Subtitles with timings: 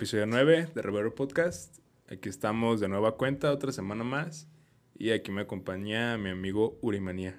[0.00, 1.76] episodio 9 de Rivero Podcast.
[2.10, 4.48] Aquí estamos de nueva cuenta, otra semana más.
[4.96, 7.38] Y aquí me acompaña mi amigo Urimanía.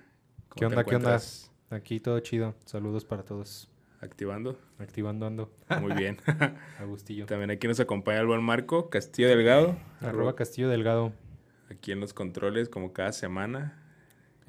[0.50, 0.84] ¿Cómo ¿Qué onda?
[0.84, 1.20] ¿Qué onda?
[1.72, 2.54] Aquí todo chido.
[2.66, 3.68] Saludos para todos.
[4.00, 4.60] Activando.
[4.78, 5.52] Activando ando.
[5.82, 6.18] Muy bien.
[6.80, 7.26] Agustillo.
[7.26, 9.76] También aquí nos acompaña el buen Marco Castillo Delgado.
[10.00, 11.14] Arroba Castillo Delgado.
[11.72, 13.82] Aquí en los controles, como cada semana.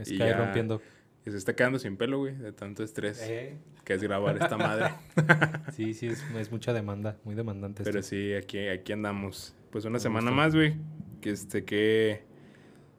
[0.02, 0.82] Sky Y ya- rompiendo.
[1.24, 3.56] Y se está quedando sin pelo, güey, de tanto estrés Eh,
[3.92, 4.90] que es grabar esta madre.
[5.72, 7.16] Sí, sí, es, es mucha demanda.
[7.24, 8.10] Muy demandante Pero esto.
[8.10, 9.54] sí, aquí, aquí andamos.
[9.70, 10.36] Pues una Me semana gusta.
[10.44, 10.74] más, güey.
[11.20, 12.24] Que este, que,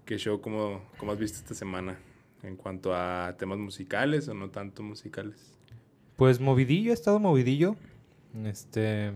[0.06, 1.98] que show, como cómo has visto esta semana?
[2.42, 5.54] En cuanto a temas musicales o no tanto musicales.
[6.16, 7.76] Pues movidillo, he estado movidillo.
[8.44, 9.14] Este.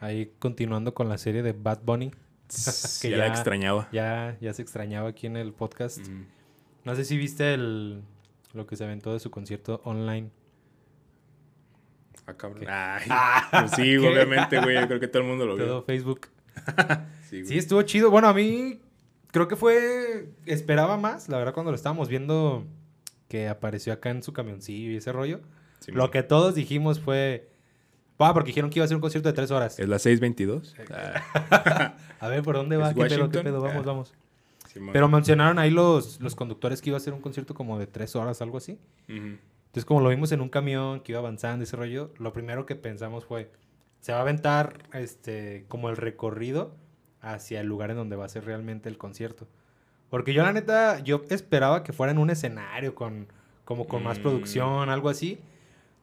[0.00, 2.10] Ahí continuando con la serie de Bad Bunny.
[3.02, 3.88] que ya, la ya- extrañaba.
[3.92, 6.06] Ya, ya se extrañaba aquí en el podcast.
[6.06, 6.24] Mm.
[6.84, 8.02] No sé si viste el,
[8.52, 10.30] lo que se aventó de su concierto online.
[12.26, 12.64] Ah, cabrón.
[12.68, 13.98] Ay, Ah, pues sí, ¿qué?
[13.98, 14.80] obviamente, güey.
[14.80, 15.66] Yo creo que todo el mundo lo vio.
[15.66, 16.28] Todo Facebook.
[17.28, 17.46] Sí.
[17.46, 18.10] Sí, estuvo chido.
[18.10, 18.78] Bueno, a mí
[19.30, 20.28] creo que fue.
[20.44, 22.66] Esperaba más, la verdad, cuando lo estábamos viendo
[23.28, 25.40] que apareció acá en su camioncillo y ese rollo.
[25.80, 26.10] Sí, lo man.
[26.10, 27.48] que todos dijimos fue.
[28.18, 29.78] Ah, porque dijeron que iba a ser un concierto de tres horas.
[29.80, 30.76] ¿Es la 622?
[31.50, 32.90] Ah, A ver, ¿por dónde va?
[32.90, 33.30] ¿Es ¿Qué pedo?
[33.30, 33.60] ¿Qué pedo?
[33.62, 33.86] Vamos, Ah.
[33.86, 34.14] vamos.
[34.72, 34.78] sí.
[34.92, 38.14] Pero mencionaron ahí los, los conductores que iba a ser un concierto como de tres
[38.14, 38.78] horas, algo así.
[39.08, 39.38] Ujú.
[39.72, 42.76] Entonces, como lo vimos en un camión que iba avanzando ese rollo, lo primero que
[42.76, 43.50] pensamos fue,
[44.00, 46.74] se va a aventar este como el recorrido
[47.22, 49.48] hacia el lugar en donde va a ser realmente el concierto.
[50.10, 53.28] Porque yo la neta, yo esperaba que fuera en un escenario con
[53.64, 54.22] como con más Mm.
[54.22, 55.38] producción, algo así.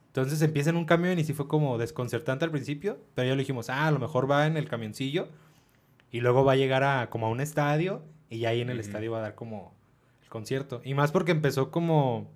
[0.08, 3.42] Entonces empieza en un camión y sí fue como desconcertante al principio, pero ya le
[3.42, 5.28] dijimos, ah, a lo mejor va en el camioncillo
[6.12, 8.80] y luego va a llegar a como a un estadio y ya ahí en el
[8.80, 9.76] estadio va a dar como
[10.24, 10.82] el concierto.
[10.84, 12.32] Y más porque empezó como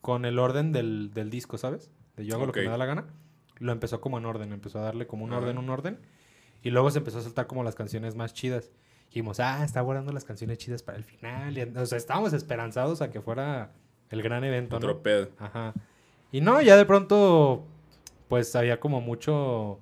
[0.00, 1.90] con el orden del, del disco, ¿sabes?
[2.16, 3.06] De yo hago lo que me da la gana.
[3.58, 5.98] Lo empezó como en orden, empezó a darle como un orden, un orden.
[6.62, 8.70] Y luego se empezó a soltar como las canciones más chidas.
[9.06, 11.56] Dijimos, ah, está guardando las canciones chidas para el final.
[11.56, 13.72] Y, o sea, estábamos esperanzados a que fuera
[14.10, 14.86] el gran evento, ¿no?
[14.86, 15.30] Otro pedo.
[15.38, 15.74] Ajá.
[16.30, 17.66] Y no, ya de pronto,
[18.28, 19.80] pues había como mucho,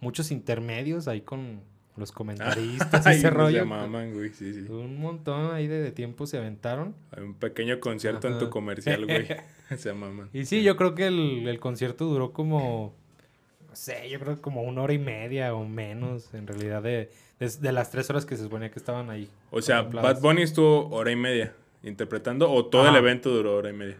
[0.00, 1.62] muchos intermedios ahí con
[1.96, 3.60] los comentaristas Ay, ese no rollo.
[3.60, 4.30] Se maman, güey.
[4.30, 4.70] Sí, sí.
[4.70, 6.94] Un montón ahí de, de tiempo se aventaron.
[7.12, 9.26] Hay un pequeño concierto en tu comercial, güey.
[9.76, 10.30] se maman.
[10.32, 12.94] Y sí, yo creo que el, el concierto duró como,
[13.68, 17.10] no sé, yo creo que como una hora y media o menos, en realidad, de,
[17.38, 19.28] de, de las tres horas que se suponía que estaban ahí.
[19.50, 19.82] O sea.
[19.82, 23.98] Bad Bunny estuvo hora y media interpretando o todo el evento duró hora y media.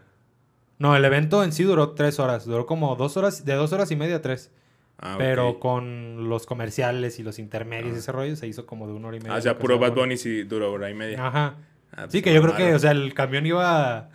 [0.79, 3.91] No, el evento en sí duró tres horas, duró como dos horas, de dos horas
[3.91, 4.51] y media a tres.
[4.99, 7.99] Ah, Pero con los comerciales y los intermedios y Ah.
[7.99, 9.35] ese rollo se hizo como de una hora y media.
[9.35, 9.93] Ah, o sea, puro Bad.
[9.95, 11.27] Bunny sí duró hora y media.
[11.27, 11.57] Ajá.
[11.93, 14.09] Ah, pues Sí, que yo creo que, o sea, el camión iba,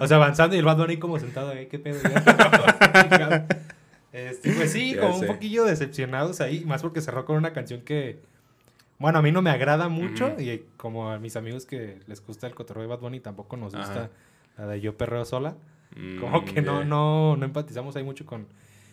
[0.00, 1.98] o sea, avanzando y el Bad Bunny como sentado ahí, qué pedo.
[2.02, 3.46] ya?
[4.12, 5.20] este, pues sí, Ya como sé.
[5.22, 8.20] un poquillo decepcionados ahí, más porque cerró con una canción que,
[8.98, 12.46] bueno, a mí no me agrada mucho y como a mis amigos que les gusta
[12.46, 14.10] el cotorreo de Bad Bunny tampoco nos gusta Ajá.
[14.58, 15.56] la de Yo Perreo Sola.
[15.96, 16.84] Mm, Como que no, ya.
[16.86, 18.46] no, no empatizamos ahí mucho con,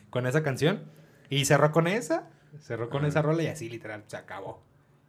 [0.10, 0.82] con esa canción.
[1.30, 2.28] Y cerró con esa,
[2.62, 3.08] cerró con Ajá.
[3.08, 4.62] esa rola y así literal se acabó.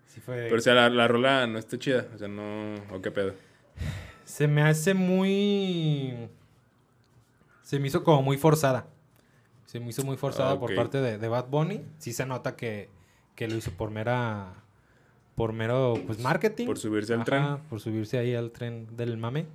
[0.06, 0.44] Sí fue...
[0.44, 2.06] Pero o sea, la, la rola no está chida.
[2.14, 2.74] O sea, no.
[2.92, 3.34] ¿O qué pedo?
[4.24, 6.28] Se me hace muy...
[7.62, 8.86] Se me hizo como muy forzada.
[9.66, 11.84] Se me hizo muy forzada Ah, por parte de, de Bad Bunny.
[11.98, 12.88] Sí se nota que,
[13.34, 14.54] que lo hizo por mera...
[15.34, 16.64] Por mero, pues, marketing.
[16.64, 17.58] Por subirse al Ajá, tren.
[17.68, 19.46] Por subirse ahí al tren del mame.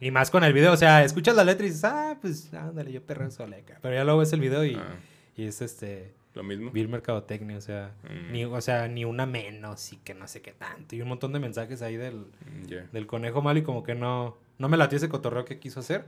[0.00, 0.72] Y más con el video.
[0.72, 3.78] O sea, escuchas la letra y dices, ah, pues, ándale, yo perreo sola acá.
[3.82, 4.96] Pero ya luego ves el video y, Ah,
[5.36, 6.12] y es este...
[6.34, 6.70] lo mismo.
[6.70, 7.92] Vil mercadotecnia, o sea...
[8.04, 10.94] Mm, Ni, o sea, ni una menos y que no sé qué tanto.
[10.96, 14.36] Y un montón de mensajes ahí del, mm, del conejo malo y como que no,
[14.58, 16.04] no me latió ese cotorreo que quiso hacer.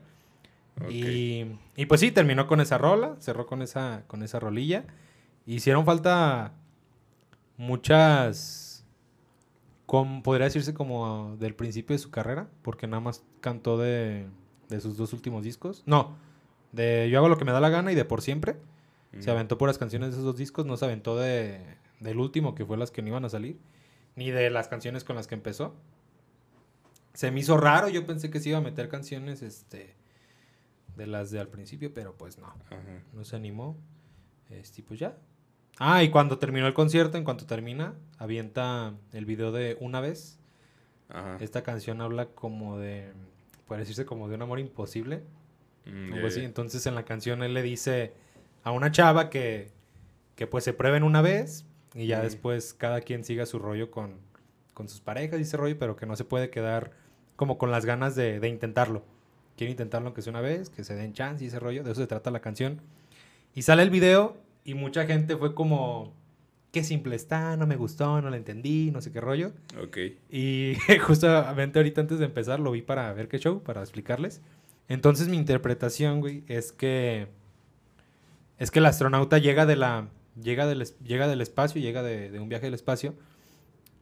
[0.91, 1.45] Y,
[1.77, 4.85] y pues sí, terminó con esa rola, cerró con esa, con esa rolilla.
[5.47, 6.53] Hicieron falta
[7.56, 8.85] muchas,
[9.87, 14.27] com- podría decirse como del principio de su carrera, porque nada más cantó de,
[14.69, 15.82] de sus dos últimos discos.
[15.87, 16.17] No,
[16.73, 18.56] de Yo hago lo que me da la gana y de Por siempre.
[19.20, 21.61] Se aventó puras canciones de esos dos discos, no se aventó de,
[22.00, 23.58] del último, que fue las que no iban a salir,
[24.16, 25.75] ni de las canciones con las que empezó.
[27.12, 29.94] Se me hizo raro, yo pensé que se iba a meter canciones este,
[30.96, 32.81] de las de al principio, pero pues no, Ajá.
[33.12, 33.76] no se animó.
[34.50, 35.17] Este, pues ya.
[35.78, 40.38] Ah, y cuando terminó el concierto, en cuanto termina, avienta el video de Una vez.
[41.08, 41.37] Ajá.
[41.40, 43.12] Esta canción habla como de,
[43.67, 45.22] puede decirse como de un amor imposible.
[45.87, 46.43] Mm, ya.
[46.43, 48.14] Entonces en la canción él le dice
[48.64, 49.70] a una chava que,
[50.34, 54.16] que pues se prueben una vez y ya después cada quien siga su rollo con,
[54.72, 56.90] con sus parejas y ese rollo, pero que no se puede quedar
[57.37, 59.05] como con las ganas de, de intentarlo.
[59.56, 61.84] Quiere intentarlo aunque sea una vez, que se den chance y ese rollo.
[61.84, 62.81] De eso se trata la canción.
[63.55, 66.12] Y sale el video y mucha gente fue como
[66.72, 69.52] qué simple está, no me gustó, no la entendí, no sé qué rollo.
[69.81, 69.99] Ok.
[70.31, 70.75] Y
[71.06, 74.40] justamente ahorita antes de empezar lo vi para ver qué show, para explicarles.
[74.88, 77.28] Entonces mi interpretación, güey, es que
[78.59, 80.09] es que el astronauta llega de la
[80.41, 83.15] llega del, llega del espacio, llega de, de un viaje del espacio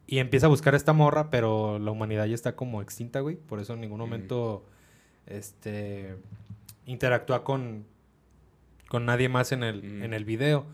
[0.06, 3.36] y empieza a buscar a esta morra, pero la humanidad ya está como extinta, güey.
[3.36, 4.02] Por eso en ningún Mm.
[4.02, 4.64] momento
[5.26, 6.16] este
[6.86, 7.84] interactúa con
[8.88, 10.02] con nadie más en el, Mm.
[10.04, 10.66] en el video.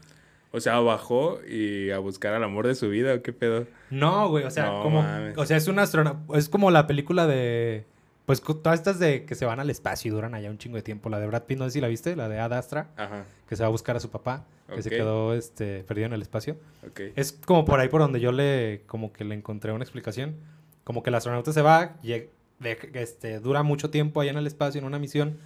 [0.51, 3.67] O sea, bajó y a buscar al amor de su vida, ¿o qué pedo?
[3.91, 5.37] No, güey, o sea, No como mames.
[5.39, 7.85] o sea, es un astronauta, es como la película de
[8.29, 10.83] pues todas estas de que se van al espacio y duran allá un chingo de
[10.83, 13.25] tiempo, la de Brad Pitt, no sé si la viste, la de Ad Astra, Ajá.
[13.49, 16.21] que se va a buscar a su papá, que se quedó este perdido en el
[16.21, 16.57] espacio.
[16.87, 17.01] Ok.
[17.17, 20.37] Es como por ahí por donde yo le como que le encontré una explicación,
[20.85, 22.29] como que el astronauta se va, lleg-
[22.61, 25.39] de- este dura mucho tiempo allá en el espacio en una misión,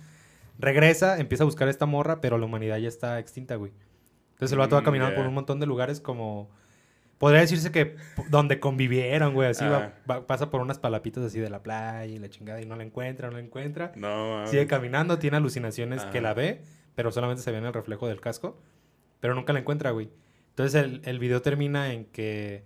[0.58, 3.72] regresa, empieza a buscar a esta morra, pero la humanidad ya está extinta, güey.
[4.34, 5.16] Entonces el vato va Mm, caminando ya.
[5.18, 6.50] por un montón de lugares como...
[7.22, 7.94] Podría decirse que
[8.30, 9.48] donde convivieron, güey.
[9.50, 9.64] Así
[10.08, 12.82] va- pasa por unas palapitas así de la playa y la chingada y no la
[12.82, 13.92] encuentra, no la encuentra.
[13.94, 14.50] No, mames.
[14.50, 16.62] Sigue caminando, tiene alucinaciones que la ve,
[16.96, 18.58] pero solamente se ve en el reflejo del casco.
[19.20, 20.10] Pero nunca la encuentra, güey.
[20.48, 22.64] Entonces el, el video termina en que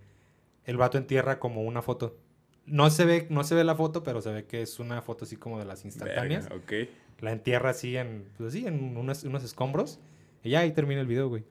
[0.65, 2.17] el vato entierra como una foto.
[2.65, 5.25] No se ve, no se ve la foto, pero se ve que es una foto
[5.25, 6.49] así como de las instantáneas.
[6.49, 6.89] Verga, ok.
[7.21, 9.99] La entierra así en, pues así, en unos, unos escombros.
[10.43, 11.43] Y ya ahí termina el video, güey.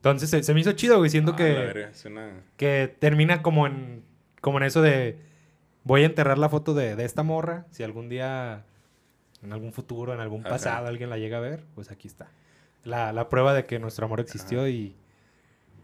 [0.00, 1.10] Entonces se, se me hizo chido, güey.
[1.10, 2.30] Siento Ah, que, verga, suena...
[2.56, 4.02] que termina como en,
[4.40, 5.18] como en eso de...
[5.84, 7.66] Voy a enterrar la foto de, de esta morra.
[7.70, 8.64] Si algún día,
[9.42, 10.50] en algún futuro, en algún Ajá.
[10.50, 12.28] pasado, alguien la llega a ver, pues aquí está.
[12.84, 14.94] La, la prueba de que nuestro amor existió y...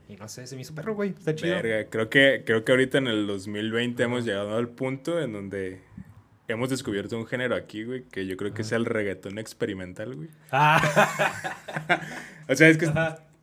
[0.09, 1.11] Y no sé, se me hizo perro, güey.
[1.11, 1.55] Está chido.
[1.57, 5.81] Verga, creo que, creo que ahorita en el 2020 hemos llegado al punto en donde
[6.49, 10.29] hemos descubierto un género aquí, güey, que yo creo que es el reggaetón experimental, güey.
[10.53, 10.81] Ah,
[12.49, 12.87] O sea, es que.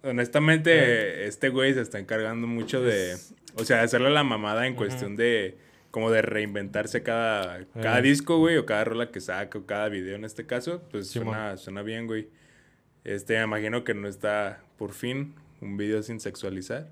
[0.03, 3.15] Honestamente este güey se está encargando mucho de,
[3.55, 5.57] o sea, de hacerle la mamada en cuestión de
[5.91, 8.01] como de reinventarse cada, cada Eh.
[8.01, 11.55] disco, güey, o cada rola que saca, o cada video en este caso, pues suena,
[11.57, 12.29] suena bien, güey.
[13.03, 16.89] Este, me imagino que no está por fin un video sin sexualizar.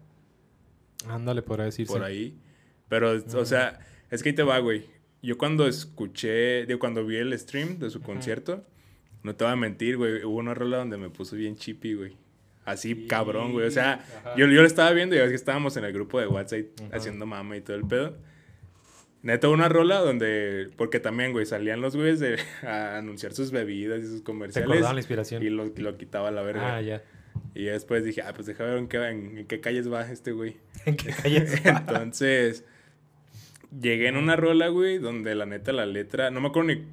[1.08, 1.92] Ándale, podría decirse.
[1.92, 2.38] por ahí.
[2.90, 3.80] Pero, o sea,
[4.12, 4.86] es que ahí te va, güey.
[5.24, 8.64] Yo cuando escuché, digo, cuando vi el stream de su concierto,
[9.24, 10.24] no te voy a mentir, güey.
[10.24, 12.18] Hubo una rola donde me puso bien chippy, güey.
[12.66, 13.68] Así, Sí, cabrón, güey.
[13.68, 14.36] O sea, ajá.
[14.38, 16.96] yo, yo lo estaba viendo y es que estábamos en el grupo de WhatsApp Ajá.
[16.98, 18.18] haciendo mama y todo el pedo.
[19.24, 24.00] Neta, una rola donde, porque también, güey, salían los güeyes de, a anunciar sus bebidas
[24.04, 24.70] y sus Te comerciales.
[24.70, 25.44] acordaba la inspiración.
[25.44, 26.76] Y lo, lo quitaba a la verga.
[26.78, 27.04] Ah, ya.
[27.54, 30.32] Y después dije, ah, pues deja ver en qué, en, en qué calles va este
[30.32, 30.58] güey.
[30.86, 31.46] ¿En qué calle?
[31.64, 32.66] Entonces,
[33.80, 36.86] llegué en una rola, güey, donde la neta la letra, no me acuerdo ni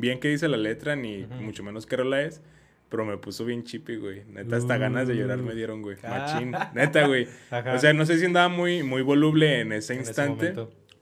[0.00, 1.34] bien qué dice la letra, ni Ujú.
[1.36, 2.42] mucho menos qué rola es,
[2.88, 4.24] pero me puso bien chippy, güey.
[4.26, 5.56] Neta, hasta ganas de llorar me Uh.
[5.56, 5.96] dieron, güey.
[6.02, 6.30] Ah.
[6.32, 6.52] Machín.
[6.74, 7.26] Neta, güey.
[7.50, 7.74] Ajá.
[7.74, 10.54] O sea, no sé si andaba muy, muy voluble en ese En instante,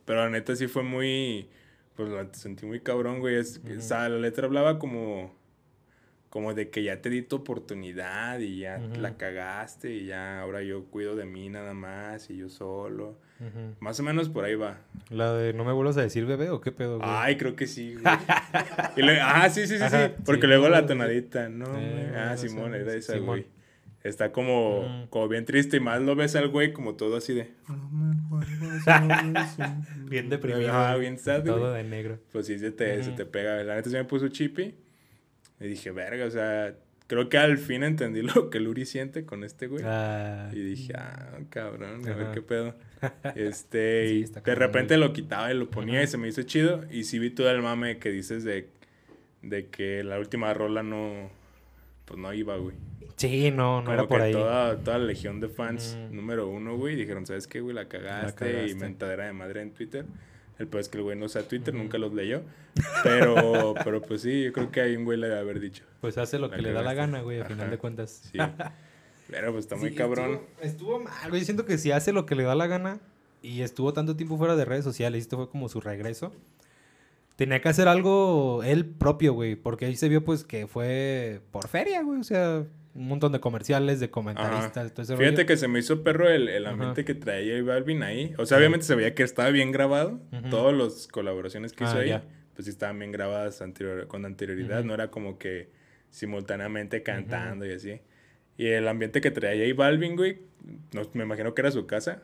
[0.04, 1.48] pero la neta sí fue muy,
[1.96, 3.36] pues la sentí muy cabrón, güey.
[3.36, 3.60] Es.
[3.76, 5.34] O sea, la letra hablaba como...
[6.31, 10.62] Como de que ya te di tu oportunidad y ya la cagaste y ya ahora
[10.64, 13.16] yo cuido de mí nada más y yo solo.
[13.81, 14.79] Más o menos por ahí va.
[15.11, 17.08] ¿La de no me vuelvas a decir bebé o qué pedo, güey?
[17.13, 18.15] Ay, creo que sí, güey.
[18.96, 20.15] Y le- ah, sí, sí, sí, Ajá, sí.
[20.24, 20.46] Porque sí.
[20.48, 22.17] luego la tonadita, no, Eh, güey.
[22.20, 23.27] Ah, Simón, era esa, Simón.
[23.27, 23.46] güey.
[24.03, 25.06] Está como, Mm.
[25.08, 27.51] como bien triste y más lo ves al güey como todo así de...
[30.08, 30.72] Bien deprimido.
[30.72, 31.82] Ah, bien sad, Todo güey.
[31.82, 32.19] de negro.
[32.32, 33.17] Pues sí, se te, se Ujú.
[33.17, 33.63] te pega.
[33.65, 34.74] La neta se me puso chippy.
[35.60, 36.74] Y dije, verga, o sea,
[37.06, 39.82] creo que al fin entendí lo que Luri siente con este güey.
[39.86, 42.74] Ah, Y dije, ah, cabrón, a ver qué pedo.
[43.34, 46.84] Este, Sí, y de repente lo quitaba y lo ponía y se me hizo chido.
[46.91, 48.69] Y sí vi todo el mame que dices de,
[49.43, 51.31] de que la última rola no,
[52.05, 52.77] pues no iba, güey.
[53.17, 54.32] sí, no, no Como era por que ahí.
[54.32, 56.15] Toda, toda la legión de fans Ujú.
[56.15, 57.74] número uno, güey, dijeron, ¿sabes qué, güey?
[57.74, 58.74] La cagaste, y cagaste.
[58.77, 60.05] mentadera de madre en Twitter.
[60.58, 61.82] El peor es que el güey no usa Twitter, Ujú.
[61.82, 62.43] nunca los leyó.
[63.03, 65.84] Pero, pero pues sí, yo creo que hay un güey le debe haber dicho.
[66.01, 68.31] Pues hace lo La que le da la gana, güey, a final de cuentas.
[68.32, 68.39] Sí.
[69.31, 70.40] Pero pues está muy Sí, cabrón.
[70.60, 71.44] Estuvo, estuvo mal, güey.
[71.44, 72.98] Siento que si hace lo que le da la gana
[73.43, 76.32] y estuvo tanto tiempo fuera de redes sociales, y esto fue como su regreso.
[77.36, 81.66] Tenía que hacer algo él propio, güey, porque ahí se vio pues que fue por
[81.66, 82.62] feria, güey, o sea,
[82.94, 85.46] un montón de comerciales, de comentaristas, todo ese Fíjate rollo.
[85.46, 86.74] que se me hizo perro el, el Ajá.
[86.74, 88.34] ambiente que traía Balvin ahí.
[88.38, 90.20] O sea, obviamente se veía que estaba bien grabado.
[90.32, 90.48] Ujú.
[90.48, 92.22] Todas las colaboraciones que hizo Ah, ahí, ya.
[92.54, 94.84] pues sí estaban bien grabadas anterior, con anterioridad.
[94.84, 95.70] No era como que
[96.10, 98.00] simultáneamente cantando y así.
[98.56, 100.39] Y el ambiente que traía J Balvin, güey,
[100.93, 102.23] no, me imagino que era su casa.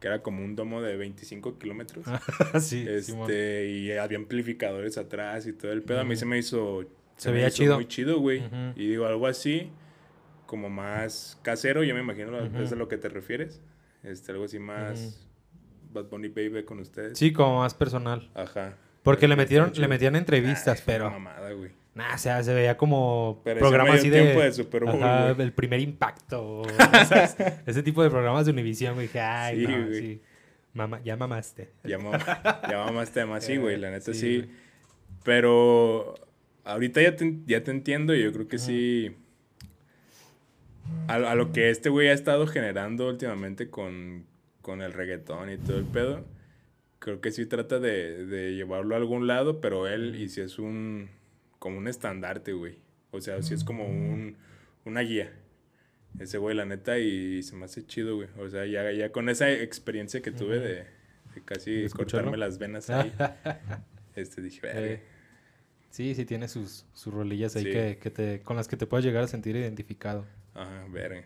[0.00, 2.06] Que era como un domo de 25 kilómetros.
[2.06, 2.20] Ah,
[2.60, 3.30] sí, Simón.
[3.30, 6.00] este, y había amplificadores atrás y todo el pedo.
[6.00, 6.84] A mí se me hizo...
[7.16, 7.74] Se me veía hizo chido.
[7.74, 8.42] Muy chido, güey.
[8.76, 9.70] Y digo, algo así,
[10.46, 13.60] como más casero, yo me imagino es a lo que te refieres.
[14.02, 15.26] Este, algo así más.
[15.92, 17.18] Bad Bunny Baby con ustedes.
[17.18, 18.30] Sí, como más personal.
[18.34, 18.76] Ajá.
[19.02, 21.10] Porque le metieron, le metían entrevistas, Ah, pero.
[21.10, 21.70] mamada, güey.
[21.94, 24.22] Nah, o sea, se veía como Pero programa así de.
[24.34, 25.46] de Super Bowl, Ajá, güey.
[25.46, 26.62] el primer impacto.
[27.00, 29.08] esas- ese tipo de programas de Univision, güey.
[29.08, 30.00] Dije, ay, Sí, no, güey.
[30.00, 30.22] sí.
[30.74, 31.70] Mama, ya mamaste.
[31.84, 32.18] Ya, ma-
[32.70, 33.76] ya mamá temas, sí, güey.
[33.76, 34.50] La neta Sí.
[35.22, 36.14] Pero
[36.64, 39.14] ahorita ya te, ya te entiendo y yo creo que sí.
[41.08, 44.24] A, a lo que este güey ha estado generando últimamente con,
[44.62, 46.24] con el reggaetón y todo el pedo.
[46.98, 50.58] Creo que sí trata de, de llevarlo a algún lado, pero él, y si es
[50.58, 51.10] un.
[51.62, 52.76] Como un estandarte, güey.
[53.12, 54.36] O sea, si es como un,
[54.84, 55.32] una guía.
[56.18, 58.28] Ese güey, la neta, y se me hace chido, güey.
[58.36, 60.74] O sea, ya, ya con esa experiencia que tuve de,
[61.36, 63.12] de casi cortarme las venas ahí,
[64.16, 64.60] este dije.
[64.74, 65.02] Eh,
[65.90, 67.70] sí, sí tiene sus, sus rolillas ahí Sí.
[67.70, 70.26] que, que te, con las que te puedes llegar a sentir identificado.
[70.54, 71.22] Ajá, verga.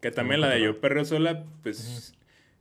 [0.00, 2.14] Que también la de Yo Perreo Sola, pues,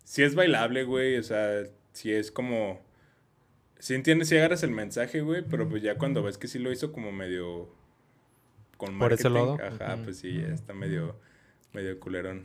[0.03, 1.17] sí es bailable, güey.
[1.17, 2.83] O sea, sí es como...
[3.85, 6.71] Sí entiendes, sí agarras el mensaje, güey, pero pues ya cuando ves que sí lo
[6.71, 7.69] hizo como medio...
[8.77, 11.15] Con Por ese marketing, lado, Ajá, pues sí, ya está medio,
[11.71, 12.43] medio culerón.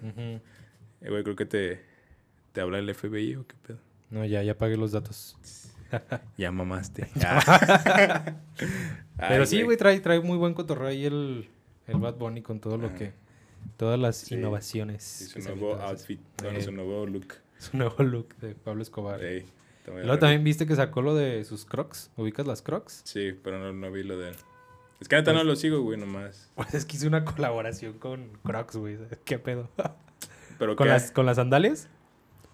[1.01, 1.81] Eh, güey, creo que te,
[2.53, 3.79] te habla el FBI o qué pedo.
[4.11, 5.35] No, ya, ya pagué los datos.
[6.37, 7.09] Ya mamaste.
[9.17, 11.49] Pero Ay, sí, güey, trae, trae muy buen cotorreo ahí el,
[11.87, 13.13] el Bad Bunny con todo lo que...
[13.79, 14.35] Todas las Sí.
[14.35, 15.03] innovaciones.
[15.03, 17.35] Sí, su nuevo outfit, bueno, Eh, su nuevo look.
[17.59, 19.25] Su nuevo look de Pablo Escobar.
[19.25, 22.11] Ey, está muy Y luego también viste que sacó lo de sus crocs.
[22.17, 23.03] ¿Ubicas las crocs?
[23.05, 24.37] Sí, pero no, no vi lo de él.
[25.01, 26.51] Es que neta no Pues- lo sigo, güey, nomás.
[26.57, 28.99] Pues es que hizo una colaboración con crocs, güey.
[29.25, 29.69] ¿Qué pedo?
[30.59, 31.89] Pero ¿Con qué, las, con las sandalias.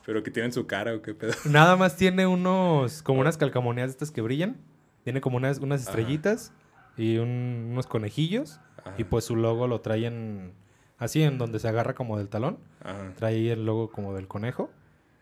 [0.04, 1.32] pero que tienen su cara o qué pedo.
[1.50, 4.56] Nada más tiene unos, como unas calcamoneas estas que brillan.
[5.02, 5.90] Tiene como unas, unas Ajá.
[5.90, 6.52] estrellitas
[6.96, 8.60] y un- unos conejillos.
[8.78, 10.52] Ajá, Y pues su logo lo trae en,
[10.98, 12.58] así en donde se agarra como del talón.
[12.84, 13.12] Ajá.
[13.16, 14.70] Trae el logo como del conejo.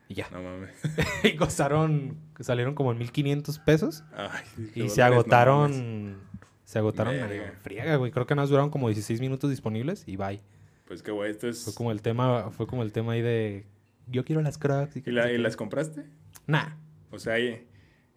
[0.09, 0.29] Y ya.
[0.31, 0.71] No mames.
[1.25, 4.05] y costaron, salieron como en 1500 pesos.
[4.17, 4.45] Ay,
[4.75, 6.19] Y se no agotaron,
[6.65, 8.11] se agotaron en friega, güey.
[8.13, 10.41] Creo que nada más duraron como 16 minutos disponibles y bye.
[10.87, 11.65] Pues que güey, esto es.
[11.65, 13.65] Fue como el tema, fue como el tema ahí de
[14.07, 14.97] yo quiero las crocs.
[14.97, 16.05] ¿Y, la- y las compraste?
[16.47, 16.75] Nah.
[17.11, 17.67] O sea, ahí,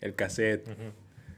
[0.01, 0.65] el cassette,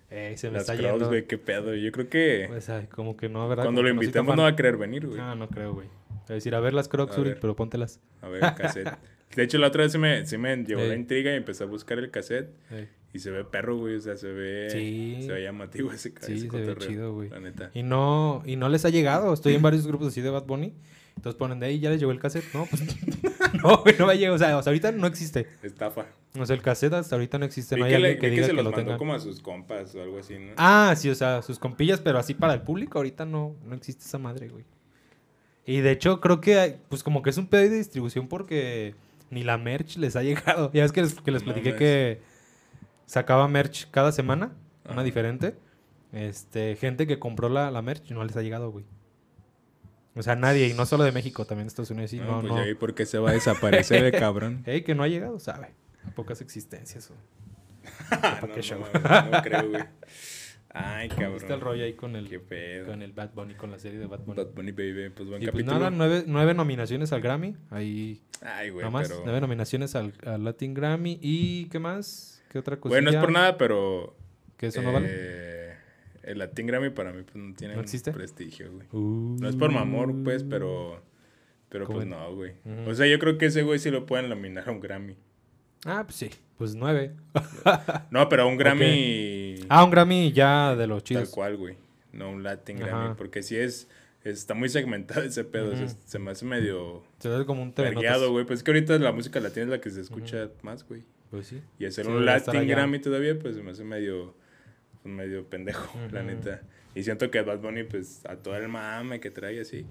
[0.09, 1.07] se me las está crocs, yendo.
[1.09, 1.75] güey, qué pedo.
[1.75, 3.65] Yo creo que Pues, ay, como que no, ¿verdad?
[3.65, 5.19] cuando Como lo que no va a querer venir, güey.
[5.19, 5.87] No, no creo, güey.
[6.23, 7.99] Es decir, a ver las crocs, Uri, pero póntelas.
[8.21, 8.97] A ver, cassette.
[9.35, 10.99] De hecho, la otra vez se me, se me llevó la Ey.
[10.99, 12.49] intriga y empecé a buscar el cassette.
[12.71, 13.95] Eh, Y se ve perro, güey.
[13.95, 14.69] O sea, se ve.
[14.71, 15.17] Sí.
[15.21, 17.29] Se ve llamativo ese, Sí, ese se ve chido, güey.
[17.29, 17.69] La neta.
[17.73, 19.33] Y no, y no les ha llegado.
[19.33, 20.73] Estoy en varios grupos así de Bad Bunny.
[21.15, 22.45] Entonces ponen de ahí, ya les llegó el cassette.
[22.53, 22.81] No, pues
[23.63, 24.33] no, güey, no va a llegar.
[24.33, 25.47] O sea, sea, ahorita no existe.
[25.63, 26.05] Estafa.
[26.39, 27.75] O sea, el cassette hasta ahorita no existe.
[27.75, 28.85] Vi No hay que, le- alguien que vi que diga se que, los lo mandó
[28.85, 28.97] tenga.
[28.97, 30.53] como a sus compas o algo así, ¿no?
[30.57, 34.05] Ah, sí, o sea, sus compillas, pero así para el público ahorita no, no existe
[34.05, 34.63] esa madre, güey.
[35.65, 38.95] Y de hecho creo que, pues como que es un pedo de distribución porque
[39.29, 40.71] ni la merch les ha llegado.
[40.73, 42.21] Ya ves que les, que les platiqué que
[43.05, 44.51] sacaba merch cada semana,
[44.89, 45.55] una diferente.
[46.11, 48.85] Este, gente que compró la, la merch no les ha llegado, güey.
[50.15, 52.39] O sea, nadie, y no solo de México, también de Estados Unidos, sí, no, no,
[52.41, 52.57] pues no.
[52.59, 54.63] ya vi por qué se va a desaparecer el cabrón.
[54.65, 55.73] Ey, que no ha llegado, sabe.
[56.05, 57.11] A pocas existencias.
[57.11, 57.13] o-
[58.11, 59.83] Ah, ¿Pa' no, no creo, güey.
[60.71, 61.33] Ay, cabrón.
[61.33, 62.85] ¿Viste el rollo ahí con el, Qué pedo.
[62.87, 64.37] con el Bad Bunny, con la serie de Bad Bunny?
[64.37, 65.77] Bad Bunny Baby, pues buen Y pues capítulo.
[65.79, 67.55] nada, nueve, nueve nominaciones al Grammy.
[67.71, 69.07] Ahí Ay, güey, nada más.
[69.09, 69.21] pero...
[69.23, 71.17] Nueve nominaciones al, al Latin Grammy.
[71.21, 72.43] ¿Y qué más?
[72.51, 72.93] ¿Qué otra cosa?
[72.93, 74.15] Güey, no es por nada, pero...
[74.57, 75.07] ¿Que eso no vale?
[75.09, 75.73] eh,
[76.23, 78.11] El Latin Grammy para mí pues no tiene ¿No existe?
[78.11, 78.87] prestigio, güey.
[78.91, 79.37] Uh.
[79.39, 81.01] No es por mamor, pues, pero...
[81.69, 82.53] Pero ¿Cómo pues no, güey.
[82.87, 85.15] O sea, yo creo que ese güey sí lo pueden nominar a un Grammy.
[85.85, 86.29] Ah, pues sí.
[86.59, 87.13] Pues nueve.
[88.11, 89.55] No, pero a un Grammy...
[89.69, 91.29] Ah, un Grammy ya de los Tal chidos.
[91.29, 91.77] cual, güey.
[92.13, 92.85] No un Latin Ajá.
[92.87, 93.15] Grammy.
[93.15, 93.87] Porque sí es...
[94.23, 95.71] Está muy segmentado ese pedo.
[95.71, 95.85] Ujú.
[96.05, 97.03] se me hace medio...
[97.19, 98.45] Se ve como un vergueado, güey.
[98.45, 101.03] Pues es que ahorita la música latina es la que se escucha más, güey.
[101.31, 101.61] Pues sí.
[101.79, 102.67] Y hacer Sí, un Latin.
[102.67, 104.35] Grammy todavía, pues se me hace medio,
[105.05, 106.27] medio pendejo, la Ujú.
[106.29, 106.61] neta.
[106.95, 109.85] Y siento que Bad Bunny, pues, a todo el mame que trae así,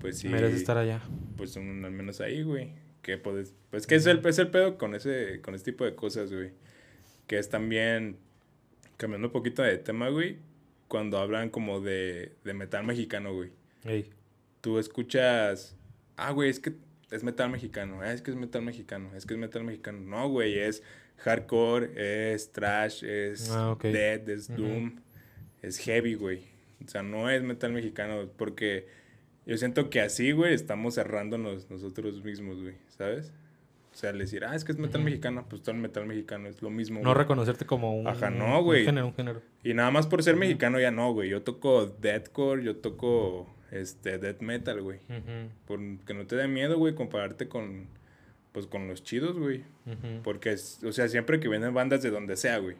[0.00, 1.00] pues sí, Merece estar allá.
[1.36, 2.72] pues un- al menos ahí, güey.
[3.04, 5.94] Que pues, pues que es el, es el pedo con ese, con este tipo de
[5.94, 6.52] cosas, güey.
[7.26, 8.16] Que es también,
[8.96, 10.38] cambiando un poquito de tema, güey,
[10.88, 13.50] cuando hablan como de, de metal mexicano, güey.
[13.84, 14.10] Ey.
[14.62, 15.76] Tú escuchas,
[16.16, 16.72] ah, güey, es que
[17.10, 20.00] es metal mexicano, ah, es que es metal mexicano, es que es metal mexicano.
[20.00, 20.82] No, güey, es
[21.18, 24.96] hardcore, es trash, es Ah, dead, es doom,
[25.60, 26.46] es heavy, güey.
[26.82, 28.88] O sea, no es metal mexicano, porque
[29.46, 33.32] yo siento que así, güey, estamos cerrándonos nosotros mismos, güey, ¿sabes?
[33.92, 36.48] O sea, al decir, ah, es que es metal mexicano, pues todo el metal mexicano
[36.48, 36.98] es lo mismo.
[37.00, 37.14] No güey.
[37.18, 38.84] reconocerte como un, Ajá, no, un güey.
[38.84, 39.40] género, un género.
[39.62, 41.28] Y nada más por ser mexicano ya no, güey.
[41.28, 44.98] Yo toco deathcore, yo toco este death metal, güey.
[45.08, 45.48] Ujú.
[45.66, 47.86] Por que no te dé miedo, güey, compararte con,
[48.50, 49.62] pues con los chidos, güey.
[50.24, 52.76] Porque, es- o sea, siempre que vienen bandas de donde sea, güey.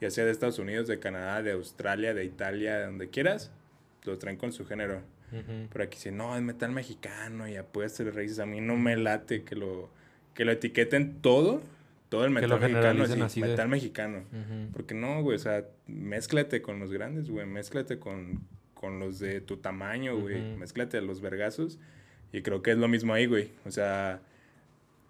[0.00, 3.52] Ya sea de Estados Unidos, de Canadá, de Australia, de Italia, de donde quieras,
[4.04, 5.02] los traen con su género.
[5.32, 5.68] Ujú.
[5.72, 8.38] Pero aquí sí, no, es metal mexicano y apuestas raíces.
[8.38, 9.90] A mí no me late que lo,
[10.34, 11.60] que lo etiqueten todo,
[12.08, 14.22] todo el metal mexicano, así, de- metal mexicano.
[14.72, 18.40] Porque no, güey, o sea, mézclate con los grandes, güey, mézclate con,
[18.74, 20.58] con los de tu tamaño, güey, Ujú.
[20.58, 21.78] mézclate a los vergazos.
[22.32, 23.50] Y creo que es lo mismo ahí, güey.
[23.64, 24.20] O sea,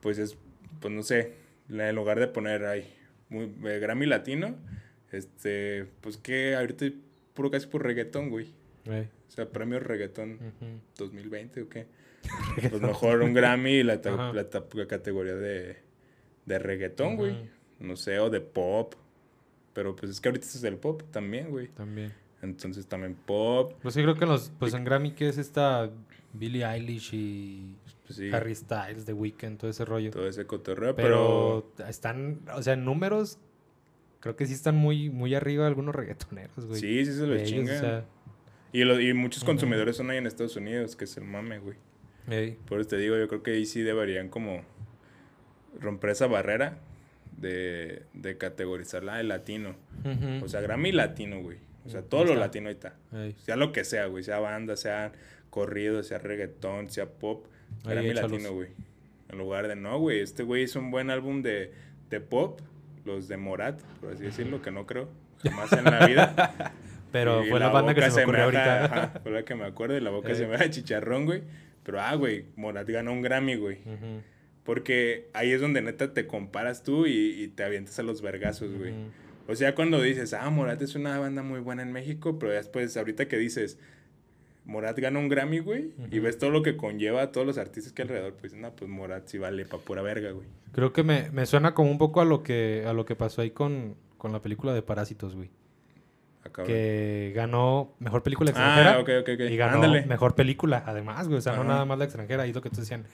[0.00, 0.36] pues es,
[0.80, 1.34] pues no sé,
[1.68, 2.92] en lugar de poner ahí,
[3.28, 4.54] muy, eh, Grammy Latino,
[5.12, 6.86] este, pues que ahorita
[7.34, 8.46] puro casi por reggaetón, güey.
[8.86, 9.08] Ey.
[9.28, 10.80] O sea, premio reggaetón Ujú.
[10.96, 11.86] 2020 o qué.
[12.70, 14.00] Pues mejor un Grammy y la,
[14.34, 15.76] la categoría de,
[16.46, 17.48] de reggaetón, güey.
[17.78, 18.94] No sé, o de pop.
[19.72, 21.68] Pero pues es que ahorita es el pop también, güey.
[21.68, 22.12] También.
[22.42, 23.72] Entonces también pop.
[23.82, 25.90] Pues sí, creo que en los, pues en Grammy que es esta
[26.32, 30.10] Billie Eilish y Pues sí, Harry Styles, The Weeknd, todo ese rollo.
[30.10, 30.94] todo ese cotorreo.
[30.96, 33.38] Pero, Pero están, o sea, en números,
[34.20, 36.80] creo que sí están muy, muy arriba algunos reggaetoneros, güey.
[36.80, 37.76] sí, sí se lo De ellos, chingan.
[37.76, 38.04] o sea,
[38.72, 41.76] y, lo- y muchos consumidores son ahí en Estados Unidos, que es el mame, güey.
[42.28, 42.56] ey.
[42.68, 44.62] Por eso te digo, yo creo que ahí sí deberían como
[45.80, 46.78] romper esa barrera
[47.36, 49.74] de, de categorizarla de latino.
[50.42, 51.58] O sea, Grammy latino, güey.
[51.86, 52.94] O sea, todo lo latino ahí está.
[53.44, 54.24] Sea lo que sea, güey.
[54.24, 55.12] Sea banda, sea
[55.50, 57.46] corrido, sea reggaetón, sea pop.
[57.84, 58.32] Grammy échalos.
[58.32, 58.68] latino, güey.
[59.30, 61.72] En lugar de, no, güey, este güey hizo un buen álbum de,
[62.10, 62.60] de pop.
[63.04, 65.08] Los de Morat, por así decirlo, que no creo
[65.42, 66.74] jamás en la vida.
[67.12, 68.84] Pero Y fue la, banda que se me ocurrió ahorita.
[68.84, 70.34] ajá, fue la que me acuerdo y la boca Eh.
[70.34, 71.42] se me da chicharrón, güey.
[71.82, 73.78] Pero, ah, güey, Morat ganó un Grammy, güey.
[74.64, 77.12] Porque ahí es donde neta te comparas tú y,
[77.42, 78.92] y te avientas a los vergazos, güey.
[79.46, 82.94] O sea, cuando dices, ah, Morat es una banda muy buena en México, pero después,
[82.98, 83.78] ahorita que dices,
[84.66, 87.94] Morat gana un Grammy, güey, y ves todo lo que conlleva a todos los artistas
[87.94, 90.46] que hay alrededor, pues, no, pues Morat sí vale pa' pura verga, güey.
[90.72, 93.40] Creo que me, me suena como un poco a lo que, a lo que pasó
[93.40, 95.48] ahí con, con la película de Parásitos, güey.
[96.44, 96.62] Ah.
[96.64, 98.94] Que ganó mejor película extranjera.
[98.94, 99.40] Ah, ok, ok, ok.
[99.50, 100.06] Y ganó Ándale.
[100.06, 101.38] mejor película, además, güey.
[101.38, 101.68] O sea, no Ajá.
[101.68, 102.46] nada más la extranjera.
[102.46, 103.04] Y es lo que te decían.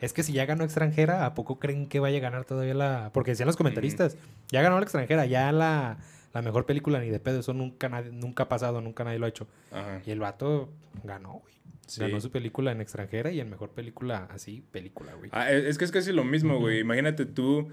[0.00, 3.10] Es que si ya ganó extranjera, ¿a poco creen que vaya a ganar todavía la...?
[3.14, 4.16] Porque decían los comentaristas,
[4.50, 5.96] ya ganó la extranjera, ya la,
[6.34, 7.40] la mejor película ni de pedo.
[7.40, 9.46] Eso nunca, nadie- nunca ha pasado, nunca nadie lo ha hecho.
[9.72, 10.02] Ajá.
[10.04, 10.68] Y el vato
[11.02, 11.54] ganó, güey.
[11.86, 12.00] Sí.
[12.00, 15.30] Ganó su película en extranjera y en mejor película, así, película, güey.
[15.32, 16.80] Ah, es es que es casi lo mismo, güey.
[16.80, 17.68] Imagínate tú.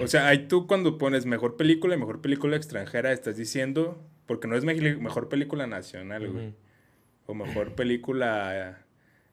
[0.00, 4.02] O sea, ahí tú cuando pones mejor película y mejor película extranjera, estás diciendo.
[4.26, 6.54] Porque no es me- mejor película nacional, güey.
[7.26, 8.84] O mejor película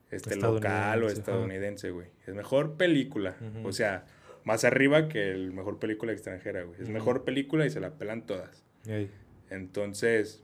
[0.10, 2.08] este, local o Estadounidense, güey.
[2.26, 3.36] Es mejor película.
[3.64, 4.06] O sea,
[4.44, 6.82] más arriba que el mejor película extranjera, güey.
[6.82, 8.64] Es mejor película y se la pelan todas.
[8.88, 9.12] Ey.
[9.50, 10.44] Entonces,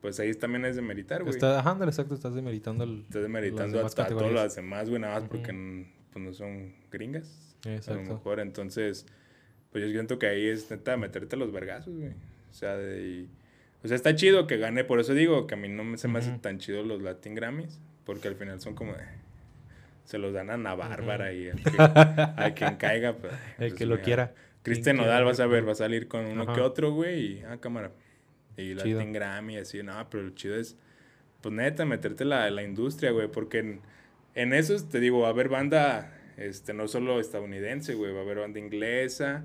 [0.00, 1.34] pues ahí también es de meritar, güey.
[1.34, 3.00] Está, ajá, exacto, estás demeritando el...
[3.02, 5.52] Estás demeritando a, a todas las demás, güey, nada más porque
[6.12, 7.56] pues, no son gringas.
[7.64, 8.12] A lo Exacto.
[8.12, 9.06] mejor, entonces,
[9.74, 12.12] pues yo siento que ahí es neta meterte los vergazos, güey.
[12.50, 13.26] O sea, de,
[13.82, 16.06] o sea, está chido que gane, por eso digo que a mí no me, se
[16.06, 16.38] me hace Ujú.
[16.38, 19.00] tan chido los Latin Grammys, porque al final son como, de-
[20.04, 23.32] se los dan a Ana Bárbara y al que, a quien caiga, pues.
[23.32, 23.38] El
[23.70, 24.32] pues, que lo quiera.
[24.62, 26.52] Cristian Nodal, vas a ver, va a salir con uno Ajá.
[26.54, 27.90] que otro, güey, y, ah, cámara.
[28.56, 28.98] Y Chido.
[28.98, 30.76] Latin Grammy, así, no, pero lo chido es,
[31.40, 33.80] pues neta, meterte la, la industria, güey, porque en,
[34.36, 38.22] en esos, te digo, va a haber banda, este, no solo estadounidense, güey, va a
[38.22, 39.44] haber banda inglesa,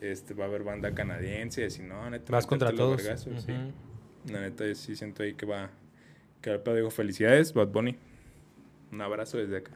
[0.00, 2.32] este, va a haber banda canadiense, así, no, neta.
[2.32, 3.02] Vas contra todos.
[3.02, 3.52] sí.
[4.26, 5.70] La neta, yo sí siento ahí que va,
[6.42, 7.96] que al pedo digo, felicidades, Bad Bunny.
[8.92, 9.72] Un abrazo desde acá.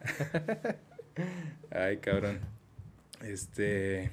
[1.70, 2.40] Ay, cabrón.
[3.22, 4.10] Este.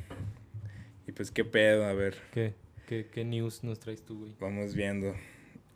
[1.08, 1.86] Y pues, ¿qué pedo?
[1.86, 2.54] A ver, ¿Qué,
[2.88, 4.36] qué, qué news nos traes tú, güey?
[4.39, 5.15] vamos viendo.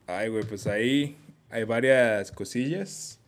[0.07, 1.17] Ay, güey, pues ahí
[1.49, 3.19] hay varias cosillas.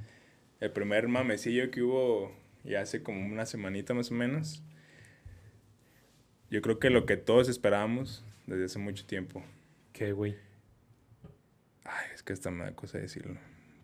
[0.60, 2.32] El primer mamecillo que hubo
[2.64, 4.64] ya hace como una semanita más o menos.
[6.52, 9.44] Yo creo que lo que todos esperábamos desde hace mucho tiempo.
[9.94, 10.36] ¿Qué, güey?
[11.84, 13.38] Ay, es que hasta me da cosa decirlo.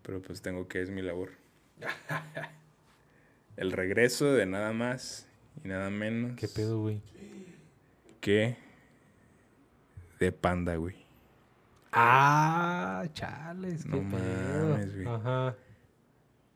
[0.03, 1.32] Pero pues tengo que, es mi labor.
[3.58, 5.27] El regreso de nada más
[5.63, 7.01] y nada menos ¿Qué pedo, güey?
[8.21, 8.58] que
[10.19, 10.95] de Panda, güey.
[11.91, 14.69] Ah, chales, qué No pedo.
[14.69, 15.08] mames, güey.
[15.08, 15.56] Ajá.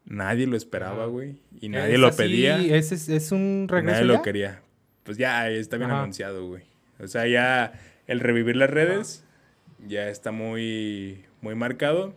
[0.05, 1.05] Nadie lo esperaba, Ajá.
[1.05, 1.39] güey.
[1.61, 2.59] Y nadie Es lo así, pedía.
[2.61, 4.61] y ¿Es, es, un regreso nadie lo quería.
[5.03, 5.99] Pues ya está bien Ajá.
[6.01, 6.63] anunciado, güey.
[6.99, 7.73] O sea, ya
[8.07, 9.25] el revivir las redes
[9.87, 12.13] ya está muy, muy marcado.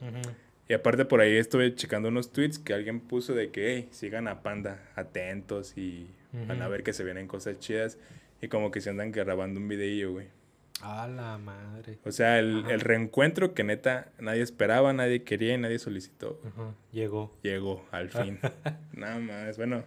[0.68, 4.28] Y aparte por ahí estuve checando unos tweets que alguien puso de que, hey, sigan
[4.28, 6.06] a Panda, atentos y
[6.48, 7.98] van a ver que se vienen cosas chidas.
[8.40, 10.26] Y como que se andan grabando un videillo, güey.
[10.82, 11.98] A la madre.
[12.04, 16.40] O sea, el, el reencuentro que neta nadie esperaba, nadie quería y nadie solicitó.
[16.92, 17.32] Llegó.
[17.42, 18.38] Llegó al fin.
[18.92, 19.56] Nada más.
[19.56, 19.84] Bueno,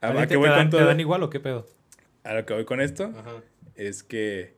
[0.00, 0.86] ¿A, ¿A, te, qué voy te con dan, te todo?
[0.86, 1.66] dan igual o qué pedo?
[2.24, 3.42] A lo que voy con esto Ajá.
[3.74, 4.54] es que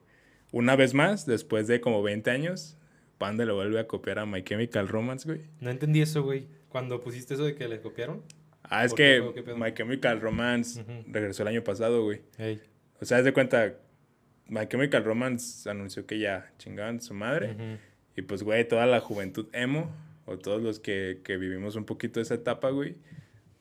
[0.51, 2.77] una vez más, después de como 20 años,
[3.17, 5.41] Panda le vuelve a copiar a My Chemical Romance, güey.
[5.59, 6.47] No entendí eso, güey.
[6.69, 8.23] Cuando pusiste eso de que le copiaron.
[8.63, 9.53] Ah, es ¿Por qué, que.
[9.53, 12.21] My Chemical Romance regresó el año pasado, güey.
[12.37, 12.61] Ey.
[12.99, 13.75] O sea, haz de cuenta,
[14.47, 17.79] My Chemical Romance anunció que ya chingaban su madre.
[18.15, 19.91] Y pues, güey, toda la juventud emo,
[20.25, 22.95] o todos los que, que vivimos un poquito esa etapa, güey,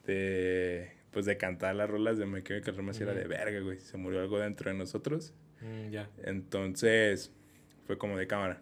[0.06, 3.20] de, pues de cantar las rolas de My Chemical Romance era Ujú.
[3.20, 3.78] de verga, güey.
[3.80, 5.32] Se murió algo dentro de nosotros.
[5.60, 6.08] Mm, ya.
[6.24, 7.30] Entonces,
[7.86, 8.60] fue como de cámara.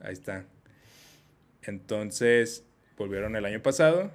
[0.00, 0.44] Ahí está.
[1.62, 2.64] Entonces,
[2.96, 4.10] volvieron el año pasado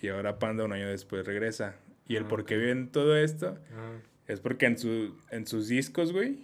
[0.00, 1.76] y ahora Panda un año después regresa.
[2.06, 2.62] Y el Ah, por qué ok.
[2.62, 3.92] viene todo esto Ah,
[4.26, 6.38] es porque en, su, en sus discos, güey.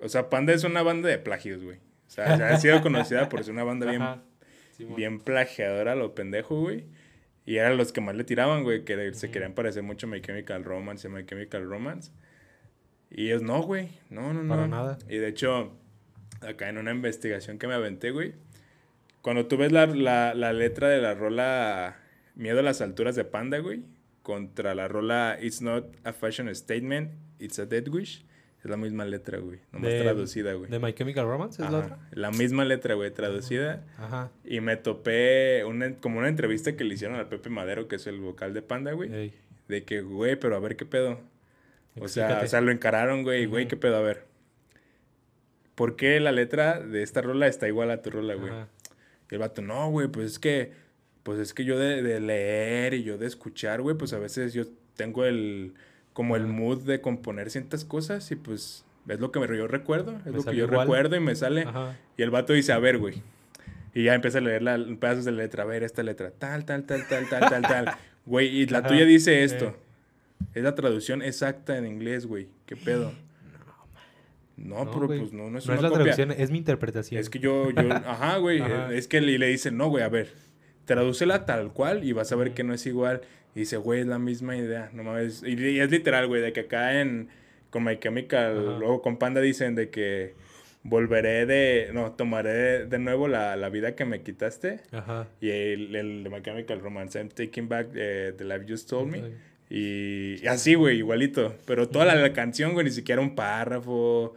[0.00, 1.76] O sea, Panda es una banda de plagios, güey.
[2.06, 4.22] O sea, ha sido conocida por ser una banda bien, Ajá.
[4.76, 4.96] Simón.
[4.96, 6.84] bien plagiadora, lo pendejo, güey.
[7.48, 9.32] Y eran los que más le tiraban, güey, que se Ujú.
[9.32, 12.10] querían parecer mucho a My Chemical Romance y My Chemical Romance.
[13.10, 13.88] Y ellos no, güey.
[14.10, 14.54] No, no, no.
[14.54, 14.98] Para nada.
[15.08, 15.72] Y de hecho,
[16.42, 18.34] acá en una investigación que me aventé, güey,
[19.22, 21.96] cuando tú ves la, la, la letra de la rola
[22.34, 23.82] Miedo a las alturas de Panda, güey,
[24.22, 28.26] contra la rola It's not a fashion statement, it's a dead wish,
[28.64, 30.70] es la misma letra, güey, nomás De- traducida, güey.
[30.70, 31.98] ¿De My Chemical Romance es la otra?
[32.10, 33.84] la misma letra, güey, traducida.
[33.98, 34.30] Ajá.
[34.44, 38.06] Y me topé una, como una entrevista que le hicieron al Pepe Madero, que es
[38.06, 39.12] el vocal de Panda, güey.
[39.14, 39.34] Ey.
[39.68, 41.20] De que, güey, pero a ver qué pedo.
[42.00, 44.24] O sea, o sea, lo encararon, güey, güey, qué pedo, a ver.
[45.74, 48.50] ¿Por qué la letra de esta rola está igual a tu rola, güey?
[48.50, 48.68] Ajá.
[49.30, 50.72] Y el vato, no, güey, pues es que,
[51.22, 54.52] pues es que yo de, de leer y yo de escuchar, güey, pues a veces
[54.54, 54.64] yo
[54.96, 55.74] tengo el,
[56.18, 60.26] como el mood de componer ciertas cosas y pues es lo que yo recuerdo, es
[60.26, 60.80] Me lo que yo igual.
[60.80, 61.62] recuerdo y me sale.
[61.62, 61.96] Ajá.
[62.16, 63.22] Y el vato dice, a ver, güey.
[63.94, 65.62] Y ya empieza a leer la, pedazos de la letra.
[65.62, 66.32] A ver, esta letra.
[66.32, 67.94] Tal, tal, tal, tal, tal, tal, tal.
[68.26, 69.66] Güey, y la Ajá, tuya dice esto.
[69.66, 69.74] eh.
[70.54, 72.48] Es la traducción exacta en inglés, güey.
[72.66, 73.12] ¿Qué pedo?
[74.56, 75.20] No, No, pero güey.
[75.20, 76.04] pues no, no es No una es la copia.
[76.14, 77.20] traducción, es mi interpretación.
[77.20, 78.60] Es que yo, yo, ajá, güey.
[78.60, 78.92] Ajá.
[78.92, 80.32] Es que le, le dicen, no, güey, a ver.
[80.88, 83.20] Tradúcela tal cual y vas a ver que no es igual.
[83.54, 84.90] Y dice, güey, es la misma idea.
[84.92, 85.42] No mames.
[85.46, 87.28] Y, y es literal, güey, de que acá en.
[87.70, 88.78] Con My Chemical, Ajá.
[88.78, 90.32] luego con Panda dicen de que
[90.82, 91.90] volveré de.
[91.92, 94.80] No, tomaré de nuevo la, la vida que me quitaste.
[94.90, 95.28] Ajá.
[95.40, 99.10] Y el, el de My Chemical Romance, I'm taking back eh, the life you stole
[99.10, 99.22] me.
[99.70, 101.54] Y, y así, güey, igualito.
[101.66, 104.34] Pero toda la, la canción, güey, ni siquiera un párrafo.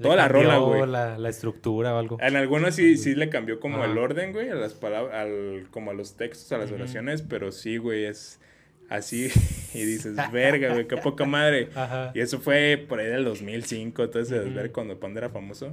[0.00, 0.86] Toda la rola, güey.
[0.86, 2.18] La, la estructura o algo.
[2.20, 5.90] En algunos sí, sí le cambió como el orden, güey, a las palabras, al, como
[5.90, 8.40] a los textos, a las oraciones, pero sí, güey, es
[8.88, 9.28] así.
[9.74, 11.68] y dices, verga, güey, qué poca madre.
[11.74, 12.12] Ajá.
[12.14, 14.54] Y eso fue por ahí del 2005, entonces, Ujú.
[14.54, 15.72] ver cuando Panda era famoso.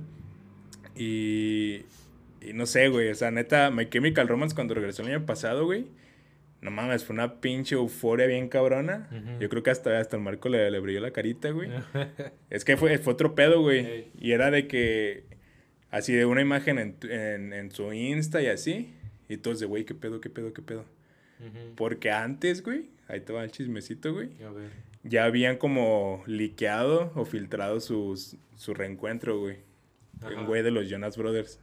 [0.95, 1.83] Y,
[2.41, 5.65] y no sé, güey, o sea, neta, My Chemical Romance cuando regresó el año pasado,
[5.65, 5.85] güey,
[6.61, 9.09] no mames, fue una pinche euforia bien cabrona.
[9.39, 11.69] Yo creo que hasta, hasta el Marco le, le brilló la carita, güey.
[12.49, 13.85] Es que fue, fue otro pedo, güey.
[13.85, 14.11] Ey.
[14.19, 15.23] Y era de que,
[15.89, 18.93] así de una imagen en, en, en su Insta y así.
[19.29, 20.85] Y todos de, güey, qué pedo, qué pedo, qué pedo.
[21.75, 24.29] Porque antes, güey, ahí te va el chismecito, güey.
[24.43, 24.71] A ver.
[25.03, 29.57] Ya habían como liqueado o filtrado sus, su reencuentro, güey.
[30.21, 30.37] Ajá.
[30.37, 31.61] Un güey de los Jonas Brothers.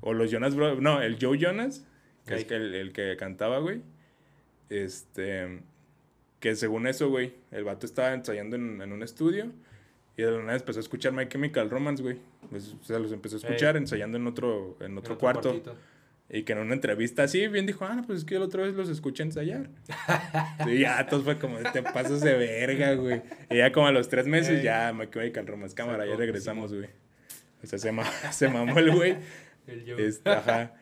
[0.00, 0.80] O los Jonas Brothers.
[0.80, 1.86] No, el Joe Jonas,
[2.26, 3.80] que es el, el que cantaba, güey.
[4.70, 5.60] Este.
[6.40, 9.52] Que según eso, güey, el vato estaba ensayando en, en un estudio.
[10.16, 12.18] Y de la nada empezó a escuchar My Chemical Romance, güey.
[12.50, 13.82] Pues, o sea, los empezó a escuchar Ey.
[13.82, 15.50] ensayando en otro, en otro En cuarto.
[15.50, 15.76] cuartito.
[16.28, 18.62] Y que en una entrevista así, bien dijo, ah, no, pues es que la otra
[18.62, 19.68] vez los escuché ensayar.
[20.66, 23.22] y ya, todos fue como, te pasas de verga, güey.
[23.50, 24.64] Y ya como a los tres meses, Ey.
[24.64, 26.88] ya My Chemical Romance, cámara, ya Sacó, regresamos, güey.
[27.62, 29.16] O sea, se, ma- se mamó el güey.
[29.66, 30.06] El Joe.
[30.06, 30.74] Este, ajá.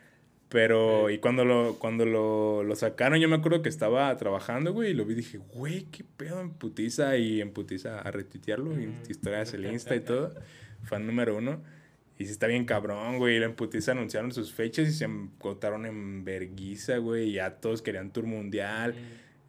[0.50, 4.90] Pero, y cuando lo, cuando lo, lo sacaron, yo me acuerdo que estaba trabajando, güey,
[4.90, 8.72] y lo vi y dije, güey, qué pedo en putiza, y en putiza a retuitearlo,
[8.80, 8.96] y Ujú.
[9.08, 10.34] historias el Insta y todo,
[10.82, 11.62] fan número uno.
[12.18, 15.86] Y sí está bien cabrón, güey, y en putiza anunciaron sus fechas y se encontraron
[15.86, 18.94] en verguiza, güey, y ya todos querían tour mundial.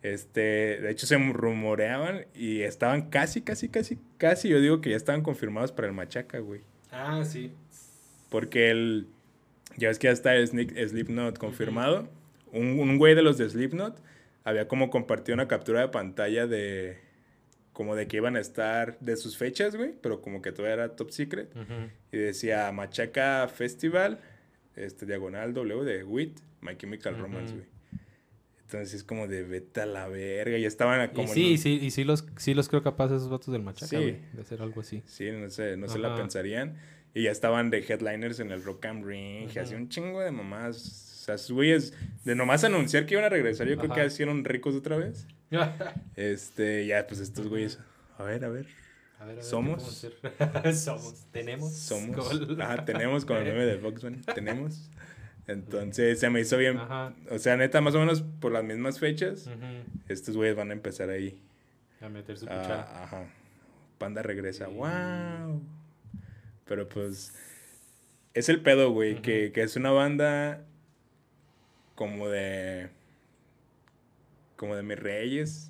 [0.03, 0.39] Este,
[0.81, 5.21] de hecho se rumoreaban y estaban casi, casi, casi, casi, yo digo que ya estaban
[5.21, 6.61] confirmados para el Machaca, güey.
[6.91, 7.51] Ah, sí.
[8.29, 9.07] Porque el.
[9.77, 12.07] Ya ves que ya está Sneak- Slipknot confirmado.
[12.51, 14.01] un, un güey de los de Slipknot
[14.43, 16.97] había como compartido una captura de pantalla de.
[17.73, 19.93] Como de que iban a estar de sus fechas, güey.
[20.01, 21.49] Pero como que todavía era top secret.
[22.12, 24.19] Y decía Machaca Festival,
[24.75, 27.65] este diagonal W de WIT, My Chemical Romance, güey.
[28.63, 30.57] Entonces es como de vete a la verga.
[30.57, 31.27] Y estaban Y como.
[31.29, 33.88] en sí, y sí, y sí los, sí los creo capaces esos vatos del Machaca,
[33.88, 33.95] Sí.
[33.95, 35.01] güey, de hacer algo así.
[35.05, 36.77] Sí, no sé, no se la pensarían.
[37.13, 39.60] Y ya estaban de headliners en el Rock am Ring, y Ujú.
[39.60, 41.93] así un chingo de mamás O sea, esos güeyes,
[42.26, 45.28] de nomás anunciar que iban a regresar, yo creo que hicieron ricos otra vez.
[46.15, 47.80] Este, ya, pues estos güeyes,
[48.17, 48.65] a ver, a ver,
[49.19, 50.08] A ver, a ver, ¿qué Somos.
[50.84, 51.26] Somos.
[51.32, 51.74] Tenemos.
[51.74, 52.15] somos,
[52.47, 52.62] Gol.
[52.62, 54.89] ajá, tenemos con el meme de Foxman, tenemos.
[55.47, 57.13] Entonces, se me hizo bien, Ajá.
[57.30, 59.50] o sea, neta, más o menos por las mismas fechas,
[60.08, 61.41] estos güeyes van a empezar ahí.
[62.00, 63.04] A meter su Ah, cuchara.
[63.04, 63.24] ajá.
[63.97, 64.67] Panda regresa.
[64.67, 64.74] Sí.
[64.74, 65.62] ¡Wow!
[66.71, 67.34] Pero pues.
[68.34, 69.21] Es el pedo, güey.
[69.21, 70.63] Que, que es una banda.
[71.95, 72.88] Como de.
[74.55, 75.69] Como de mis reyes.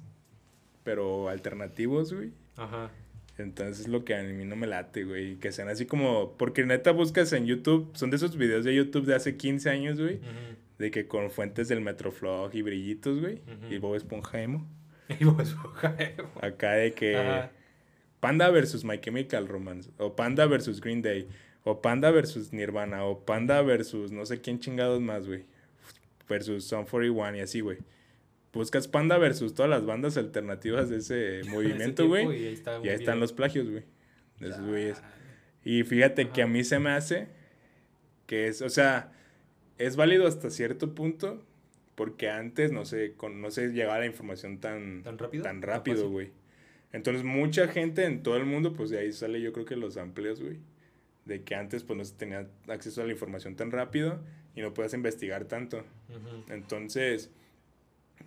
[0.83, 2.33] Pero alternativos, güey.
[2.55, 2.91] Ajá.
[3.39, 5.37] Entonces es lo que a mí no me late, güey.
[5.37, 6.37] Que sean así como.
[6.37, 7.89] Porque neta buscas en YouTube.
[7.95, 10.19] Son de esos videos de YouTube de hace 15 años, güey.
[10.77, 13.41] De que con fuentes del Metroflog y brillitos, güey.
[13.71, 14.69] Y Bob Esponja emo.
[15.19, 17.17] Y Bob Esponja, eh, Acá de que.
[17.17, 17.51] Ajá.
[18.21, 21.27] Panda versus My Chemical Romance, o Panda versus Green Day,
[21.65, 25.43] o Panda versus Nirvana, o Panda versus no sé quién chingados más, güey.
[26.29, 27.79] Versus Sum 41 y así, güey.
[28.53, 32.25] Buscas Panda versus todas las bandas alternativas de ese movimiento, güey.
[32.25, 33.83] Y ahí, está un Y ahí están los plagios, güey.
[34.39, 35.01] De esos güeyes.
[35.65, 37.27] Y fíjate que a mí se me hace
[38.31, 39.11] que es, o sea,
[39.77, 41.43] es válido hasta cierto punto,
[41.95, 45.43] porque antes no sé, con, no se llegaba la información tan, ¿Tan rápido?
[45.43, 46.31] tan ¿Tan rápido, güey.
[46.93, 49.97] Entonces, mucha gente en todo el mundo, pues de ahí sale yo creo que los
[49.97, 50.57] amplios, güey.
[51.25, 54.19] De que antes, pues no se tenía acceso a la información tan rápido
[54.55, 55.85] y no podías investigar tanto.
[56.49, 57.29] Entonces,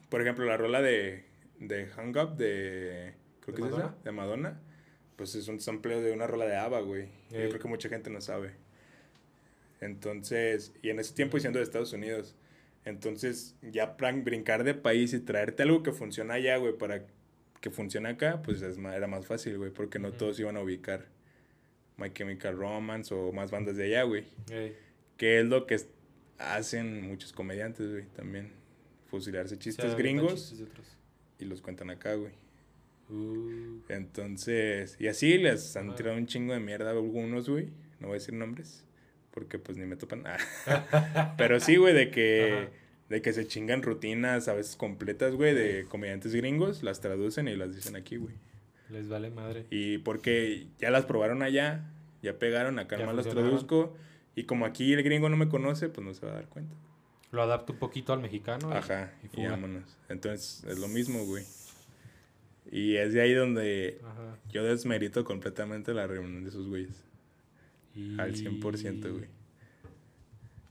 [0.08, 1.24] por ejemplo, la rola de,
[1.58, 3.14] de Hang Up de.
[3.40, 3.84] Creo ¿De que es Madonna?
[3.94, 4.60] esa, de Madonna.
[5.16, 7.08] Pues es un sampleo de una rola de ABBA, güey.
[7.30, 8.52] Yo creo que mucha gente no sabe.
[9.80, 12.34] Entonces, y en ese tiempo siendo de Estados Unidos.
[12.84, 17.04] Entonces, ya plan- brincar de país y traerte algo que funciona allá, güey, para
[17.64, 20.60] que funcione acá, pues es ma- era más fácil, güey, porque no todos iban a
[20.60, 21.06] ubicar
[21.96, 24.24] My Chemical Romance o más bandas de allá, güey.
[24.50, 24.76] Ey.
[25.16, 25.80] Que es lo que
[26.36, 28.52] hacen muchos comediantes, güey, también.
[29.06, 30.86] Fusilarse Se chistes gringos chistes de otros.
[31.38, 32.32] y los cuentan acá, güey.
[33.08, 35.96] Uh, Entonces, y así les han Ajá.
[35.96, 37.68] tirado un chingo de mierda a algunos, güey.
[37.98, 38.84] No voy a decir nombres,
[39.30, 40.24] porque pues ni me topan.
[40.26, 41.34] Ah.
[41.38, 42.70] Pero sí, güey, de que, Ajá.
[43.08, 47.56] De que se chingan rutinas a veces completas, güey, de comediantes gringos, las traducen y
[47.56, 48.34] las dicen aquí, güey.
[48.90, 49.66] les vale madre.
[49.70, 51.90] Y porque ya las probaron allá,
[52.22, 53.94] ya pegaron, acá nomás las traduzco.
[54.36, 56.74] Y como aquí el gringo no me conoce, pues no se va a dar cuenta.
[57.30, 58.70] Lo adapto un poquito al mexicano.
[58.72, 59.96] Ajá, y y, vámonos.
[60.08, 61.44] Entonces es lo mismo, güey.
[62.70, 64.38] Y es de ahí donde Ajá.
[64.50, 67.04] yo desmerito completamente la reunión de esos güeyes.
[67.94, 69.26] Y- Al 100%, güey.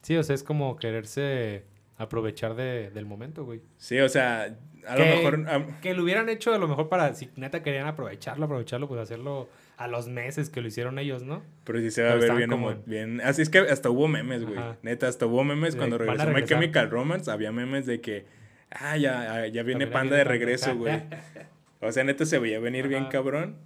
[0.01, 1.63] Sí, o sea, es como quererse
[2.03, 3.61] aprovechar de, del momento, güey.
[3.77, 5.45] Sí, o sea, a lo mejor...
[5.81, 9.49] Que lo hubieran hecho a lo mejor para, si neta querían aprovecharlo, aprovecharlo, pues hacerlo
[9.77, 11.41] a los meses que lo hicieron ellos, ¿no?
[11.63, 13.21] pero sí se va a ver bien, como bien...
[13.21, 14.57] Así es que hasta hubo memes, güey.
[14.57, 14.77] Ajá.
[14.81, 16.43] Neta, hasta hubo memes cuando regresó My.
[16.43, 17.31] Chemical Romance.
[17.31, 18.25] Había memes de que...
[18.69, 21.03] Ah, ya, ya viene También Panda de regreso, güey.
[21.79, 23.57] O sea, neta se veía venir bien cabrón.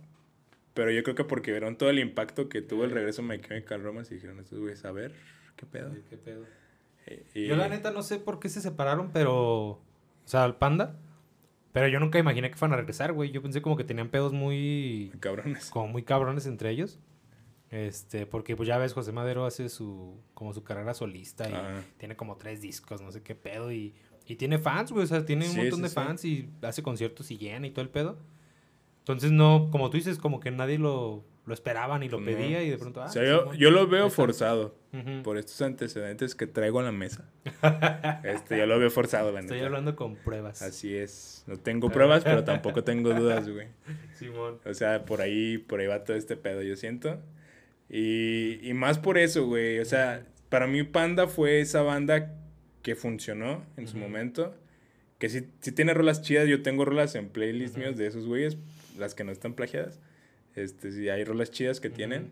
[0.78, 3.42] Pero yo creo que porque vieron todo el impacto que tuvo el regreso de My
[3.42, 5.12] Chemical Romance y dijeron, estos güeyes, a ver,
[5.56, 5.92] ¿qué pedo?
[5.92, 6.46] Sí, qué pedo.
[7.34, 9.44] Y- Yo la neta no sé por qué se separaron, pero...
[9.70, 9.82] O
[10.26, 10.98] sea, al panda.
[11.72, 13.32] Pero yo nunca imaginé que fueran a regresar, güey.
[13.32, 15.12] Yo pensé como que tenían pedos muy...
[15.20, 15.70] Cabrones.
[15.72, 17.00] Como muy cabrones entre ellos.
[17.70, 20.20] Este, porque pues ya ves, José Madero hace su...
[20.34, 21.54] Como su carrera solista y
[21.98, 23.72] tiene como tres discos, no sé qué pedo.
[23.72, 23.94] Y,
[24.26, 25.04] y tiene fans, güey.
[25.04, 25.96] O sea, tiene un Sí, montón sí, de sí.
[25.96, 28.18] fans y hace conciertos y llena y todo el pedo.
[29.00, 32.38] Entonces no, como tú dices, como que nadie lo, lo esperaba ni lo Pues no.
[32.38, 33.02] pedía y de pronto...
[33.02, 35.24] Ah, o sea, yo, yo lo veo forzado Ujú.
[35.24, 37.30] por estos antecedentes que traigo a la mesa.
[38.24, 39.68] Este, yo lo veo forzado, la Estoy neta.
[39.68, 40.62] hablando con pruebas.
[40.62, 41.44] Así es.
[41.48, 43.68] No tengo pruebas, pero tampoco tengo dudas, güey.
[44.14, 44.60] Simón.
[44.66, 47.20] O sea, por ahí, por ahí va todo este pedo, yo siento.
[47.90, 49.80] Y, y más por eso, güey.
[49.80, 52.34] O sea, para mí Panda fue esa banda
[52.82, 54.06] que funcionó en su Ujú.
[54.06, 54.56] momento.
[55.20, 56.48] Que sí, sí tiene rolas chidas.
[56.48, 57.86] Yo tengo rolas en playlists Ujú.
[57.86, 58.58] míos de esos güeyes,
[58.98, 60.00] las que no están plagiadas.
[60.58, 62.32] Este, sí, hay rolas chidas que tienen.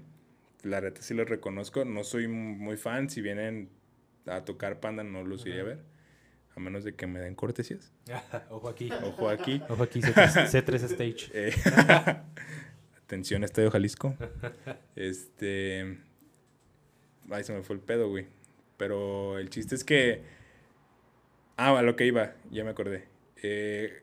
[0.64, 1.86] La neta sí los reconozco.
[1.86, 3.08] No soy muy fan.
[3.08, 3.70] Si vienen
[4.26, 5.80] a tocar Panda, no los iré a ver.
[6.56, 7.94] A menos de que me den cortesías.
[8.50, 8.90] Ojo aquí.
[9.04, 9.62] Ojo aquí.
[9.70, 11.30] Ojo aquí, C3, C3 Stage.
[11.36, 11.54] Eh,
[13.04, 14.16] Atención, Estadio Jalisco.
[14.96, 16.00] Este.
[17.30, 18.26] Ay, se me fue el pedo, güey.
[18.78, 20.24] Pero el chiste es que.
[21.58, 23.06] Ah, a lo que iba, ya me acordé.
[23.44, 24.02] Eh,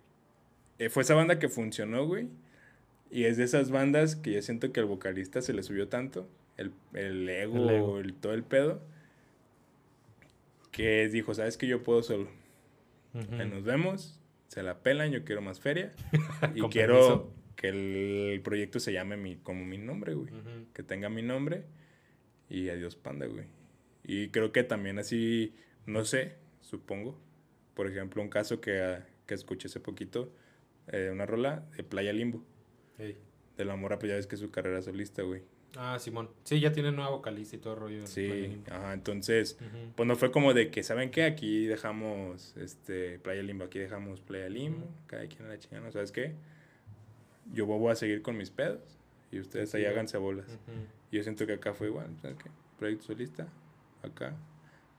[0.79, 2.29] eh, fue esa banda que funcionó, güey.
[3.13, 6.27] Y es de esas bandas que yo siento que al vocalista se le subió tanto.
[6.57, 8.01] El, el ego, El ego.
[8.01, 8.83] el- todo el pedo.
[10.71, 12.29] Que dijo, ¿sabes que Yo puedo solo.
[13.13, 15.93] Nos vemos, se la pelan, yo quiero más feria.
[16.55, 17.33] y quiero permiso.
[17.57, 20.33] que el proyecto se llame mi, como mi nombre, güey.
[20.73, 21.65] Que tenga mi nombre.
[22.49, 23.45] Y adiós, panda, güey.
[24.05, 27.21] Y creo que también así, no sé, supongo.
[27.75, 30.33] Por ejemplo, un caso que, ah, que escuché hace poquito,
[30.89, 32.43] eh, una rola de Playa Limbo.
[32.99, 33.17] Ey.
[33.57, 35.43] De la morra, pues ya ves que es su carrera solista, güey.
[35.77, 36.29] Ah, Simón.
[36.45, 38.07] Sí, ya tiene nueva vocalista y todo el rollo.
[38.07, 39.93] Sí, ajá, entonces, Ujú.
[39.97, 41.25] pues no fue como de que, ¿saben qué?
[41.25, 44.95] Aquí dejamos este, Playa Limbo, aquí dejamos Playa Limbo, Ujú.
[45.07, 45.91] cada quien a la chingada.
[45.91, 46.35] ¿sabes qué?
[47.55, 48.81] Yo voy a seguir con mis pedos
[49.31, 49.93] y ustedes Sí, ahí güey.
[49.95, 50.47] háganse bolas.
[50.49, 50.77] Ujú.
[51.11, 52.51] Y yo siento que acá fue igual, ¿sabes qué?
[52.79, 53.49] Proyecto solista,
[54.03, 54.35] acá.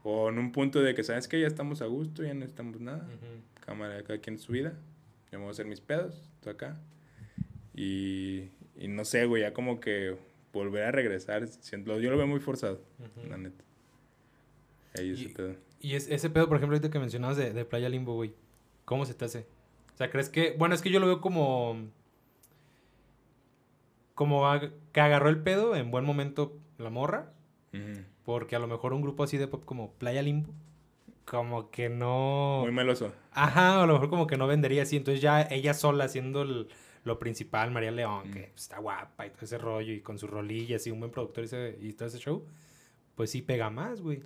[0.04, 1.40] O en un punto de que, ¿sabes qué?
[1.40, 3.08] Ya estamos a gusto, ya no necesitamos nada.
[3.66, 4.74] Cámara, cada quien en su vida.
[5.32, 6.78] Yo me voy a hacer mis pedos, tú acá.
[7.76, 10.16] Y, y no sé, güey, ya como que
[10.52, 12.80] volver a regresar, siento, yo lo veo muy forzado,
[13.28, 13.64] la neta.
[14.98, 15.56] Ahí ese Y- pedo.
[15.80, 18.34] Y es, ese pedo, por ejemplo, ahorita que mencionabas de, de Playa Limbo, güey.
[18.86, 19.48] ¿Cómo se te hace?
[19.94, 20.56] O sea, ¿crees que...?
[20.58, 21.90] Bueno, es que yo lo veo como...
[24.16, 24.44] Como
[24.92, 27.34] que agarró el pedo en buen momento la morra.
[28.24, 30.54] Porque a lo mejor un grupo así de pop como Playa Limbo...
[31.26, 32.60] Como que no...
[32.64, 33.14] Muy meloso.
[33.32, 34.98] Ajá, a lo mejor como que no vendería así.
[34.98, 36.68] Entonces ya ella sola haciendo el-
[37.04, 38.56] lo principal, María León, que Mm.
[38.56, 41.46] está guapa y todo ese rollo, y con sus rolillas y un buen productor y,
[41.48, 42.46] ese- y todo ese show,
[43.16, 44.22] pues sí pega más, güey.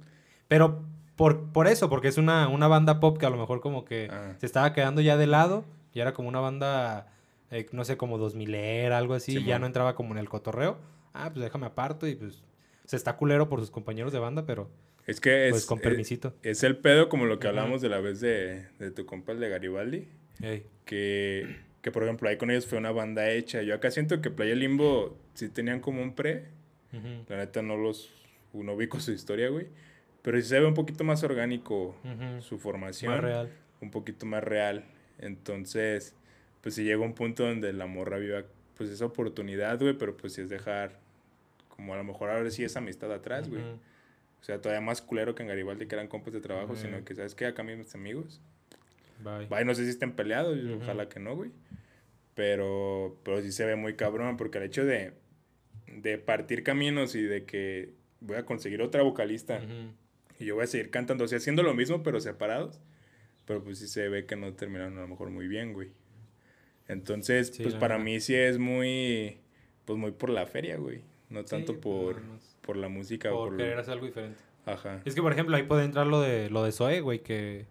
[0.48, 0.84] Pero
[1.16, 4.08] por, por eso, porque es una, una banda pop que a lo mejor como que
[4.12, 4.36] Ajá.
[4.40, 7.08] se estaba quedando ya de lado, y era como una banda,
[7.50, 10.30] eh, no sé, como 2000 era, algo así, y ya no entraba como en el
[10.30, 10.78] cotorreo.
[11.14, 12.44] Ah, pues déjame aparto y pues
[12.86, 14.70] se está culero por sus compañeros de banda, pero
[15.08, 16.36] Es que es, pues con es, permisito.
[16.44, 19.40] es el pedo como lo que hablamos de la vez de, de tu compa el
[19.40, 20.08] de Garibaldi.
[20.42, 20.66] Ey.
[20.86, 23.62] Que, que, por ejemplo, ahí con ellos fue una banda hecha.
[23.62, 26.48] Yo acá siento que Playa Limbo sí tenían como un pre.
[26.92, 28.12] Ujú, La neta no los...
[28.52, 29.68] No ubico su historia, güey.
[30.22, 32.42] Pero sí se ve un poquito más orgánico ujú.
[32.42, 33.14] su formación.
[33.14, 33.50] Más real.
[33.80, 34.84] un poquito más real.
[35.18, 36.14] Entonces,
[36.60, 38.44] pues si llega un punto donde la morra viva
[38.76, 41.00] pues esa oportunidad, güey, pero pues si es dejar
[41.70, 43.62] como a lo mejor ahora sí esa amistad atrás, güey.
[43.62, 43.80] Ujú.
[44.42, 47.16] O sea, todavía más culero que en Garibaldi que eran compas de trabajo, sino que
[47.16, 48.42] sabes que acá mis amigos.
[49.24, 49.48] Bye.
[49.48, 50.76] Vaya, no sé si estén peleados, Ujú.
[50.84, 51.52] ojalá que no, güey.
[52.36, 55.14] Pero pero sí se ve muy cabrón porque el hecho de
[55.88, 59.94] de partir caminos y de que voy a conseguir otra vocalista Ujú.
[60.40, 62.80] y yo voy a seguir cantando, o sea, haciendo lo mismo, pero separados.
[63.46, 65.90] Pero pues sí se ve que no terminaron a lo mejor muy bien, güey.
[66.88, 68.04] Entonces, Sí, pues para neta.
[68.06, 69.38] mí sí es muy,
[69.86, 71.02] pues muy por la feria, güey.
[71.30, 72.22] No Sí, tanto por,
[72.62, 73.58] por la música o Por por...
[73.58, 74.40] querer hacer algo diferente.
[74.66, 75.02] Ajá.
[75.06, 77.66] Es que, por ejemplo, ahí puede entrar lo de lo de Zoe, güey, que,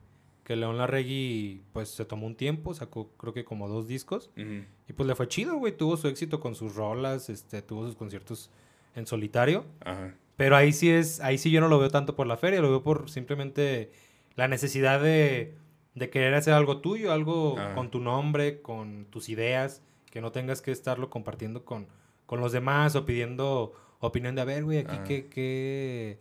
[0.47, 4.93] que León Larregui, pues, se tomó un tiempo, sacó creo que como dos discos, y
[4.93, 8.53] pues le fue chido, güey, tuvo su éxito con sus rolas, este, tuvo sus conciertos
[8.95, 10.15] en solitario, Ajá.
[10.37, 12.71] pero ahí sí es, ahí sí yo no lo veo tanto por la feria, lo
[12.71, 13.91] veo por simplemente
[14.37, 15.57] la necesidad de,
[15.97, 19.83] de querer hacer algo tuyo, algo con tu nombre, con tus ideas,
[20.13, 21.89] que no tengas que estarlo compartiendo con,
[22.25, 26.21] con los demás o pidiendo opinión de, a ver, güey, aquí qué, qué,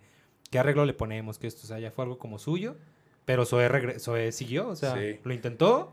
[0.50, 2.76] qué arreglo le ponemos, que esto, o sea, ya fue algo como suyo,
[3.26, 5.20] pero Zoe, regre- Zoe siguió, o sea, Sí.
[5.24, 5.92] lo intentó,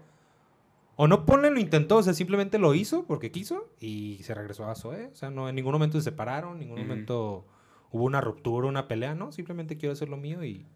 [0.97, 4.67] o no ponle lo intentó, o sea, simplemente lo hizo porque quiso y se regresó
[4.67, 6.89] a Zoe, o sea, no, en ningún momento se separaron, en ningún Ujú.
[6.89, 7.47] momento
[7.91, 10.67] hubo una ruptura, una pelea, no, simplemente quiero hacer lo mío y,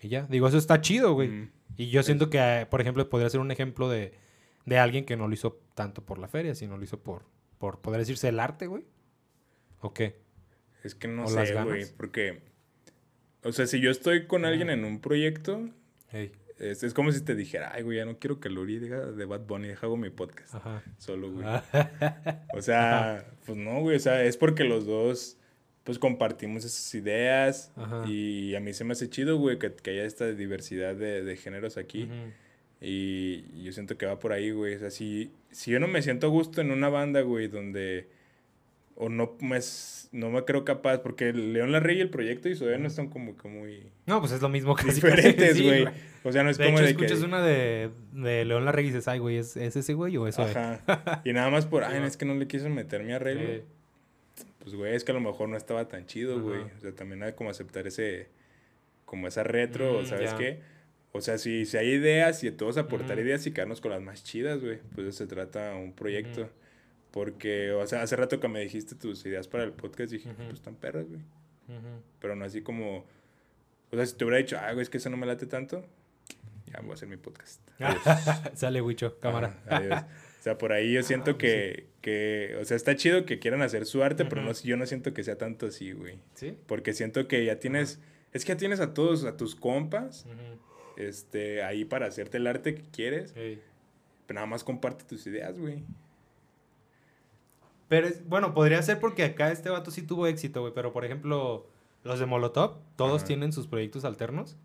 [0.00, 1.28] y ya, digo, eso está chido, güey.
[1.42, 1.50] Ujú.
[1.76, 4.14] Y yo siento que, por ejemplo, podría ser un ejemplo de,
[4.66, 7.22] de alguien que no lo hizo tanto por la feria, sino lo hizo por,
[7.58, 8.84] por poder decirse el arte, güey.
[9.80, 10.20] ¿O qué?
[10.82, 12.42] Es que no O las sé, güey, porque...
[13.42, 15.68] O sea, si yo estoy con alguien en un proyecto,
[16.12, 19.06] Ey, es, es como si te dijera, ay, güey, ya no quiero que Luri diga
[19.06, 20.54] de Bad Bunny, deja hago mi podcast.
[20.54, 20.82] ajá.
[20.98, 21.46] Solo, güey.
[21.46, 25.38] Ah, O sea, pues no, güey, o sea, es porque los dos,
[25.84, 27.72] pues compartimos esas ideas
[28.06, 31.36] y a mí se me hace chido, güey, que, que haya esta diversidad de, de
[31.36, 32.08] géneros aquí
[32.82, 36.02] y yo siento que va por ahí, güey, o sea, si, si yo no me
[36.02, 38.08] siento a gusto en una banda, güey, donde,
[39.02, 39.58] o no me,
[40.12, 43.34] no me creo capaz, porque León Larrey y el proyecto y Zoe no están como
[43.36, 44.90] que muy No, pues es lo mismo casi.
[44.92, 45.86] diferentes, sí, güey.
[46.22, 47.04] o sea, no es De como hecho, de que...
[47.06, 50.26] escuchas una de, de León Larregui y dices, ay, güey, ¿es, ¿es ese güey o
[50.28, 50.46] eso?
[50.46, 51.22] es?" Ajá.
[51.24, 53.62] Y nada más por, ay, es que no le quiso meter mi arreglo.
[54.58, 56.60] Pues, güey, es que a lo mejor no estaba tan chido, güey.
[56.60, 58.26] O sea, también hay como aceptar ese,
[59.06, 60.36] como esa retro, Mm, ¿sabes ya.
[60.36, 60.60] qué?
[61.12, 64.22] O sea, si, si hay ideas y todos aportar ideas y quedarnos con las más
[64.22, 64.78] chidas, güey.
[64.94, 66.50] Pues eso se trata un proyecto.
[67.10, 70.54] Porque, o sea, hace rato que me dijiste tus ideas para el podcast, dije, pues
[70.54, 71.20] están perras, güey.
[72.20, 73.04] Pero no así como,
[73.90, 75.84] o sea, si te hubiera dicho, ah, güey, es que eso no me late tanto,
[76.66, 77.60] ya voy a hacer mi podcast.
[78.54, 79.58] Sale, Wicho, cámara.
[79.68, 80.02] Adiós.
[80.02, 83.60] O sea, por ahí yo siento Ah, que, que, o sea, está chido que quieran
[83.62, 86.18] hacer su arte, pero no, yo no siento que sea tanto así, güey.
[86.34, 86.56] ¿Sí?
[86.66, 88.00] Porque siento que ya tienes,
[88.32, 90.24] es que ya tienes a todos, a tus compas,
[90.96, 93.60] este, ahí para hacerte el arte que quieres, Ey.
[94.26, 95.82] pero nada más comparte tus ideas, güey.
[97.90, 100.72] Pero es- bueno, podría ser porque acá este vato sí tuvo éxito, güey.
[100.72, 101.66] Pero por ejemplo,
[102.04, 103.26] los de Molotov, todos Ajá.
[103.26, 104.56] tienen sus proyectos alternos.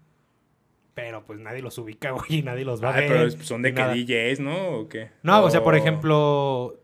[0.94, 3.10] pero pues nadie los ubica, güey, y nadie los va a ver.
[3.10, 3.94] pero son de que nada.
[3.94, 4.70] DJs, ¿no?
[4.80, 5.10] ¿O qué?
[5.24, 6.80] No, o sea, por O- ejemplo,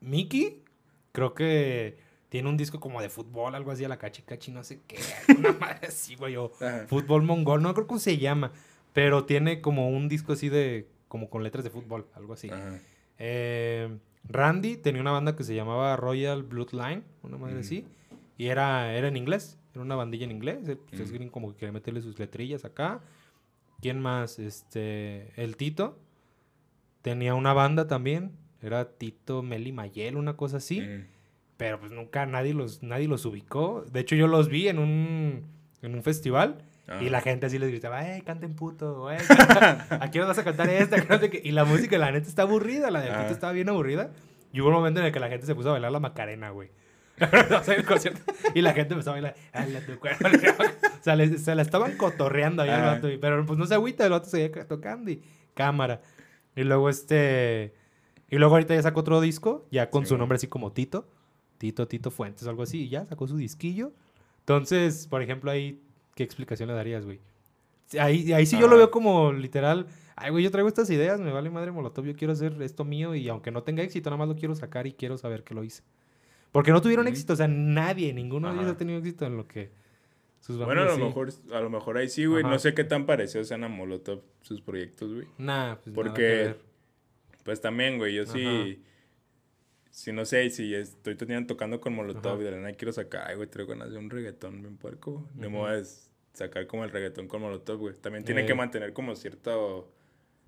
[0.00, 0.62] Mickey,
[1.10, 1.96] creo que
[2.28, 4.98] tiene un disco como de fútbol, algo así, a la cachi cachi, no sé qué,
[5.38, 6.86] una madre así, güey, o Ajá.
[6.86, 8.52] fútbol mongol, no creo cómo se llama,
[8.92, 12.50] pero tiene como un disco así de, como con letras de fútbol, algo así.
[12.50, 12.78] Ajá.
[13.18, 13.88] Eh,
[14.28, 17.60] Randy tenía una banda que se llamaba Royal Bloodline, una madre Mm.
[17.60, 17.84] así,
[18.38, 21.14] y era, era en inglés, era una bandilla en inglés, él, pues, es Mm.
[21.14, 23.00] gringo, como que quería meterle sus letrillas acá.
[23.80, 24.38] ¿Quién más?
[24.38, 25.98] Este, el Tito
[27.02, 31.04] tenía una banda también, era Tito Meli Mayel, una cosa así, Mm.
[31.58, 33.84] pero pues nunca nadie los, nadie los ubicó.
[33.92, 35.42] De hecho, yo los vi en un,
[35.82, 36.64] en un festival.
[37.00, 39.10] Y la gente así les gritaba, ¡eh, canten puto!
[39.10, 39.16] ¡eh!
[39.26, 40.96] canta- ¿A qué vas a cantar esta?
[41.00, 41.40] que no sé qué".
[41.42, 42.90] Y la música, la neta, está aburrida.
[42.90, 43.22] La Ajá.
[43.22, 44.10] Tito estaba bien aburrida.
[44.52, 46.50] Y hubo un momento en el que la gente se puso a bailar la Macarena,
[46.50, 46.68] güey.
[48.54, 50.26] Y la gente empezó a bailar, ¡Hala tu cuerpo!
[51.00, 52.90] o sea, les- se la estaban cotorreando ahí al Ajá.
[52.94, 53.08] vato.
[53.20, 55.22] Pero pues no se agüita, el vato seguía ca- tocando y
[55.54, 56.00] cámara.
[56.56, 57.74] Y luego este...
[58.30, 61.08] Y luego ahorita ya sacó otro disco, ya con Sí, su nombre así como Tito.
[61.58, 62.84] Tito, Tito Fuentes, algo así.
[62.84, 63.92] Y ya sacó su disquillo.
[64.40, 65.80] Entonces, por ejemplo, ahí,
[66.14, 67.20] ¿qué explicación le darías, güey?
[67.98, 68.76] Ahí, ahí sí yo lo Ajá.
[68.76, 69.86] veo como literal.
[70.16, 73.14] Ay, güey, yo traigo estas ideas, me vale madre Molotov, yo quiero hacer esto mío
[73.14, 75.64] y aunque no tenga éxito, nada más lo quiero sacar y quiero saber que lo
[75.64, 75.82] hice.
[76.52, 79.48] Porque no tuvieron éxito, o sea, nadie, ninguno de ellos ha tenido éxito en lo
[79.48, 79.70] que
[80.40, 81.02] sus Bueno, a lo sí.
[81.02, 82.42] mejor, a lo mejor ahí sí, güey.
[82.44, 82.52] Ajá.
[82.52, 85.26] No sé qué tan parecidos sean a Molotov sus proyectos, güey.
[85.38, 86.58] Nah, pues nada Porque- que ver.
[87.44, 88.32] Pues también, güey, yo Ajá.
[88.32, 88.82] sí.
[89.94, 91.14] Si no sé, si estoy
[91.46, 92.40] tocando con Molotov Ajá.
[92.40, 95.28] y de la nada quiero sacar, ay, güey, traigo ganas de un reggaetón bien puerco.
[95.36, 95.84] No me voy a
[96.32, 97.94] sacar como el reggaetón con Molotov, güey.
[97.94, 98.46] También tiene Eh.
[98.46, 99.88] que mantener como cierto,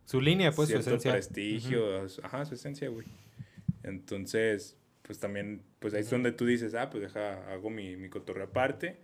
[0.04, 1.12] Su línea, pues, su esencia.
[1.12, 2.06] prestigio.
[2.24, 3.06] Ajá, su esencia, güey.
[3.84, 8.08] Entonces, pues también, pues ahí es donde tú dices, ah, pues deja, hago mi, mi
[8.08, 8.98] cotorreo aparte.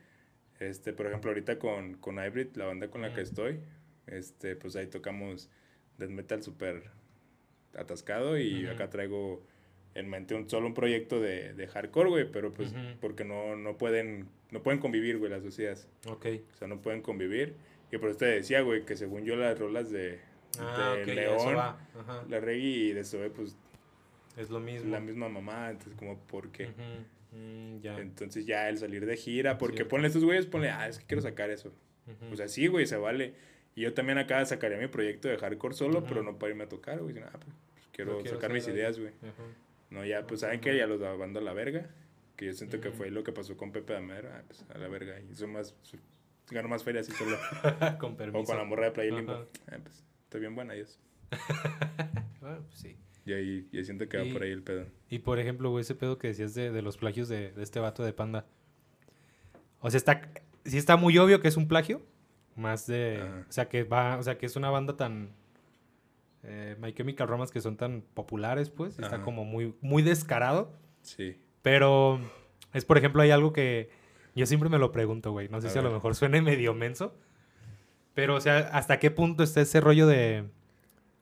[0.58, 3.60] Este, por ejemplo, ahorita con, con Hybrid, la banda con la que estoy,
[4.08, 5.50] este, pues ahí tocamos
[5.98, 6.82] death metal súper
[7.76, 9.46] atascado y acá traigo
[9.94, 12.80] en mente un, solo un proyecto de, de hardcore, güey, pero pues Ujú.
[13.00, 15.88] porque no, no pueden, no pueden convivir, güey, las dos ideas.
[16.08, 16.26] Ok.
[16.54, 17.54] O sea, no pueden convivir.
[17.90, 20.20] Y por eso te decía, güey, que según yo las rolas de,
[20.58, 21.56] Ah, de ok, ya eso León,
[22.28, 23.56] la reggae y de Zoe, pues
[24.36, 24.90] Es lo mismo.
[24.90, 26.66] la misma mamá, entonces como, ¿por qué?
[26.66, 27.38] Ujú.
[27.38, 27.98] Mm, ya.
[27.98, 29.90] Entonces ya el salir de gira, porque Cierto.
[29.90, 31.72] ponle a estos güeyes, ponle, ah, es que quiero sacar eso.
[32.06, 32.32] Ujú.
[32.32, 33.34] O sea, sí, güey, se vale.
[33.74, 36.08] Y yo también acá sacaría mi proyecto de hardcore solo, Ujú.
[36.08, 37.14] pero no para irme a tocar, güey.
[37.14, 39.12] sino, ah, pues, pues, quiero, quiero sacar mis ideas, güey.
[39.22, 39.42] Ajá.
[39.92, 40.76] No, ya, pues, ¿saben qué?
[40.76, 41.90] Ya los mando a la verga.
[42.36, 44.88] Que yo siento que fue lo que pasó con Pepe Damer, ah, pues, a la
[44.88, 45.20] verga.
[45.20, 45.74] Y eso más,
[46.50, 47.36] gano más feria así solo.
[48.00, 48.38] con permiso.
[48.40, 49.32] o con la morra de Playa Limbo.
[49.70, 50.98] Ah, pues, estoy bien buena, Dios.
[52.40, 52.96] Bueno, pues sí.
[53.24, 54.86] Y ahí, yo siento que va Y- por ahí el pedo.
[55.08, 57.78] Y por ejemplo, güey, ese pedo que decías de, de los plagios de, de este
[57.78, 58.46] vato de panda.
[59.80, 60.28] O sea, está,
[60.64, 62.02] sí está muy obvio que es un plagio.
[62.56, 63.18] Más de.
[63.22, 63.46] Ajá.
[63.48, 64.16] O sea, que va.
[64.18, 65.32] O sea, que es una banda tan.
[66.44, 68.98] Eh, My Chemical Romance que son tan populares, pues.
[68.98, 70.72] Está como muy, muy descarado.
[71.02, 71.36] Sí.
[71.62, 72.20] Pero
[72.72, 73.90] es, por ejemplo, hay algo que
[74.34, 75.48] yo siempre me lo pregunto, güey.
[75.48, 77.14] No sé A si a lo mejor suene medio menso.
[78.14, 80.44] Pero, o sea, ¿hasta qué punto está ese rollo de...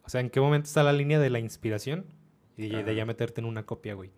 [0.05, 2.05] O sea, ¿en qué momento está la línea de la inspiración
[2.57, 2.93] y de, Ajá.
[2.93, 4.11] ya meterte en una copia, güey?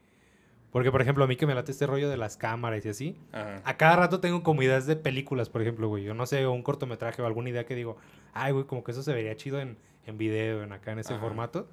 [0.70, 3.16] Porque, por ejemplo, a mí que me late este rollo de las cámaras y así,
[3.32, 3.60] Ajá.
[3.62, 6.04] a cada rato tengo como ideas de películas, por ejemplo, güey.
[6.04, 7.98] Yo no sé, o un cortometraje o alguna idea que digo,
[8.32, 9.76] ay, güey, como que eso se vería chido en,
[10.06, 11.22] en video, en acá, en ese Ajá.
[11.22, 11.68] formato.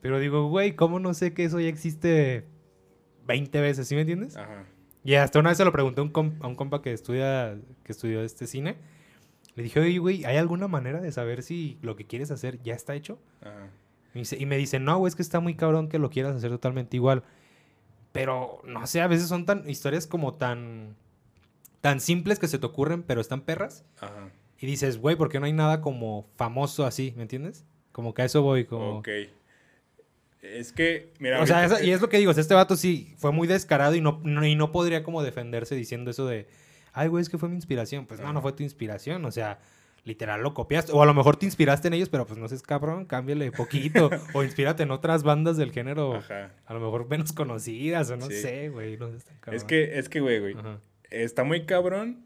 [0.00, 2.44] Pero digo, güey, ¿cómo no sé que eso ya existe
[3.26, 4.36] 20 veces, ¿sí me entiendes?
[4.36, 4.64] Ajá.
[5.04, 7.56] Y hasta una vez se lo pregunté a un, com- a un compa que estudia,
[7.84, 8.76] que estudió este cine.
[9.54, 12.74] Le dije, oye, güey, ¿hay alguna manera de saber si lo que quieres hacer ya
[12.74, 13.18] está hecho?
[13.42, 13.68] Ajá.
[14.14, 16.34] Y, dice- y me dice, no, güey, es que está muy cabrón que lo quieras
[16.36, 17.22] hacer totalmente igual.
[18.12, 20.96] Pero, no sé, a veces son tan historias como tan,
[21.80, 23.84] tan simples que se te ocurren, pero están perras.
[24.00, 24.30] Ajá.
[24.62, 27.12] Y dices, güey, ¿por qué no hay nada como famoso así?
[27.16, 27.66] ¿Me entiendes?
[27.90, 28.98] Como que a eso voy, como...
[29.00, 29.08] Ok.
[30.40, 31.40] Es que, mira.
[31.40, 34.20] O sea, y es lo que digo, este vato sí fue muy descarado y no,
[34.24, 36.48] no- y no podría como defenderse diciendo eso de,
[36.92, 38.06] ay, güey, es que fue mi inspiración.
[38.06, 39.60] Pues no, no fue tu inspiración, o sea,
[40.04, 40.90] literal lo copiaste.
[40.92, 44.10] O a lo mejor te inspiraste en ellos, pero pues no seas cabrón, cámbiale poquito.
[44.34, 46.50] o inspírate en otras bandas del género, Ajá.
[46.66, 48.40] a lo mejor menos conocidas, o no Sí.
[48.42, 49.24] sé, güey, no sé.
[49.52, 50.56] Es que, es que, güey, güey.
[51.10, 52.24] Está muy cabrón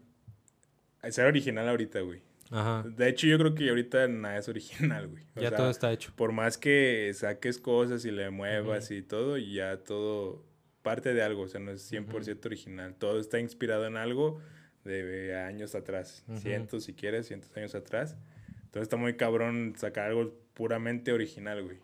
[1.09, 2.21] ser original ahorita, güey.
[2.49, 2.83] Ajá.
[2.87, 5.23] De hecho, yo creo que ahorita nada es original, güey.
[5.35, 6.13] O Ya sea, todo está hecho.
[6.15, 10.45] Por más que saques cosas y le muevas y todo, ya todo
[10.81, 11.43] parte de algo.
[11.43, 12.95] O sea, no es 100% original.
[12.95, 14.39] Todo está inspirado en algo
[14.85, 16.23] de años atrás.
[16.35, 18.15] Cientos, si quieres, cientos años atrás.
[18.63, 21.79] Entonces está muy cabrón sacar algo puramente original, güey.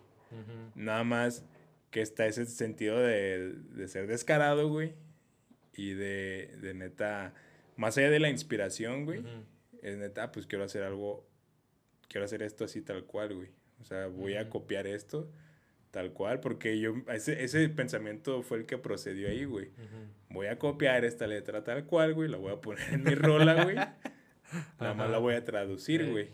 [0.76, 1.44] Nada más
[1.92, 4.94] que está ese sentido de, de ser descarado, güey.
[5.76, 7.34] Y de, de neta,
[7.76, 9.30] más allá de la inspiración, güey, Ujú.
[9.82, 11.28] es neta, pues quiero hacer algo
[12.14, 13.50] quiero hacer esto así tal cual, güey.
[13.82, 15.32] O sea, voy a copiar esto
[15.90, 19.72] tal cual, porque yo, ese, ese pensamiento fue el que procedió ahí, güey.
[20.30, 23.64] Voy a copiar esta letra tal cual, güey, la voy a poner en mi rola,
[23.64, 23.76] güey.
[24.80, 26.30] Nada más la voy a traducir, güey.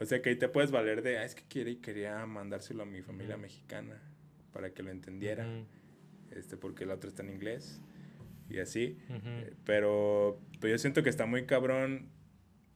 [0.00, 2.82] O sea, que ahí te puedes valer de, ah, es que quiere y quería mandárselo
[2.82, 4.00] a mi familia mexicana
[4.52, 5.46] para que lo entendiera.
[6.30, 7.80] Este, porque el otro está en inglés
[8.50, 8.98] y así.
[9.08, 12.10] Eh, pero, pero yo siento que está muy cabrón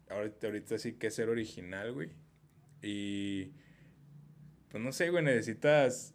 [0.08, 2.10] ahorita, ahorita sí que ser original, güey.
[2.82, 3.52] Y
[4.70, 6.14] pues no sé, güey, necesitas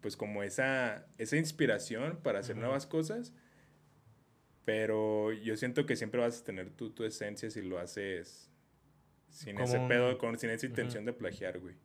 [0.00, 3.32] pues como esa, esa inspiración para hacer nuevas cosas.
[4.64, 8.50] Pero yo siento que siempre vas a tener tú tu esencia si lo haces
[9.30, 11.76] sin ese pedo, con, sin esa intención de plagiar, güey.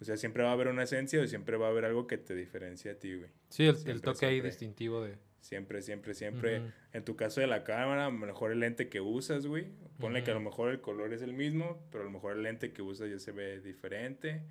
[0.00, 2.18] O sea, siempre va a haber una esencia o siempre va a haber algo que
[2.18, 3.30] te diferencia a ti, güey.
[3.48, 5.18] Sí, el, toque ahí distintivo de...
[5.42, 6.62] Siempre, siempre, siempre.
[6.92, 9.66] En tu caso de la cámara, a lo mejor el lente que usas, güey.
[9.98, 12.44] Ponle que a lo mejor el color es el mismo, pero a lo mejor el
[12.44, 14.44] lente que usas ya se ve diferente.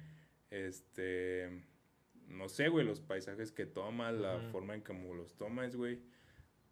[0.50, 1.64] Este,
[2.28, 6.02] no sé, güey, los paisajes que tomas, la forma en cómo los tomas, güey.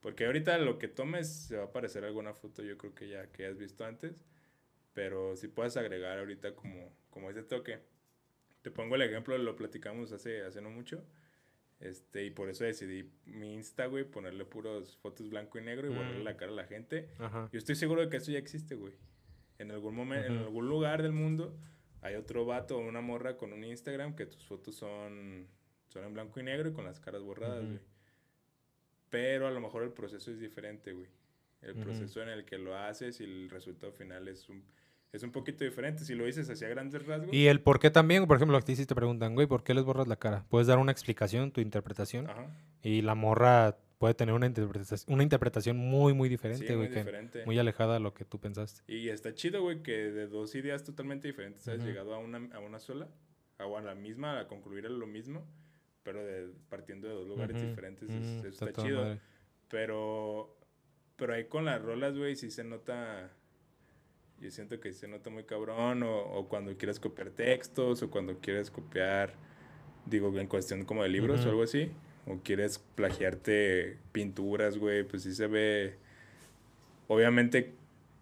[0.02, 3.32] Porque ahorita lo que tomes se va a parecer alguna foto, yo creo que ya
[3.32, 4.26] que has visto antes.
[4.94, 7.80] Pero si puedes agregar ahorita como, como ese toque.
[8.64, 11.06] Te pongo el ejemplo, lo platicamos hace, hace no mucho.
[11.80, 15.96] Este, y por eso decidí mi Insta, güey, ponerle puros fotos blanco y negro y
[15.96, 17.10] borrarle la cara a la gente.
[17.52, 18.94] Yo estoy seguro de que eso ya existe, güey.
[19.60, 21.58] En algún momento, en algún lugar del mundo
[22.02, 25.48] hay otro vato o una morra con un Instagram que tus fotos son,
[25.88, 27.80] son en blanco y negro y con las caras borradas, güey.
[29.10, 31.10] Pero a lo mejor el proceso es diferente, güey.
[31.62, 34.64] El proceso en el que lo haces y el resultado final es un,
[35.12, 36.04] es un poquito diferente.
[36.04, 37.34] Si lo dices hacia grandes rasgos.
[37.34, 39.74] Y el por qué también, por ejemplo, a ti si te preguntan, güey, ¿por qué
[39.74, 40.46] les borras la cara?
[40.50, 42.30] Puedes dar una explicación, tu interpretación.
[42.30, 42.48] Ajá.
[42.84, 46.90] Y la morra puede tener una interpretación, una interpretación muy, muy diferente, güey.
[46.90, 48.82] Muy, muy alejada de lo que tú pensaste.
[48.92, 52.60] Y está chido, güey, que de dos ideas totalmente diferentes has llegado a una, a
[52.60, 53.10] una sola,
[53.60, 55.46] o a la misma, a concluir lo mismo,
[56.04, 58.10] pero de, partiendo de dos lugares diferentes.
[58.10, 59.20] está, chido.
[59.68, 60.58] Pero,
[61.18, 63.32] pero ahí con las rolas, güey, sí se nota.
[64.42, 68.38] Yo siento que se nota muy cabrón, o, o cuando quieres copiar textos, o cuando
[68.40, 69.34] quieres copiar,
[70.06, 71.92] digo, en cuestión como de libros o algo así
[72.30, 75.96] o quieres plagiarte pinturas, güey, pues sí se ve.
[77.08, 77.74] Obviamente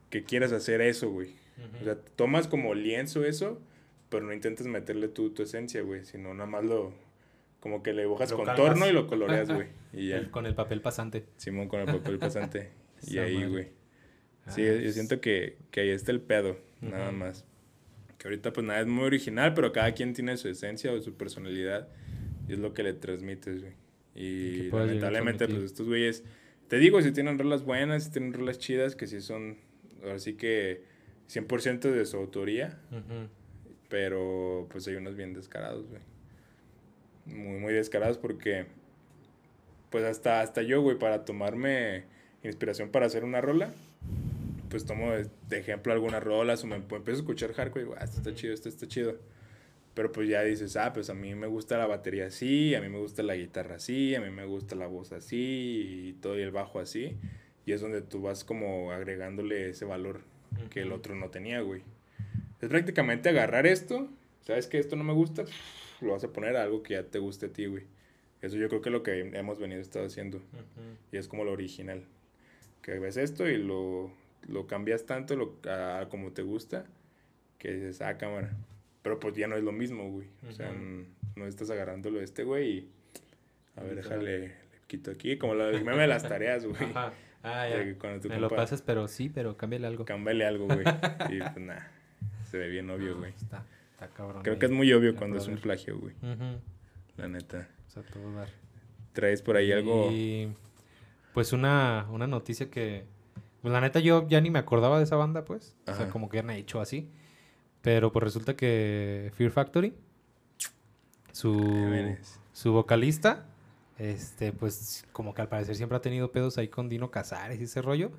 [0.10, 1.36] que quieres hacer eso, güey.
[1.82, 3.60] O sea, tomas como lienzo eso,
[4.10, 6.94] pero no intentes meterle tu, tu esencia, güey, sino nada más lo.
[7.60, 9.68] Como que le dibujas contorno y lo coloreas, güey.
[9.92, 10.26] Y ya.
[10.32, 11.26] con el papel pasante.
[11.36, 12.72] Simón, con el papel pasante.
[13.08, 13.72] y ahí, güey.
[14.50, 17.46] Sí, yo ah, siento que, que ahí está el pedo, nada más.
[18.18, 21.16] Que ahorita pues nada es muy original, pero cada quien tiene su esencia o su
[21.16, 21.88] personalidad.
[22.48, 23.74] Y es lo que le transmites, güey.
[24.16, 26.24] Y lamentablemente, pues estos güeyes,
[26.70, 29.58] te digo, si tienen rolas buenas, si tienen rolas chidas, que sí son,
[30.02, 30.82] ahora sí que
[31.30, 32.80] 100% de su autoría.
[33.90, 36.02] Pero pues hay unos bien descarados, güey.
[37.26, 38.66] Muy, muy descarados porque,
[39.90, 42.06] pues hasta, hasta yo, güey, para tomarme
[42.44, 43.74] inspiración para hacer una rola,
[44.70, 48.04] pues tomo de, ejemplo algunas rolas o me empiezo a escuchar hardcore y digo, ah,
[48.04, 49.18] esto está chido, esto está chido.
[49.94, 52.90] Pero pues ya dices, ah, pues a mí me gusta la batería así, a mí
[52.90, 56.44] me gusta la guitarra así, a mí me gusta la voz así y todo y
[56.44, 57.18] el bajo así.
[57.66, 60.22] Y es donde tú vas como agregándole ese valor
[60.70, 61.82] que el otro no tenía, güey.
[62.62, 64.08] Es prácticamente agarrar esto,
[64.42, 65.46] sabes que esto no me gusta,
[66.02, 67.84] lo vas a poner a algo que ya te guste a ti, güey.
[68.42, 70.42] Eso yo creo que es lo que hemos venido estado haciendo.
[71.12, 72.04] Y es como lo original.
[72.84, 74.12] Que ves esto y lo,
[74.48, 76.86] lo cambias tanto lo, a, como te gusta,
[77.58, 78.56] que dices, ah, cámara
[79.08, 80.28] pero pues ya no es lo mismo, güey.
[80.50, 80.70] O sea,
[81.38, 82.92] no estás agarrándolo de este güey y...
[83.78, 84.56] A ver, déjale, le
[84.88, 85.38] quito aquí.
[85.38, 86.84] Como lo meme de las tareas, güey.
[86.84, 87.14] Ajá.
[87.42, 87.86] Ah, ya.
[88.28, 90.04] Me lo pasas, pero sí, pero cámbiale algo.
[90.04, 90.80] Cámbiale algo, güey.
[91.30, 91.90] y pues nada,
[92.52, 93.32] se ve bien obvio, güey.
[93.32, 94.44] está, está cabrón.
[94.44, 96.14] Creo que es muy obvio cuando es un plagio, güey.
[97.16, 97.70] La neta.
[97.88, 98.50] O sea, todo dar.
[99.14, 100.12] ¿Traes por ahí algo?
[100.12, 100.50] Y
[101.34, 103.06] pues una, una noticia que...
[103.68, 105.76] Pues la neta yo ya ni me acordaba de esa banda, pues.
[105.88, 107.10] O sea, como que han hecho así.
[107.82, 109.94] Pero pues resulta que Fear Factory,
[111.34, 112.16] su,
[112.54, 113.46] su vocalista,
[113.98, 117.66] este, pues como que al parecer siempre ha tenido pedos ahí con Dino Casares y
[117.66, 118.12] ese rollo.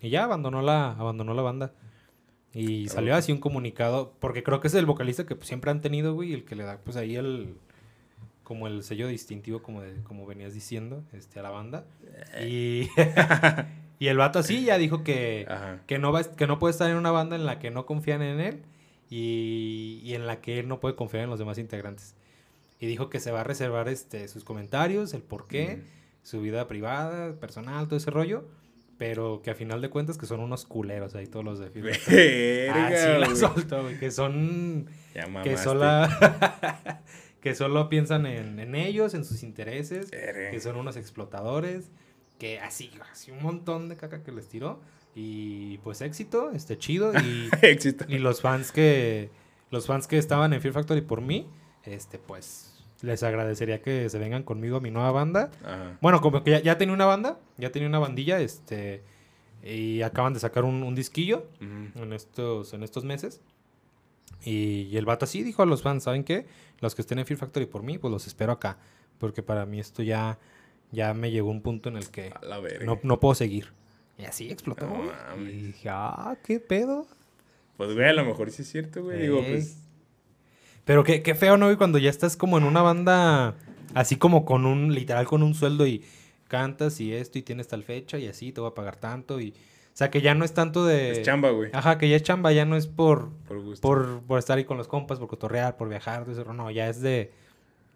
[0.00, 1.74] Y ya abandonó la, abandonó la banda.
[2.54, 5.82] Y salió así un comunicado, porque creo que es el vocalista que pues, siempre han
[5.82, 7.58] tenido, güey, el que le da pues ahí el
[8.46, 11.84] como el sello distintivo como de, como venías diciendo, este a la banda.
[12.40, 12.88] Y
[13.98, 15.48] y el vato así ya dijo que,
[15.88, 18.22] que no va que no puede estar en una banda en la que no confían
[18.22, 18.62] en él
[19.10, 22.14] y, y, en la que él no puede confiar en los demás integrantes.
[22.78, 25.82] Y dijo que se va a reservar este, sus comentarios, el por qué,
[26.22, 28.44] su vida privada, personal, todo ese rollo,
[28.96, 32.86] pero que a final de cuentas que son unos culeros ahí todos los de Verga,
[32.86, 33.36] Así la güey.
[33.36, 35.56] soltó, güey, que son Ya que mamaste.
[35.58, 37.02] sola
[37.46, 41.92] que solo piensan en, en ellos, en sus intereses, que son unos explotadores,
[42.40, 44.80] que así, así un montón de caca que les tiró
[45.14, 48.04] y pues éxito, este chido y, Éxito.
[48.08, 49.30] y los fans que
[49.70, 51.46] los fans que estaban en Fear Factory por mí,
[51.84, 55.52] este pues les agradecería que se vengan conmigo a mi nueva banda.
[55.64, 55.98] Ajá.
[56.00, 59.04] Bueno, como que ya, ya tenía una banda, ya tenía una bandilla, este
[59.62, 62.02] y acaban de sacar un, un disquillo Ujú.
[62.02, 63.40] en estos, en estos meses.
[64.44, 66.46] Y, y el vato así dijo a los fans, ¿saben qué?
[66.80, 68.78] Los que estén en Fear Factory por mí, pues los espero acá.
[69.18, 70.38] Porque para mí esto ya,
[70.92, 73.72] ya me llegó un punto en el que la no, no puedo seguir.
[74.18, 74.86] Y así explotó.
[74.86, 77.06] No y dije, ah, qué pedo.
[77.76, 79.22] Pues, güey, a lo mejor sí es cierto, güey.
[79.22, 79.78] Digo, pues.
[80.84, 81.66] Pero qué, qué feo, ¿no?
[81.66, 81.76] güey?
[81.76, 83.56] Cuando ya estás como en una banda,
[83.94, 86.04] así como con un, literal, con un sueldo y
[86.48, 89.54] cantas y esto y tienes tal fecha y así, te voy a pagar tanto y...
[89.96, 91.12] O sea, que ya no es tanto de...
[91.12, 91.70] Es chamba, güey.
[91.72, 93.80] Ajá, que ya es chamba, ya no es por, Por gusto.
[93.80, 96.52] por, por estar ahí con los compas, por cotorrear, por viajar, todo eso.
[96.52, 97.32] No, ya es de,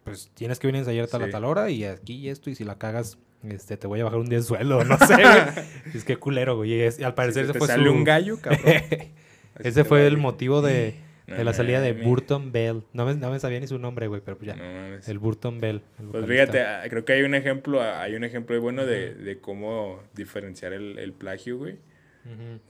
[0.05, 1.31] pues tienes que venir a ensayar tal, a Sí.
[1.33, 4.19] tal hora y aquí y esto, y si la cagas, este, te voy a bajar
[4.19, 5.15] un día de sueldo, no sé,
[5.95, 6.73] es que culero, güey.
[6.73, 7.93] Y, es- al parecer Si ese te fue sale su...
[7.93, 8.61] un gallo, cabrón.
[9.59, 10.95] Ese fue el motivo de,
[11.27, 11.93] No de la salida de.
[11.93, 12.83] Burton Bell.
[12.95, 14.57] No me, no me sabía ni su nombre, güey, pero pues ya.
[14.57, 14.63] No.
[15.07, 15.83] El Burton Bell.
[15.99, 19.13] el Pues fíjate, ah, creo que hay un ejemplo, ah, hay un ejemplo bueno de,
[19.15, 21.77] de cómo diferenciar el, el plagio, güey.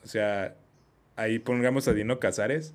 [0.02, 0.54] O sea,
[1.16, 2.74] ahí pongamos a Dino Cazares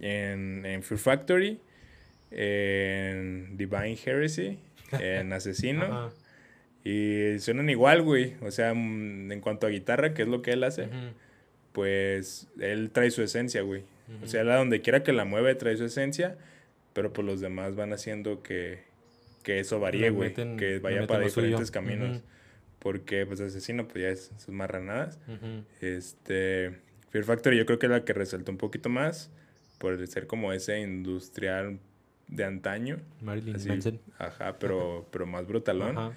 [0.00, 1.60] en, en Fear Factory,
[2.30, 4.58] en Divine Heresy,
[4.92, 6.10] en Asesino.
[6.84, 8.34] Y suenan igual, güey.
[8.42, 10.88] O sea, mm, en cuanto a guitarra, que es lo que él hace,
[11.72, 13.84] pues él trae su esencia, güey.
[14.22, 16.36] O sea, la donde quiera que la mueve trae su esencia,
[16.92, 18.80] pero pues los demás van haciendo que,
[19.42, 20.34] que eso varíe, güey.
[20.34, 21.46] Que vaya para suyo.
[21.46, 22.22] diferentes caminos.
[22.82, 25.20] Porque pues Asesino pues ya es sus marranadas.
[25.28, 25.64] Ujú.
[25.80, 26.72] Este,
[27.10, 29.30] Fear Factory yo creo que es la que resaltó un poquito más
[29.78, 31.78] por ser como ese industrial
[32.28, 32.98] de antaño.
[33.20, 34.00] Marilyn así, Manson.
[34.18, 35.96] ajá, pero, pero más brutalón.
[35.98, 36.12] Ajá.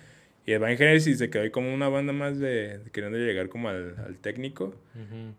[0.47, 3.95] Y Divine Heresy se quedó ahí como una banda más de queriendo llegar como al,
[3.97, 4.75] al técnico.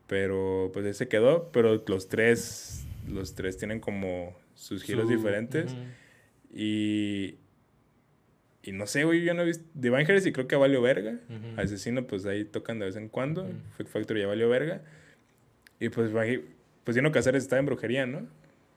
[0.08, 1.48] Pero pues ese quedó.
[1.52, 5.76] Pero los tres, los tres tienen como sus giros Su- diferentes.
[6.52, 7.36] Y,
[8.66, 9.64] y no sé, güey, yo no he visto.
[9.74, 11.14] Divine Heresy creo que valió verga.
[11.56, 13.44] Asesino, pues ahí tocan de vez en cuando.
[13.44, 13.52] Ujú.
[13.76, 14.82] Fear Factory ya valió verga.
[15.80, 16.10] Y pues,
[16.84, 18.26] pues Dino Casares estaba en brujería, ¿no?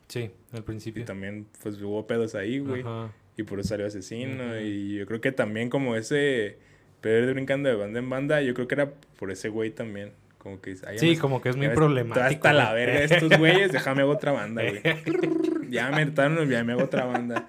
[0.08, 1.06] Sí, al Y principio.
[1.06, 2.82] también, pues hubo pedos ahí, güey.
[2.82, 3.12] Ajá.
[3.38, 4.60] Y por eso salió Asesino.
[4.60, 6.58] Y yo creo que también, como ese.
[7.02, 10.12] Pero de brincando de banda en banda, yo creo que era por ese güey también.
[10.40, 10.72] Como que.
[10.86, 12.26] "Ay, ya Sí, como que es muy problemático.
[12.26, 14.82] Hasta la verga estos güeyes, déjame hago otra banda, güey.
[15.70, 17.48] ya me hartaron, ya me hago otra banda.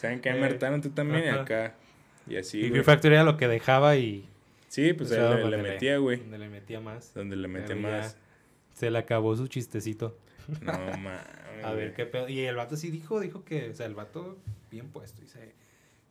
[0.00, 0.30] ¿Saben qué?
[0.30, 1.42] Eh, hartaron tú también ajá.
[1.42, 1.74] acá.
[2.26, 2.70] Y así, Y.
[2.70, 4.26] Fear Factory era lo que dejaba y...
[4.68, 6.16] Sí, pues ahí le, donde le metía, güey.
[6.18, 7.12] Donde le metía más.
[7.12, 8.16] Donde le metía Pero más.
[8.72, 10.16] Se le acabó su chistecito.
[10.62, 11.20] No mames.
[11.64, 12.30] A ver qué pedo.
[12.30, 14.38] Y el vato sí dijo, dijo que, o sea, el vato
[14.70, 15.20] bien puesto.
[15.20, 15.52] Dice,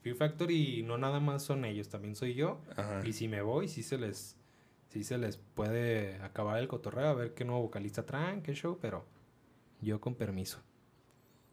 [0.03, 2.61] Fear Factory no nada más son ellos, también soy yo.
[2.75, 3.01] Ajá.
[3.03, 4.37] Y si me voy, sí se les,
[4.89, 8.77] sí se les puede acabar el cotorreo, a ver qué nuevo vocalista traen, qué show,
[8.79, 9.03] pero
[9.81, 10.59] yo con permiso.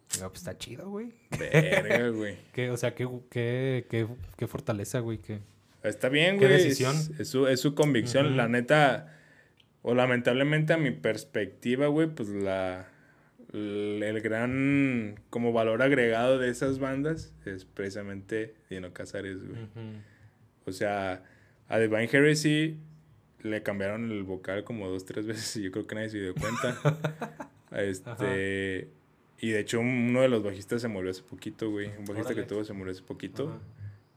[0.09, 1.13] Pues está chido, güey.
[1.39, 2.37] Verga, güey.
[2.53, 5.19] Qué, o sea, qué, qué, qué, qué fortaleza, güey.
[5.19, 5.41] Que...
[5.83, 6.59] Está bien, ¿Qué güey.
[6.59, 6.97] decisión?
[6.97, 8.37] Es, es su, es su convicción.
[8.37, 9.19] La neta,
[9.83, 12.89] o lamentablemente a mi perspectiva, güey, pues la
[13.53, 19.69] el, el gran como valor agregado de esas bandas es precisamente Dino Casares, güey.
[20.65, 21.23] O sea,
[21.69, 22.79] a Divine Heresy
[23.43, 26.35] le cambiaron el vocal como dos, tres veces y yo creo que nadie se dio
[26.35, 27.51] cuenta.
[27.73, 28.91] este,
[29.41, 31.89] y de hecho uno de los bajistas se murió hace poquito, güey.
[31.89, 32.43] Un bajista Órale.
[32.43, 33.59] que tuvo se murió hace poquito, Ajá.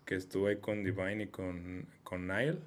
[0.06, 2.58] que estuvo ahí con Divine y con, con Nile.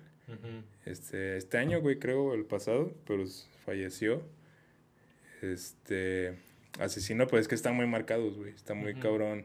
[0.87, 3.25] Este, este año, güey, creo, el pasado, pero
[3.65, 4.23] falleció.
[5.43, 6.39] Este,
[6.79, 8.51] Asesino, pues es que están muy marcados, güey.
[8.51, 9.45] Está muy cabrón.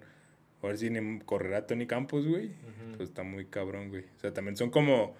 [0.61, 2.47] A ver si ni correrá Tony Campos, güey.
[2.47, 2.97] Ujú.
[2.97, 4.03] Pues está muy cabrón, güey.
[4.17, 5.15] O sea, también son como,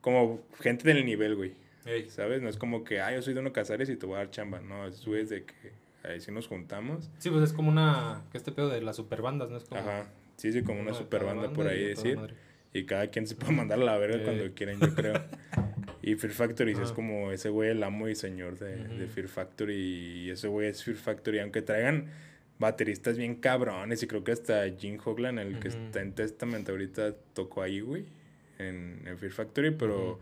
[0.00, 1.54] como gente del nivel, güey.
[1.84, 2.08] Ey.
[2.10, 2.42] ¿Sabes?
[2.42, 4.30] No es como que, ah, yo soy de uno Casares y te voy a dar
[4.30, 4.60] chamba.
[4.60, 5.72] No, es güey de que
[6.04, 7.10] ahí sí nos juntamos.
[7.18, 8.22] Sí, pues es como una.
[8.32, 9.56] que este pedo de las superbandas, ¿no?
[9.56, 9.80] Es como.
[9.80, 10.06] Ajá.
[10.36, 12.18] Sí, sí, como una uno de super cada banda banda por ahí decir.
[12.74, 14.22] Y cada quien se puede mandar a la verga Eh.
[14.24, 15.14] cuando quieran, yo creo.
[16.04, 16.94] Y Fear Factory es Ajá.
[16.94, 19.06] como ese güey, el amo y señor de, de.
[19.06, 19.76] Fear Factory.
[19.76, 22.06] Y ese güey es Fear Factory, aunque traigan
[22.58, 24.02] bateristas bien cabrones.
[24.02, 28.06] Y creo que hasta Jim Hoglan, el que está en Testament ahorita, tocó ahí, güey,
[28.58, 29.70] en, en Fear Factory.
[29.70, 30.18] Pero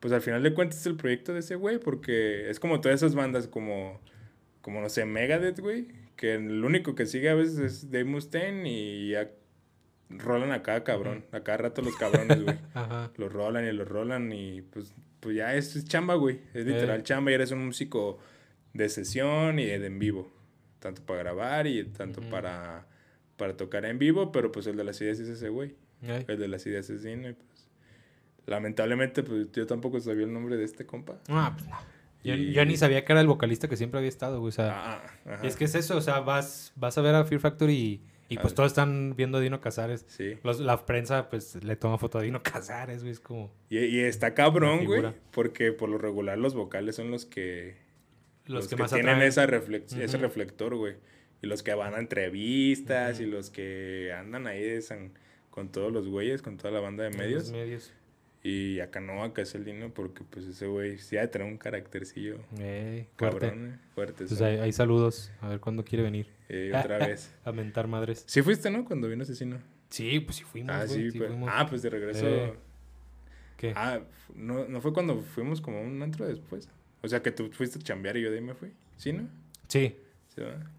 [0.00, 2.96] pues al final de cuentas es el proyecto de ese güey, porque es como todas
[3.00, 4.00] esas bandas como,
[4.62, 5.88] como no sé, Megadeth, güey.
[6.16, 9.30] Que el único que sigue a veces es Dave Mustaine y ya
[10.08, 11.24] rolan a cada cabrón.
[11.32, 12.56] A cada rato los cabrones, güey.
[12.74, 13.10] Ajá.
[13.16, 16.40] Los rolan y los rolan y pues, pues ya es, es chamba, güey.
[16.54, 17.02] Es literal Eh.
[17.02, 18.18] chamba y eres un músico
[18.72, 20.30] de sesión y de en vivo.
[20.78, 22.86] Tanto para grabar y tanto para,
[23.36, 25.74] para tocar en vivo, pero pues el de las ideas es ese güey.
[26.02, 26.24] Ey.
[26.28, 27.48] El de las ideas es Dino y pues...
[28.46, 31.20] Lamentablemente, pues yo tampoco sabía el nombre de este compa.
[31.28, 31.76] Ah, pues no.
[32.24, 34.50] Yo, Y- yo ni sabía que era el vocalista que siempre había estado, güey.
[34.50, 37.24] O sea, Ah, y es que es eso, o sea, vas, vas a ver a
[37.24, 38.56] Fear Factory y, y pues Ah.
[38.56, 40.04] todos están viendo a Dino Casares.
[40.08, 40.38] Sí.
[40.44, 43.12] Los- la prensa, pues, le toma foto a Dino Casares, güey.
[43.12, 45.02] Es como Y, y está cabrón, güey.
[45.32, 47.76] Porque por lo regular los vocales son los que...
[48.46, 49.28] los, que, que, más tienen atraen.
[49.28, 50.94] esa reflex- ese reflector, güey.
[51.42, 55.12] Y los que van a entrevistas y los que andan ahí de san-
[55.50, 57.42] con todos los güeyes, con toda la banda de En medios.
[57.44, 57.92] los medios.
[58.44, 62.40] Y acá no, acá es el Dino porque pues ese güey sí tener un caractercillo
[62.58, 63.38] Ey, fuerte.
[63.48, 64.26] cabrón, eh, fuerte.
[64.26, 64.42] Sí.
[64.42, 65.30] hay, hay saludos.
[65.40, 66.26] A ver cuándo quiere venir.
[66.48, 67.32] Eh, otra vez.
[67.44, 68.24] A mentar madres.
[68.26, 68.84] Sí fuiste, ¿no?
[68.84, 69.58] Cuando vino Asesino.
[69.90, 71.28] Sí, pues sí fuimos, Ah, sí, pues.
[71.28, 71.50] fuimos.
[71.52, 72.26] Ah, pues de regreso.
[72.26, 72.54] Eh.
[73.58, 73.74] ¿Qué?
[73.76, 74.00] Ah,
[74.34, 76.68] no, no fue cuando fuimos como a un antro después.
[77.02, 78.72] O sea que tú fuiste a chambear y yo de ahí me fui.
[78.96, 79.28] ¿Sí, no?
[79.68, 79.96] Sí.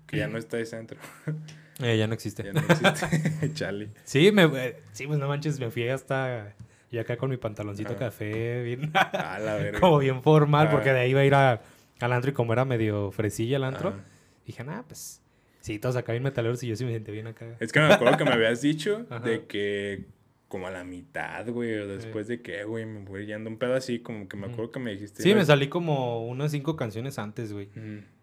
[0.07, 0.99] Que ya no está ese antro.
[1.81, 2.43] Eh, ya no existe.
[2.43, 3.51] ya no existe.
[3.55, 3.89] Chale.
[4.03, 6.53] Sí, me, eh, sí, pues no manches, me fui hasta...
[6.93, 7.97] Y acá con mi pantaloncito Ah.
[7.97, 8.91] café, bien...
[9.13, 9.79] A la verga.
[9.79, 10.71] como bien formal, Ah.
[10.71, 11.61] porque de ahí iba a ir a,
[11.99, 14.03] al antro y como era medio fresilla el antro, Ajá.
[14.45, 15.19] dije, nah, pues...
[15.61, 17.55] Sí, todos acá bien metaleros y yo sí me senté bien acá.
[17.59, 19.25] Es que me acuerdo que me habías dicho Ajá.
[19.25, 20.05] de que
[20.49, 23.73] como a la mitad, güey, o después de que, güey, me voy yendo un pedo
[23.73, 25.23] así, como que me acuerdo que me dijiste.
[25.23, 27.69] Sí, me salí como unas cinco canciones antes, güey.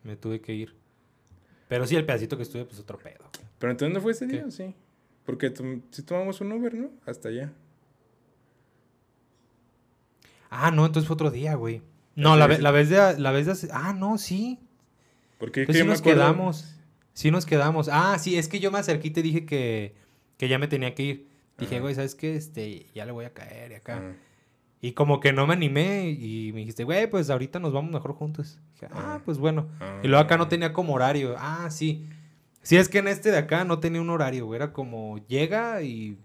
[0.05, 0.77] Me tuve que ir.
[1.67, 3.29] Pero sí, el pedacito que estuve, pues otro pedo.
[3.59, 4.35] Pero entonces no fue ese ¿Qué?
[4.35, 4.73] día, ¿o sí.
[5.25, 5.53] Porque
[5.91, 6.91] sí tomamos un Uber, ¿no?
[7.05, 7.53] Hasta allá.
[10.51, 11.81] Ah, no, entonces fue otro día, güey.
[12.17, 13.19] No, la, la vez de...
[13.19, 14.59] La vez de Ah, no, sí.
[15.39, 16.75] Porque es Pues que sí nos acuerdo- quedamos.
[17.15, 17.89] Sí nos quedamos.
[17.91, 19.95] Ah, sí, es que yo me acerqué y te dije que,
[20.37, 21.27] que ya me tenía que ir.
[21.59, 21.83] Dije, Ajá.
[21.83, 22.35] güey, ¿sabes qué?
[22.37, 24.15] Este, ya le voy a caer y acá.
[24.83, 28.15] Y como que no me animé y me dijiste, güey, pues ahorita nos vamos mejor
[28.15, 28.59] juntos.
[28.75, 29.23] Dije, ah, Ah.
[29.25, 29.69] pues bueno.
[29.81, 31.35] ah, Y luego acá no tenía como horario.
[31.39, 32.07] Ah, sí.
[32.63, 34.57] Sí, es que en este de acá no tenía un horario, güey.
[34.57, 36.17] Era como llega y...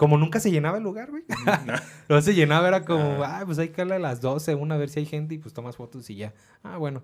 [0.00, 1.24] Como nunca se llenaba el lugar, güey.
[1.66, 1.74] No.
[2.08, 3.42] Luego se llenaba, era como, Ah.
[3.44, 5.52] pues hay que darle a las 12, una, a ver si hay gente y pues
[5.52, 6.32] tomas fotos y ya.
[6.62, 7.02] Ah, bueno.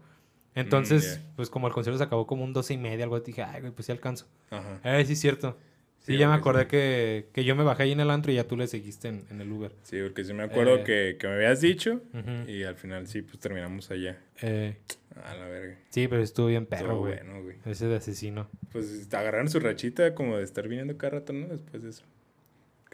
[0.54, 1.32] Entonces, ya.
[1.36, 3.72] pues como el concierto se acabó como un 12 y media, algo, dije, ay, güey,
[3.72, 4.26] pues sí alcanzo.
[4.50, 4.80] Ajá.
[4.82, 5.58] Eh, sí, es cierto.
[6.00, 6.68] Sí, Sí, ya me acordé sí.
[6.68, 9.26] que, que yo me bajé ahí en el antro y ya tú le seguiste en,
[9.28, 9.72] en el Uber.
[9.82, 10.84] Sí, porque sí me acuerdo Eh.
[10.84, 12.00] que, que me habías dicho
[12.46, 14.16] y al final sí, pues terminamos allá.
[14.40, 14.76] Eh,
[15.22, 15.76] A la verga.
[15.90, 17.16] sí, pero estuvo bien perro, güey.
[17.16, 17.56] bueno, güey.
[17.66, 18.48] Ese de asesino.
[18.72, 21.48] Pues agarraron su rachita como de estar viniendo cada rato, ¿no?
[21.48, 22.04] Después de eso.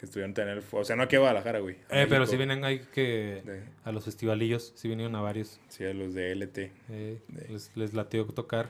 [0.03, 0.61] Que estuvieron tener...
[0.73, 1.77] O sea, no aquí a Guadalajara, güey.
[1.89, 3.41] a Eh, pero sí vienen ahí que...
[3.45, 5.61] De- A los festivalillos, sí vinieron a varios.
[5.69, 6.57] sí, a los de LT.
[6.89, 8.69] Eh, De- les, les latió tocar.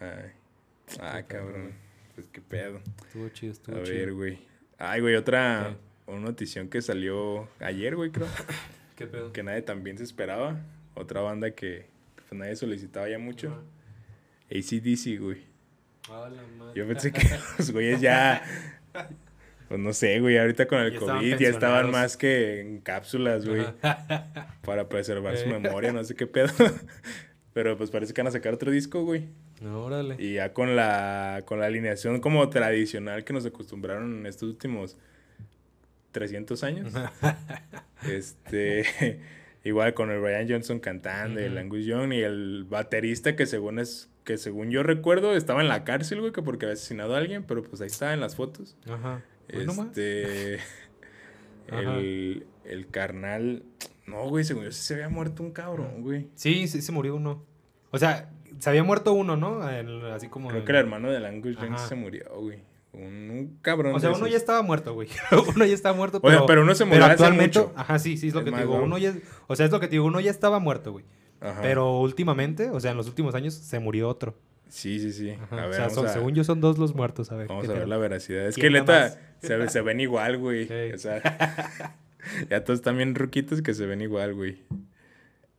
[0.00, 0.30] Ay.
[1.00, 1.74] Ah, cabrón.
[2.14, 2.80] Pues qué pedo.
[3.06, 4.16] Estuvo chido, A estuvo ver, chido.
[4.16, 4.38] güey.
[4.78, 5.76] Ay, güey, otra...
[6.06, 8.26] Una notición que salió ayer, güey, creo.
[8.96, 9.30] ¿Qué pedo?
[9.34, 10.58] que nadie también se esperaba.
[10.94, 11.84] Otra banda que
[12.14, 13.62] pues, nadie solicitaba ya mucho.
[14.50, 15.42] ACDC, güey.
[16.10, 16.72] A la madre.
[16.74, 17.28] Yo pensé que
[17.58, 18.42] los güeyes ya...
[19.68, 22.80] Pues no sé, güey, ahorita con el Ya estaban COVID ya estaban más que en
[22.80, 23.66] cápsulas, güey.
[23.82, 24.56] Ajá.
[24.64, 25.58] Para preservar su Eh.
[25.60, 26.48] memoria, no sé qué pedo.
[27.52, 29.26] Pero pues parece que van a sacar otro disco, güey.
[29.60, 30.16] No, órale.
[30.18, 34.96] Y ya con la, con la alineación como tradicional que nos acostumbraron en estos últimos
[36.12, 36.92] 300 años.
[38.08, 39.20] este,
[39.64, 41.58] igual con el Brian Johnson cantando, el.
[41.58, 45.84] Angus Young y el baterista que según es que según yo recuerdo estaba en la
[45.84, 48.76] cárcel, güey, que porque había asesinado a alguien, pero pues ahí está en las fotos.
[48.88, 49.22] Ajá.
[49.48, 50.58] Este
[51.68, 53.64] el, el carnal
[54.06, 56.28] no, güey, según yo sí se había muerto un cabrón, güey.
[56.34, 57.44] Sí, sí, se murió uno.
[57.90, 59.68] O sea, se había muerto uno, ¿no?
[59.68, 60.48] El- así como.
[60.48, 61.76] Creo el- que el hermano del Angus Ajá.
[61.76, 62.62] se murió, güey.
[62.94, 63.94] Un, un cabrón.
[63.94, 64.30] O sea, de uno esos.
[64.32, 65.08] ya estaba muerto, güey.
[65.54, 66.38] uno ya estaba muerto, O pero.
[66.38, 67.58] sea, pero uno se murió hace actualmente.
[67.60, 67.72] mucho.
[67.76, 68.78] Ajá, sí, sí, es lo Es que te digo.
[68.78, 68.84] ¿no?
[68.84, 69.14] Uno ya.
[69.46, 70.06] O sea, es lo que te digo.
[70.06, 71.04] Uno ya estaba muerto, güey.
[71.40, 71.60] Ajá.
[71.60, 74.34] Pero últimamente, o sea, en los últimos años, se murió otro.
[74.68, 75.30] Sí, sí, sí.
[75.50, 77.32] A ver, o sea, vamos son- a, según yo, son dos los muertos.
[77.32, 77.48] A ver.
[77.48, 78.46] vamos ¿qué a ver la veracidad.
[78.46, 80.66] Es que ¿Quién da neta, se, se ven igual, güey.
[80.68, 80.92] Sí.
[80.94, 81.96] O sea,
[82.50, 84.62] ya todos bien ruquitos que se ven igual, güey.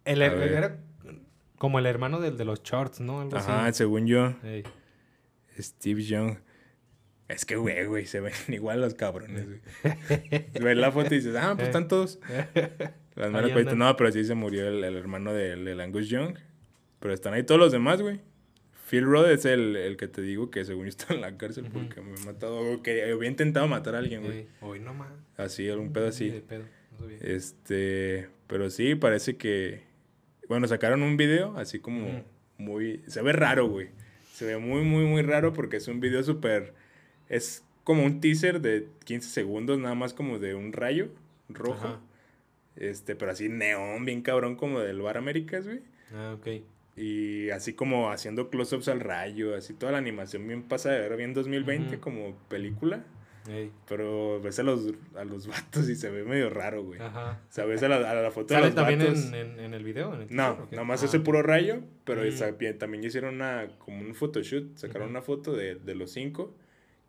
[0.06, 0.78] El, era
[1.58, 3.22] como el hermano del de los shorts, ¿no?
[3.22, 3.80] Algo Ajá, así.
[3.80, 4.34] según yo.
[5.60, 6.38] Steve Young.
[7.28, 9.62] Es que, güey, güey, se ven igual los cabrones, güey.
[10.62, 12.20] Ves la foto y dices, ah, pues están todos.
[13.16, 13.78] Las andan.
[13.78, 16.38] No, pero sí se murió el, el hermano del, del Angus Young.
[17.00, 18.20] Pero están ahí todos los demás, güey.
[18.90, 22.02] Phil Roth es el, el que te digo que según está en la cárcel porque
[22.02, 24.40] me ha matado, o que había intentado matar a alguien, güey.
[24.40, 24.48] Ey.
[24.62, 25.12] Hoy no más.
[25.38, 26.30] Así, un pedo así.
[26.30, 26.64] de pedo,
[27.00, 27.08] no.
[27.22, 29.84] Este, pero sí, parece que,
[30.48, 32.24] bueno, sacaron un video así como
[32.58, 33.90] muy, se ve raro, güey.
[34.34, 36.74] Se ve muy, muy, muy raro porque es un video súper,
[37.28, 41.10] es como un teaser de 15 segundos, nada más como de un rayo
[41.48, 41.88] rojo.
[41.88, 42.02] Ajá.
[42.76, 45.82] Este, pero así neón, bien cabrón, como del Bar Américas, güey.
[46.12, 46.64] Ah, ok.
[47.02, 51.16] Y así como haciendo close-ups al rayo, así toda la animación bien pasa de ver,
[51.16, 52.02] bien 2020 Ujú.
[52.02, 53.06] como película.
[53.50, 53.72] Ey.
[53.88, 57.00] Pero ves a los, a los vatos y se ve medio raro, güey.
[57.00, 57.40] Ajá.
[57.50, 59.26] O sea, ves a la, a la foto de ¿Sale los también vatos.
[59.28, 60.14] en, en, en el video?
[60.14, 60.76] en el No, teaser, o qué?
[60.76, 62.78] nomás Ah, ese puro rayo, pero Mm.
[62.78, 65.12] también hicieron una, como un photoshoot, sacaron Ujú.
[65.12, 66.54] una foto de, de los cinco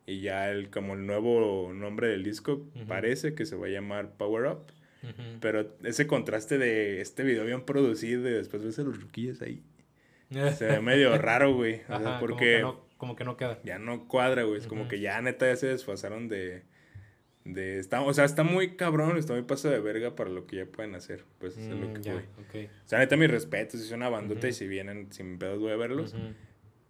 [0.07, 2.87] y ya el, como el nuevo nombre del disco Ujú.
[2.87, 4.61] parece que se va a llamar Power Up,
[5.03, 5.23] Ujú.
[5.41, 9.63] pero ese contraste de este video bien producido y después ves a los ruquillos ahí,
[10.57, 13.37] se ve medio raro, güey, o sea, Ajá, como porque que no- como que no
[13.37, 13.59] queda.
[13.65, 14.91] ya no cuadra, güey, es como Ujú.
[14.91, 16.63] que ya neta ya se desfasaron de...
[17.45, 20.57] De, está, o sea, está muy cabrón, está muy paso de verga para lo que
[20.57, 21.25] ya pueden hacer.
[21.39, 22.23] Pues eso es lo Mm, que ya, voy.
[22.23, 22.71] ok.
[22.85, 24.59] O sea, neta, mis respetos, es una bandota y Ujú.
[24.59, 26.13] si vienen sin pedos voy a verlos.
[26.13, 26.35] Ujú.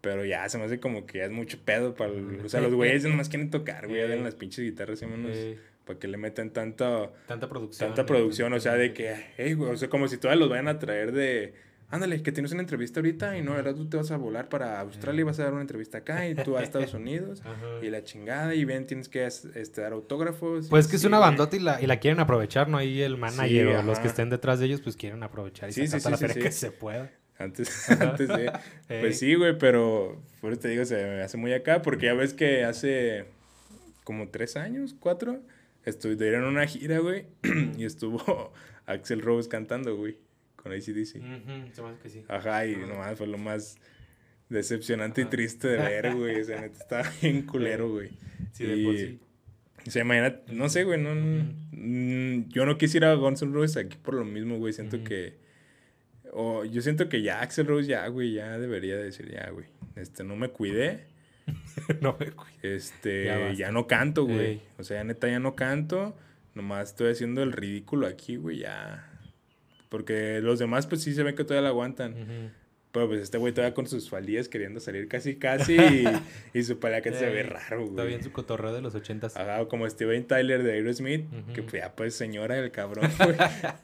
[0.01, 2.11] Pero ya se me hace como que ya es mucho pedo para...
[2.13, 2.41] el-.
[2.45, 4.01] O sea, los güeyes nomás quieren tocar, güey.
[4.01, 5.05] Ya den las pinches guitarras y.
[5.07, 7.89] Eh, Para que le metan tanta, tanta producción.
[7.91, 8.53] tanta eh, producción.
[8.53, 9.15] O sea, de que...
[9.37, 11.55] Hey, güey, o sea, como si todas los vayan a traer de...
[11.93, 13.75] Ándale, que tienes una entrevista ahorita y no, ¿verdad?
[13.75, 16.37] Tú te vas a volar para Australia y vas a dar una entrevista acá y
[16.37, 17.43] tú a Estados Unidos
[17.83, 20.69] y la chingada y ven, tienes que este, dar autógrafos.
[20.69, 22.79] Pues que es una bandota y la, y la quieren aprovechar, ¿no?
[22.79, 25.83] Ahí el manager o los que estén detrás de ellos, pues quieren aprovechar y Sí,
[25.83, 27.11] sí, sacar toda sí, la feria que se pueda.
[27.39, 28.53] Antes, antes de...
[28.87, 32.15] Pues sí, güey, pero por eso te digo, se me hace muy acá, porque ya
[32.15, 33.27] ves que hace
[34.05, 35.41] como tres años, cuatro,
[35.85, 37.27] estuvieron en una gira, güey,
[37.77, 38.53] y estuvo
[38.87, 40.19] Axel Rose cantando, güey,
[40.63, 41.05] con ACDC.
[41.07, 41.19] Se
[41.83, 42.25] me hace que sí.
[42.29, 42.87] Ajá, y Ajá.
[42.87, 43.79] nomás fue lo más
[44.49, 48.11] decepcionante y triste de ver, güey, o sea, neta, estaba bien culero, güey.
[48.53, 49.21] Sí, de por sí.
[49.87, 51.15] O sea, imagínate, no sé, güey, no,
[51.73, 55.39] mm, yo no quisiera a Guns N' Roses aquí por lo mismo, güey, siento que,
[56.33, 60.23] o yo siento que ya Axel Rose ya, güey, ya debería decir, ya, güey, este,
[60.23, 61.07] no me cuidé,
[62.03, 62.59] no me cuido.
[62.63, 64.63] este, Ya no canto, güey, Ey.
[64.79, 66.15] o sea, ya neta ya no canto,
[66.55, 69.10] nomás estoy haciendo el ridículo aquí, güey, ya,
[69.91, 72.53] porque los demás, pues sí se ven que todavía la aguantan,
[72.93, 75.77] pero pues este güey todavía con sus faldillas queriendo salir casi, casi,
[76.55, 77.91] y, y su palaca se ve raro, güey.
[77.91, 79.37] Está bien su cotorreo de los ochentas.
[79.37, 81.71] Ajá, como Steven Tyler de Aerosmith, que Ujú.
[81.71, 83.37] pues ya pues señora el cabrón, güey.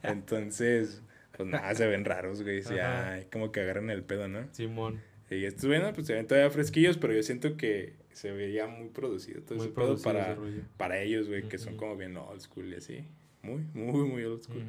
[0.02, 1.02] Entonces,
[1.36, 2.60] pues nada, se ven raros, güey.
[2.60, 2.74] Ajá.
[3.20, 4.46] Ya como que agarran el pedo, ¿no?
[4.52, 5.00] Simón.
[5.30, 8.66] Y estos güey, no, pues se ven todavía fresquillos, pero yo siento que se veía
[8.68, 10.62] muy producido todo Muy ese pedo producido para, ese rollo.
[10.76, 13.04] para ellos, güey, que son como bien old school y así.
[13.42, 14.62] Muy, muy, muy old school.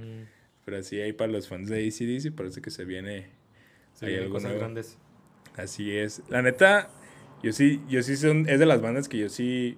[0.68, 3.28] Pero así ahí para los fans de ACDC parece que se viene
[3.94, 4.60] Se Hay vienen algo cosas nuevo.
[4.60, 4.98] grandes.
[5.56, 6.22] Así es.
[6.28, 6.90] La neta,
[7.42, 9.78] yo sí, yo sí son, es de las bandas que yo sí,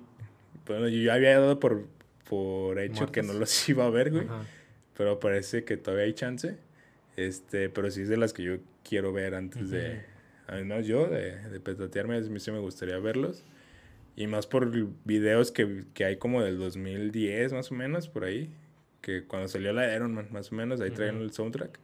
[0.66, 1.86] bueno, yo había dado por,
[2.28, 4.26] por hecho que no los iba a ver, güey.
[4.26, 4.42] Ajá.
[4.98, 6.58] Pero parece que todavía hay chance.
[7.18, 10.02] Este, pero sí es de las que yo quiero ver antes de, Ujú.
[10.48, 13.44] al menos yo, de, de petatearme, a mí sí me gustaría verlos.
[14.16, 14.72] Y más por
[15.06, 18.50] videos que, que hay como del 2010 más o menos, por ahí.
[19.02, 21.24] Que cuando salió la Iron Man, más o menos, ahí traían Ujú.
[21.26, 21.80] el soundtrack.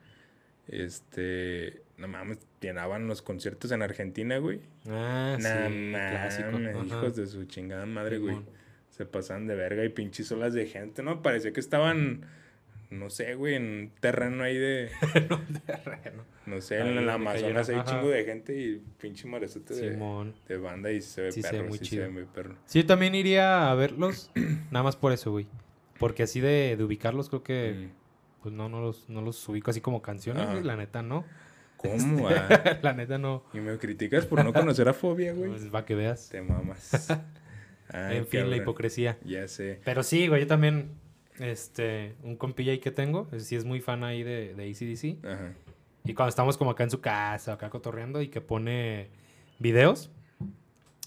[0.68, 4.59] Este, no mames, llenaban los conciertos en Argentina, güey.
[4.89, 6.84] Ah, No sí, clásico.
[6.86, 8.38] hijos de su chingada madre, güey.
[8.89, 11.22] Se pasan de verga y pinches olas de gente, ¿no?
[11.22, 12.22] Parecía que estaban,
[12.89, 14.89] no sé, güey, en un terreno ahí de,
[15.66, 16.24] Terreno.
[16.45, 20.57] no sé, Ahí en el Amazonas hay chingo de gente y pinche marezote de, de
[20.57, 22.03] banda y se ve Sí se ve perro, muy sí chido.
[22.03, 22.55] se ve muy perro.
[22.66, 24.32] Sí, yo también iría a verlos,
[24.72, 25.45] nada más por eso, güey.
[26.00, 27.91] Porque así de, de ubicarlos, creo que, Mm.
[28.43, 30.52] pues no, no los, no los ubico así como canciones, Ajá.
[30.54, 30.64] güey.
[30.64, 31.26] La neta no.
[31.78, 32.28] ¿Cómo?
[32.30, 32.80] ah?
[32.82, 33.43] la neta no.
[33.54, 35.50] Y me criticas por no conocer a Fobia, güey.
[35.52, 36.30] Pues, va que veas.
[36.30, 37.08] Te mamas.
[37.89, 39.18] Ay, en fin, la hipocresía.
[39.24, 39.80] Ya sé.
[39.86, 40.89] Pero sí, güey, yo también,
[41.39, 45.26] este, un compilla ahí que tengo, sí es muy fan ahí de, de ACDC.
[45.26, 45.54] Ajá.
[46.04, 49.10] Y cuando estamos como acá en su casa, acá cotorreando, y que pone
[49.60, 50.12] videos,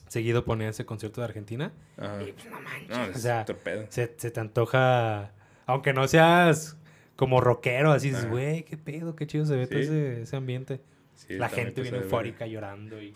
[0.09, 1.73] seguido pone ese concierto de Argentina.
[1.97, 2.23] Ajá.
[2.23, 2.89] Y pues no manches.
[2.89, 3.87] No, o es sea, otro pedo.
[3.91, 5.33] se, se te antoja,
[5.67, 6.77] aunque no seas
[7.17, 9.85] como rockero, así dices, güey, qué pedo, qué chido se ve todo Sí.
[9.87, 10.81] ese, ese ambiente.
[11.15, 13.15] Sí, la gente viene de eufórica llorando y...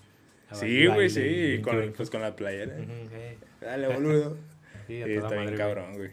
[0.52, 1.20] Sí, güey, sí.
[1.20, 2.74] y Con, pues con la playera.
[2.74, 2.92] brinque.
[3.06, 4.36] Ujú, eh, Dale, boludo.
[4.88, 5.56] Sí, a toda está bien madre, güey.
[5.56, 6.10] cabrón, güey.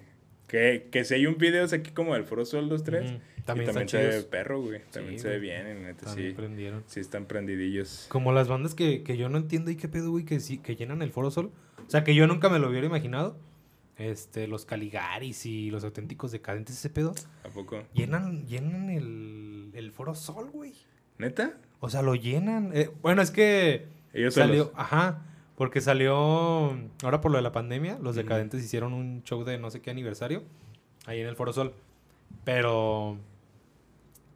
[0.48, 3.04] Que, que si hay un video aquí como del Foro Sol 2, 3.
[3.12, 3.20] Ujú, y
[3.50, 4.26] También, también están se ve chidos.
[4.26, 4.82] perro, güey.
[4.92, 6.32] También Sí, se ve bien, neta, sí.
[6.36, 6.84] prendieron.
[6.88, 8.06] Sí están prendidillos.
[8.10, 10.76] Como las bandas que, que yo no entiendo y qué pedo, güey, que sí, que
[10.76, 11.52] llenan el Foro Sol.
[11.86, 13.38] O sea, que yo nunca me lo hubiera imaginado.
[13.98, 17.14] Este, los Caligaris y los auténticos decadentes, ese pedo.
[17.44, 17.84] ¿A poco?
[17.94, 20.74] Llenan, llenan el, el Foro Sol, güey.
[21.18, 21.58] ¿Neta?
[21.82, 22.72] O sea, lo llenan.
[22.74, 25.26] Eh, bueno, es que Ellos salió, ajá,
[25.58, 26.16] porque salió
[27.04, 29.90] ahora por lo de la pandemia, los decadentes hicieron un show de no sé qué
[29.92, 30.44] aniversario
[31.06, 31.74] ahí en el Foro Sol.
[32.46, 33.18] Pero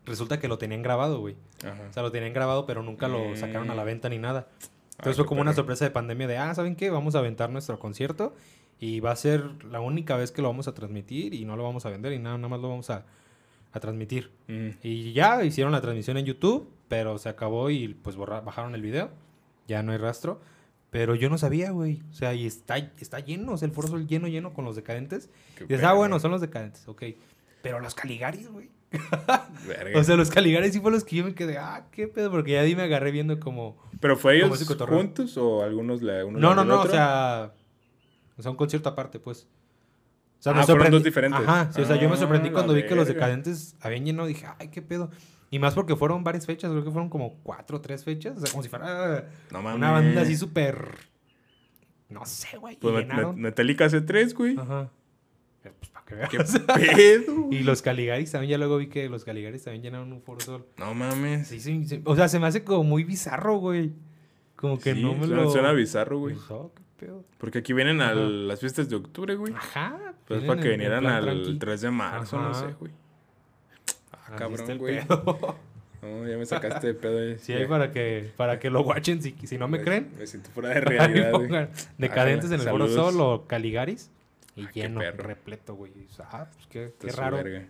[0.05, 1.35] resulta que lo tenían grabado, güey.
[1.63, 1.81] Ajá.
[1.89, 3.85] O sea, lo tenían grabado, pero nunca lo sacaron a la Mm.
[3.85, 4.47] venta ni nada.
[4.91, 6.89] Entonces qué fue como una sorpresa de pandemia de, ah, ¿saben qué?
[6.89, 8.33] Vamos a aventar nuestro concierto
[8.79, 11.63] Y va a ser la única vez que lo vamos a transmitir y no lo
[11.63, 13.05] vamos a vender y nada, nada más lo vamos a,
[13.71, 14.31] a transmitir.
[14.47, 14.69] Mm.
[14.81, 18.81] Y ya hicieron la transmisión en YouTube, pero se acabó y pues borra- bajaron el
[18.81, 19.09] video.
[19.67, 20.41] Ya no hay rastro.
[20.89, 22.01] Pero yo no sabía, güey.
[22.11, 25.29] O sea, y está, está lleno, o sea, el foro lleno, lleno con los decadentes.
[25.57, 27.03] Qué Y pedo, ah, bueno, son los decadentes, ok.
[27.61, 28.69] Pero los Caligaris, güey.
[29.95, 32.51] O sea, los Caligaris sí fueron los que yo me quedé, ah, qué pedo, porque
[32.51, 33.77] ya di me agarré viendo como...
[33.99, 37.53] ¿Pero fue ellos juntos o algunos la uno No, no, no, o sea...
[38.37, 39.47] O sea, un concierto aparte, pues.
[40.39, 41.39] O sea, Ah, fueron dos diferentes.
[41.39, 44.27] Ajá, sí, o sea, yo me Ah, sorprendí cuando vi que los decadentes habían llenado,
[44.27, 45.09] dije, ay, qué pedo.
[45.49, 48.37] Y más porque fueron varias fechas, creo que fueron como cuatro o tres fechas.
[48.37, 51.13] O sea, como si fuera No una banda así súper...
[52.09, 52.75] No sé, güey.
[52.77, 54.57] Pues Metallica hace tres, güey.
[54.57, 54.89] Ajá.
[55.61, 56.15] Pero, Pues que.
[56.29, 56.37] ¿Qué
[57.25, 57.47] pedo?
[57.51, 60.65] Y los Caligaris también, ya luego vi que los Caligaris también llenaron un foro sol.
[60.77, 61.47] No mames.
[61.47, 62.01] Sí, sí, sí.
[62.05, 63.91] O sea, se me hace como muy bizarro, güey.
[64.55, 65.49] Como que no me suena, lo...
[65.49, 66.35] suena bizarro, güey.
[66.49, 67.23] Oh, qué pedo.
[67.37, 69.53] Porque aquí vienen a las fiestas de octubre, güey.
[69.53, 70.13] Ajá.
[70.27, 71.57] Pues para que vinieran al tranqui.
[71.59, 72.91] 3 de marzo, no sé, güey.
[74.11, 75.05] Ah, cabrón, el güey.
[75.05, 75.57] pedo.
[76.03, 77.23] No, ya me sacaste de pedo.
[77.23, 77.37] eh.
[77.39, 79.21] Sí, ahí para que, para que lo watchen.
[79.21, 81.67] Si, si no me creen, Me siento fuera de realidad, güey.
[81.97, 82.89] Decadentes en el Foro.
[82.89, 84.11] Sol o Caligaris.
[84.55, 85.23] Y Ah, qué lleno, perro.
[85.23, 85.91] repleto, güey.
[86.19, 87.37] Ah, pues qué, qué raro.
[87.37, 87.67] verga.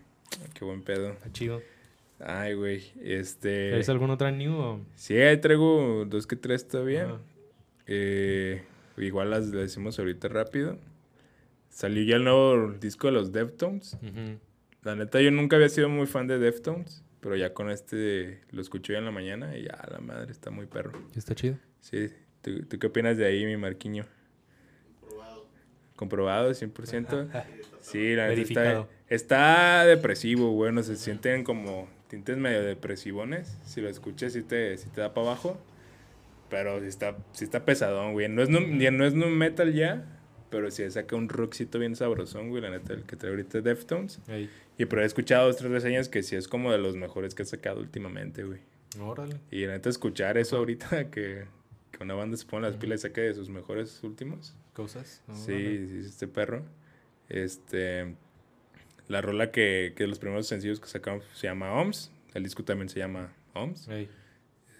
[0.54, 1.12] Qué buen pedo.
[1.12, 1.62] Está chido.
[2.20, 2.84] Ay, güey.
[3.02, 3.72] Este.
[3.72, 4.54] ¿Traes alguna otra new?
[4.54, 4.82] o?
[4.96, 7.18] Sí, ahí traigo dos que tres todavía.
[7.88, 8.64] Eh,
[8.98, 10.78] igual las decimos ahorita rápido.
[11.70, 13.98] Salió ya el nuevo disco de los Deftones.
[14.84, 17.04] La neta, yo nunca había sido muy fan de Deftones.
[17.20, 20.52] Pero ya con este lo escuché ya en la mañana y ya, la madre, está
[20.52, 21.02] muy perro.
[21.16, 21.58] Está chido.
[21.80, 22.10] Sí,
[22.42, 24.06] ¿tú, tú qué opinas de ahí, mi Marquiño?
[25.96, 26.50] Probado.
[26.50, 27.44] ¿Comprobado 100%?
[27.82, 28.89] Sí, la neta está, Verificado.
[29.08, 33.58] está depresivo, bueno, se sienten como tintes medio depresivones.
[33.66, 35.58] Si lo escuchas, sí te, sí te da para abajo.
[36.50, 38.30] Pero sí está, sí está pesadón, güey.
[38.30, 40.06] No es, ya no es nu metal ya,
[40.52, 42.62] pero sí saca un rockcito bien sabrosón, güey.
[42.62, 44.20] La neta, el que trae ahorita es Deftones.
[44.28, 44.50] Ahí.
[44.78, 47.44] Y pero he escuchado dos, tres reseñas que sí es como de los mejores que
[47.44, 48.60] ha sacado últimamente, güey.
[49.02, 49.38] Órale.
[49.50, 51.46] Y la neta, escuchar eso ahorita, que,
[51.91, 54.56] que una banda se pone las pilas y saque de sus mejores últimos.
[54.74, 55.21] ¿Cosas?
[55.28, 55.45] Órale.
[55.45, 56.63] Sí, sí, este perro.
[57.30, 58.15] Este.
[59.07, 62.11] La rola que, que los primeros sencillos que sacamos se llama OMS.
[62.34, 63.88] El disco también se llama OMS.
[63.89, 64.09] Ahí.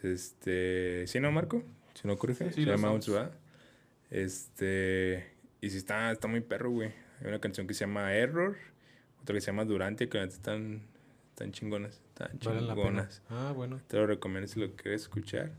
[0.02, 1.06] Este.
[1.08, 1.64] ¿Sí, no, Marco?
[1.94, 2.52] Si no corrige.
[2.52, 3.10] Sí, se llama OMS.
[3.10, 3.32] ¿verdad?
[4.10, 5.28] Este.
[5.62, 6.92] Y sí, está, está muy perro, güey.
[7.22, 8.58] Hay una canción que se llama Error.
[9.22, 10.82] Otra que se llama Durante, que están,
[11.30, 12.02] están chingonas.
[12.10, 13.22] Están chingonas.
[13.30, 13.80] Ah, bueno.
[13.88, 15.52] Te lo recomiendo si lo quieres escuchar.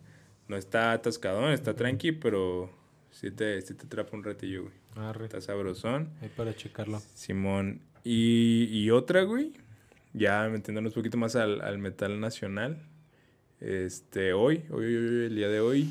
[0.48, 2.70] No está atascadón, está tranqui, pero
[3.14, 4.74] sí te, sí te atrapa un ratillo, güey.
[4.96, 5.24] Arre.
[5.24, 6.10] Está sabrosón.
[6.20, 7.00] Ahí para checarlo.
[7.14, 7.80] Simón.
[8.04, 9.52] Y, y otra, güey.
[10.12, 12.78] Ya metiéndonos un poquito más al, al metal nacional.
[13.60, 15.90] Este, hoy, hoy, hoy, hoy, el día de hoy.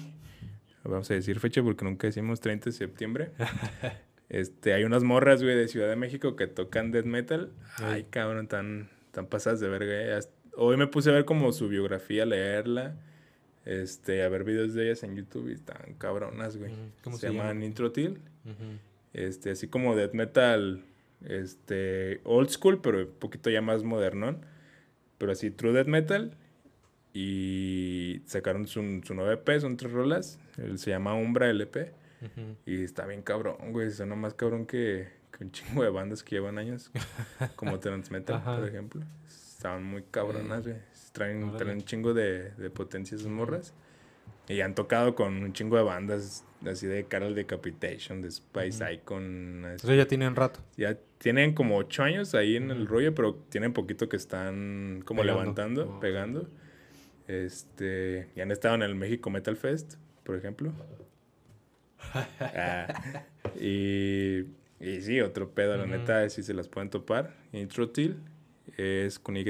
[0.83, 3.31] Vamos a decir fecha porque nunca decimos 30 de septiembre.
[4.29, 7.51] Este, hay unas morras, güey, de Ciudad de México que tocan death metal.
[7.75, 10.17] Ay, cabrón, tan, tan pasadas de verga.
[10.17, 10.21] eh.
[10.55, 12.95] Hoy me puse a ver como su biografía, leerla.
[13.65, 16.73] Este, a ver videos de ellas en YouTube y están cabronas, güey.
[17.03, 17.63] ¿Cómo se, se llaman?
[17.63, 18.19] Introtil.
[19.13, 20.83] Este, así como death metal,
[21.23, 24.45] este, old school, pero un poquito ya más modernón.
[25.17, 26.35] Pero así, true death metal.
[27.13, 30.39] Y sacaron su, su nuevo EP, son tres rolas.
[30.57, 31.93] Él se llama Umbra LP.
[32.65, 33.91] Y está bien cabrón, güey.
[33.91, 36.91] Suena más cabrón que, que un chingo de bandas que llevan años.
[37.55, 39.03] como Transmetal, por ejemplo.
[39.27, 40.77] Estaban muy cabronas, güey.
[41.13, 41.57] Traen, Órale.
[41.59, 43.73] traen un chingo de, de potencia esas morras.
[44.49, 48.93] Y han tocado con un chingo de bandas así de Carol Decapitation, de Spice.
[48.93, 49.63] Icon.
[49.65, 49.85] así.
[49.87, 50.59] Eso ya tienen rato.
[50.75, 55.21] Ya tienen como ocho años ahí en el rollo, pero tienen poquito que están como
[55.21, 55.39] Pegando.
[55.41, 55.99] levantando, Oh.
[56.01, 56.49] pegando.
[57.27, 59.93] Este, ya han estado en el México Metal Fest,
[60.25, 60.73] por ejemplo.
[62.39, 63.23] Ah,
[63.59, 64.39] y,
[64.79, 67.33] y sí, otro pedo, la neta, si se las pueden topar.
[67.53, 68.17] Introtil
[68.77, 69.45] es con Y.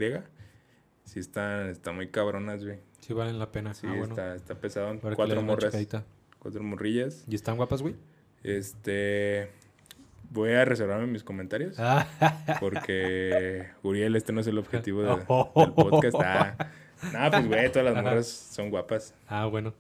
[1.06, 2.80] Sí, están, están muy cabronas, güey.
[3.00, 3.74] Sí valen la pena.
[3.74, 4.06] Sí, ah, bueno.
[4.14, 4.98] está, está pesado.
[5.16, 5.76] Cuatro morras,
[6.40, 7.26] cuatro morrillas.
[7.28, 7.96] ¿Y están guapas, güey?
[8.44, 9.50] Este,
[10.32, 11.76] voy a reservarme mis comentarios.
[11.80, 12.08] Ah,
[12.60, 15.52] Porque Uriel, este no es el objetivo de- Oh.
[15.56, 16.16] del podcast.
[16.22, 16.56] Ah,
[17.12, 19.14] nada, pues güey, todas las morras son guapas.
[19.28, 19.74] ah, bueno.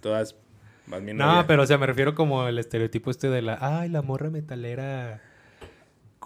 [0.00, 0.36] Todas,
[0.86, 1.46] más mi No, novia.
[1.48, 5.20] pero o sea, me refiero como el estereotipo este de la, ay, la morra metalera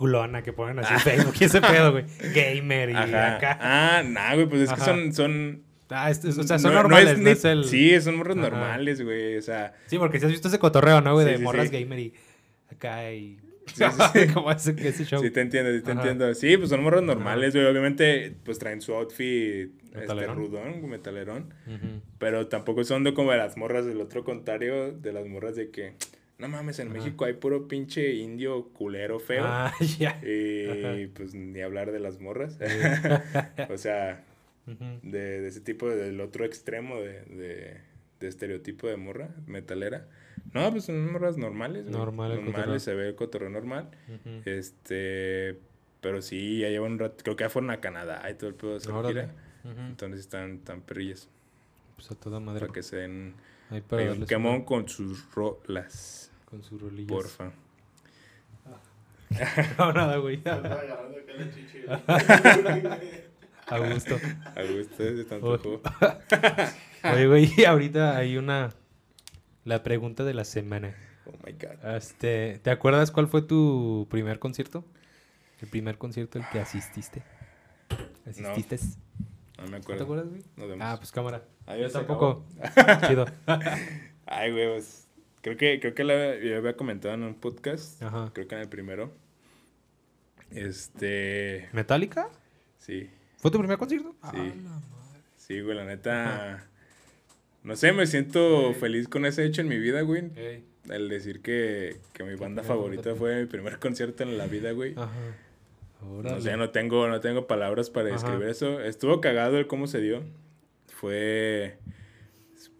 [0.02, 2.04] culona que ponen así en Facebook y ese pedo, güey.
[2.34, 3.36] Gamer y Ajá.
[3.36, 3.58] acá.
[3.60, 5.12] Ah, nah, güey, pues es que son...
[5.12, 5.62] son
[5.94, 7.64] Ah, este- o sea, son no- no normales, es no es el...
[7.66, 8.48] Sí, son morras Ajá.
[8.50, 9.36] normales, güey.
[9.36, 11.26] O sea, Sí, porque si has visto ese cotorreo, ¿no, güey?
[11.26, 11.78] Sí, de sí, morras sí.
[11.80, 12.14] gamer y
[12.70, 13.38] acá y...
[13.66, 14.26] Sí, sí, sí.
[14.34, 15.22] como ese, ese show.
[15.22, 16.00] sí te entiendo, sí te Ajá.
[16.00, 16.34] entiendo.
[16.34, 17.66] Sí, pues son morras normales, güey.
[17.66, 20.36] Obviamente, pues traen su outfit este, Metalerón.
[20.36, 21.54] rudón, metalerón.
[22.18, 25.70] Pero tampoco son de como de las morras del otro contrario, de las morras de
[25.70, 25.92] que,
[26.42, 29.44] no mames, en México hay puro pinche indio culero feo.
[29.46, 30.20] Ah, ya.
[30.22, 32.58] Y pues ni hablar de las morras.
[33.70, 34.24] o sea,
[34.66, 37.80] de, de, ese tipo, del otro extremo de, de,
[38.18, 40.08] de, estereotipo de morra metalera.
[40.52, 41.86] No, pues son morras normales.
[41.86, 42.42] Normales.
[42.42, 43.90] Normales, se ve el cotorreo normal.
[44.44, 45.60] Este,
[46.00, 48.56] pero sí, ya llevan un rato, creo que ya fueron a Canadá y todo el
[48.56, 49.32] pedo de esa gira.
[49.62, 51.28] Entonces están tan perrillas.
[51.94, 52.58] Pues a toda madre.
[52.58, 53.34] Para que se den
[53.70, 56.31] hay un quemón con sus rolas.
[56.52, 57.10] Con sus rolillas.
[57.10, 57.50] Porfa.
[59.78, 60.42] no, nada, güey.
[63.68, 64.18] A gusto.
[64.54, 65.80] A gusto, de tanto juego.
[67.04, 68.74] Oye, güey, ahorita hay una.
[69.64, 70.94] La pregunta de la semana.
[71.24, 71.96] Oh my god.
[71.96, 74.84] Este, ¿Te acuerdas cuál fue tu primer concierto?
[75.62, 77.22] El primer concierto al que asististe.
[78.26, 78.78] ¿Asististe?
[79.56, 79.92] No, me acuerdo.
[79.92, 80.42] ¿No te acuerdas, güey?
[80.56, 80.86] Nos vemos.
[80.86, 81.44] Ah, pues cámara.
[81.64, 81.94] Adiós.
[81.94, 82.44] Yo tampoco.
[83.08, 83.24] Chido.
[84.26, 85.08] Ay, güey, pues,
[85.42, 88.02] Creo que, creo que la, yo había comentado en un podcast.
[88.02, 88.30] Ajá.
[88.32, 89.12] Creo que en el primero.
[90.52, 91.68] Este.
[91.72, 92.28] ¿Metallica?
[92.78, 93.10] Sí.
[93.38, 94.14] ¿Fue tu primer concierto?
[94.30, 94.52] Sí.
[95.36, 96.64] Sí, güey, la neta.
[97.64, 100.30] No sé, me siento feliz con ese hecho en mi vida, güey.
[100.88, 104.94] El decir que, que mi banda favorita fue mi primer concierto en la vida, güey.
[104.96, 105.10] Ajá.
[106.02, 108.80] O sea, no tengo, no tengo palabras para describir eso.
[108.80, 110.22] Estuvo cagado el cómo se dio.
[110.86, 111.76] Fue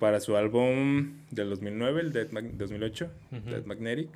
[0.03, 4.11] para su álbum del 2009, el Dead 2008, Dead Magnetic.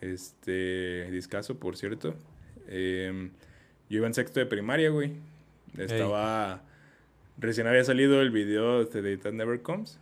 [0.00, 2.14] Este, discaso, por cierto.
[2.68, 3.32] Em,
[3.90, 5.14] yo iba en sexto de primaria, güey.
[5.76, 6.62] Estaba...
[7.36, 9.98] Recién había salido el video de The Dead Never Comes.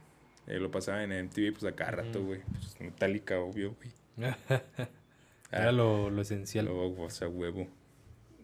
[0.46, 2.42] Eh, lo pasaba en MTV, pues a cada rato, güey.
[2.53, 4.30] Pues, metálica, obvio, güey.
[5.51, 6.66] Era lo, lo esencial.
[6.66, 7.66] Lo, o sea, huevo.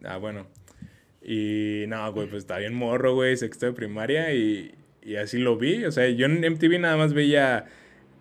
[0.04, 0.46] Ah, bueno.
[1.20, 4.74] Y no, güey, pues estaba bien morro, güey, sexto de primaria y,
[5.07, 5.84] y así lo vi.
[5.84, 7.66] O sea, yo en MTV nada más veía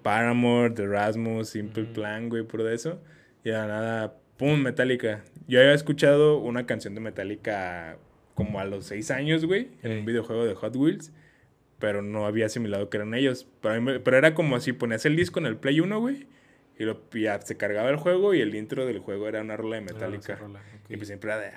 [0.03, 3.01] Paramore, The Rasmus, Simple Plan, güey, por eso.
[3.43, 5.23] Y a nada, pum, Metallica.
[5.47, 7.97] Yo había escuchado una canción de Metallica
[8.35, 11.11] como a los seis años, güey, en un videojuego de Hot Wheels.
[11.79, 13.47] Pero no había asimilado que eran ellos.
[13.61, 16.27] Pero, pero era como si ponías el disco en el Play 1, güey.
[16.77, 19.77] Y, lo, ya se cargaba el juego y el intro del juego era una rola
[19.77, 20.39] de Metallica.
[20.87, 21.47] Y pues siempre era de,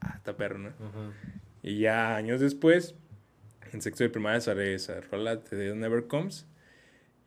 [0.00, 0.72] ah, está perro, ¿no?
[1.62, 2.94] Y ya años después,
[3.72, 6.46] en sexto de primaria sale esa rola de Never Comes.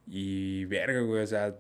[0.07, 1.55] Y verga, güey, o sea,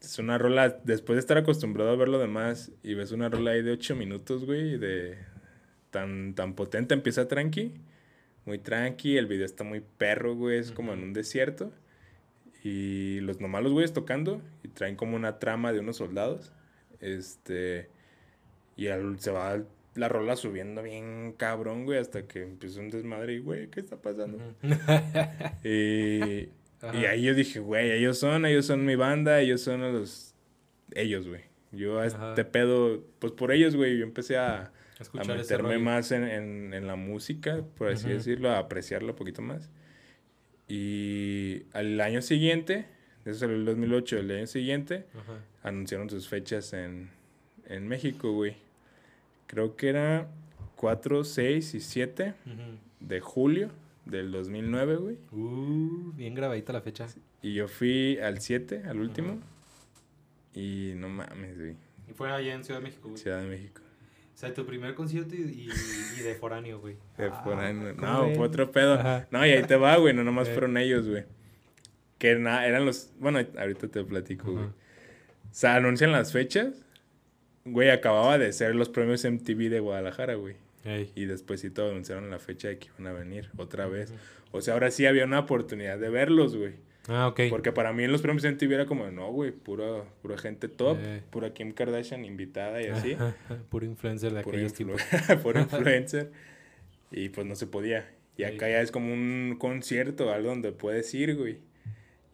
[0.00, 3.52] es una rola, después de estar acostumbrado a ver lo demás y ves una rola
[3.52, 5.18] ahí de 8 minutos, güey, de
[5.90, 7.74] tan, tan potente, empieza tranqui,
[8.44, 11.72] muy tranqui, el video está muy perro, güey, es como en un desierto.
[12.62, 16.52] Y los nomás los güeyes tocando y traen como una trama de unos soldados.
[17.00, 17.88] Este.
[18.76, 18.86] Y
[19.18, 19.62] se va
[19.94, 23.96] la rola subiendo bien cabrón, güey, hasta que empieza un desmadre y, güey, ¿qué está
[23.96, 24.38] pasando?
[25.64, 26.48] y,
[26.92, 30.34] y, ahí yo dije, güey, ellos son, ellos son mi banda, ellos son los...
[30.92, 31.42] Ellos, güey.
[31.72, 34.72] Yo a este pedo, pues por ellos, güey, yo empecé a,
[35.18, 39.40] a meterme más en, en, en, la música, por así decirlo, a apreciarlo un poquito
[39.40, 39.70] más.
[40.66, 42.86] Y al año siguiente,
[43.24, 45.06] eso salió el 2008, el año siguiente,
[45.62, 47.10] anunciaron sus fechas en,
[47.66, 48.56] en México, güey.
[49.50, 50.28] Creo que era
[50.76, 52.34] 4, 6 y 7
[53.00, 53.70] de julio
[54.04, 55.18] del 2009, güey.
[55.32, 57.08] Uh, bien grabadita la fecha.
[57.42, 59.40] Y yo fui al 7, al último.
[60.54, 61.74] Y no mames, güey.
[62.08, 63.20] Y fue allá en Ciudad de México, güey.
[63.20, 63.82] Ciudad de México.
[64.32, 65.68] O sea, tu primer concierto y,
[66.18, 66.94] y, de foráneo, güey.
[67.18, 67.92] De ah, foráneo.
[67.94, 69.02] No, fue otro pedo.
[69.32, 70.14] No, y ahí te va, güey.
[70.14, 71.24] No nomás fueron ellos, güey.
[72.18, 73.10] Que nada, eran los.
[73.18, 74.66] Bueno, ahorita te platico, güey.
[74.66, 74.72] O
[75.50, 76.86] sea, anuncian las fechas
[77.64, 80.56] Güey, acababa de ser los premios MTV de Guadalajara, güey.
[81.14, 84.12] Y después sí todo anunciaron la fecha de que iban a venir otra vez.
[84.50, 86.74] O sea, ahora sí había una oportunidad de verlos, güey.
[87.08, 87.42] Ah, ok.
[87.50, 90.98] Porque para mí en los premios MTV era como, no, güey, pura, pura gente top,
[91.30, 93.16] pura Kim Kardashian invitada y así.
[93.70, 94.96] puro influencer de aquellos influ
[95.42, 96.30] puro influencer.
[97.10, 98.08] y pues no se podía.
[98.36, 101.58] Y acá ya es como un concierto, algo donde puedes ir, güey.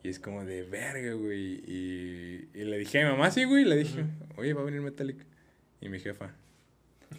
[0.06, 1.64] Y es como de verga, güey.
[1.66, 3.64] Y, y le dije a mi mamá, sí, güey.
[3.64, 4.04] Le dije,
[4.36, 5.24] oye, va a venir Metallica.
[5.80, 6.32] Y mi jefa.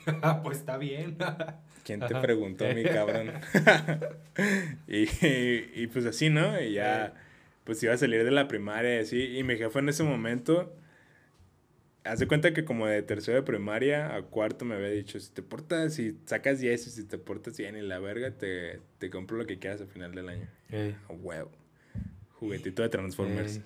[0.43, 1.17] pues está bien.
[1.83, 3.33] ¿Quién te preguntó, mi cabrón?
[4.87, 6.61] y, y, pues así, ¿no?
[6.61, 7.13] Y ya,
[7.65, 9.37] pues iba a salir de la primaria y así.
[9.37, 10.73] Y mi jefa en ese momento,
[12.05, 15.41] hace cuenta que como de tercero de primaria a cuarto me había dicho, si te
[15.41, 19.35] portas, si sacas 10 y si te portas bien y la verga, te, te compro
[19.35, 20.47] lo que quieras al final del año.
[21.09, 21.51] A huevo
[22.39, 23.61] juguetito de Transformers.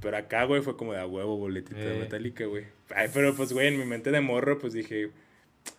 [0.00, 2.64] Pero acá, güey, fue como de a huevo, boletito de Metallica, güey.
[2.94, 5.10] Ay, pero pues, güey, en mi mente de morro, pues dije,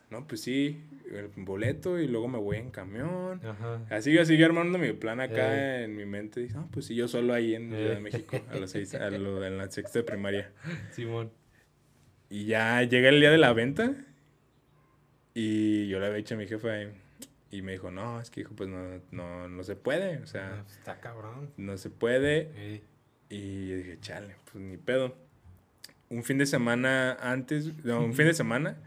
[0.10, 0.84] no, pues sí.
[1.12, 3.40] el boleto y luego me voy en camión.
[3.46, 3.82] Ajá.
[3.90, 5.86] Así yo seguí armando mi plan acá Eh.
[5.86, 6.42] en mi mente.
[6.42, 8.00] Y, no, pues sí, yo solo ahí en Ciudad de Eh.
[8.02, 10.52] México, a los seis, a lo- en la sexta de primaria.
[10.92, 11.32] Simón.
[12.30, 13.96] Y ya llega el día de la venta
[15.34, 16.70] y yo le había dicho a mi jefa
[17.52, 20.28] y, me dijo, no, es que hijo, pues no, no, no se puede, o Ah,
[20.28, 21.50] sea, Está cabrón.
[21.58, 22.82] no se puede.
[23.30, 25.16] Y yo dije, chale, pues ni pedo.
[26.10, 28.78] Un fin de semana antes, no, un fin de semana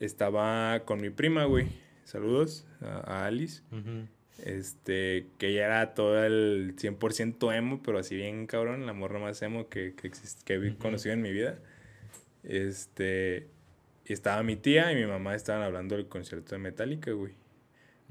[0.00, 1.66] estaba con mi prima, güey.
[2.04, 3.62] Saludos a, a Alice.
[4.44, 9.40] Este, que ella era todo el 100% emo, pero así bien cabrón, la morra más
[9.42, 11.58] emo que, que, exist- que he conocido en mi vida.
[12.44, 13.48] Este,
[14.04, 17.32] y estaba mi tía y mi mamá estaban hablando del concierto de Metallica, güey.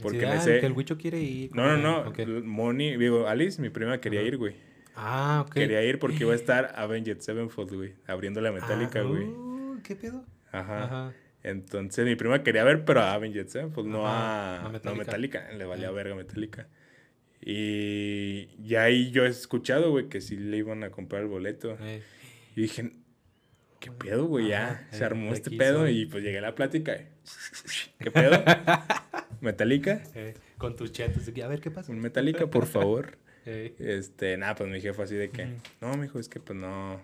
[0.01, 1.55] Porque Sí, ah, que el Huicho quiere ir.
[1.55, 2.09] No, no, no.
[2.09, 2.19] Ok.
[2.43, 4.55] Moni, digo, Alice, mi prima, quería ir, güey.
[4.95, 5.53] Ah, ok.
[5.53, 7.93] Quería ir porque iba a estar Avenged Sevenfold, güey.
[8.07, 9.23] Abriendo la Metallica, Ah, güey.
[9.23, 10.25] uh, ¿Qué pedo?
[10.51, 10.83] Ajá.
[10.83, 11.13] Ajá.
[11.43, 14.59] Entonces mi prima quería ver, pero a Avenged Sevenfold, no a...
[14.63, 14.97] no a No, Metallica.
[15.39, 15.51] Metallica.
[15.53, 15.91] Le valía Ah.
[15.91, 16.67] verga Metallica.
[17.41, 21.77] Y ya ahí yo he escuchado, güey, que sí le iban a comprar el boleto.
[21.79, 22.01] Ey.
[22.55, 22.91] Y dije,
[23.85, 24.47] ¿qué pedo, güey?
[24.49, 26.01] Ya se eh, armó de este pedo soy.
[26.01, 26.95] y pues llegué a la plática.
[26.95, 28.31] y, ¿Qué pedo?
[29.41, 30.01] ¿Metallica?
[30.15, 31.03] Ey, Con tus que,
[31.43, 31.91] A ver, ¿qué pasa?
[31.91, 33.17] Un Metallica, por favor.
[33.45, 35.53] Este, nada, pues mi jefe así de que, Ujú.
[35.79, 36.99] no, mijo, es que pues no,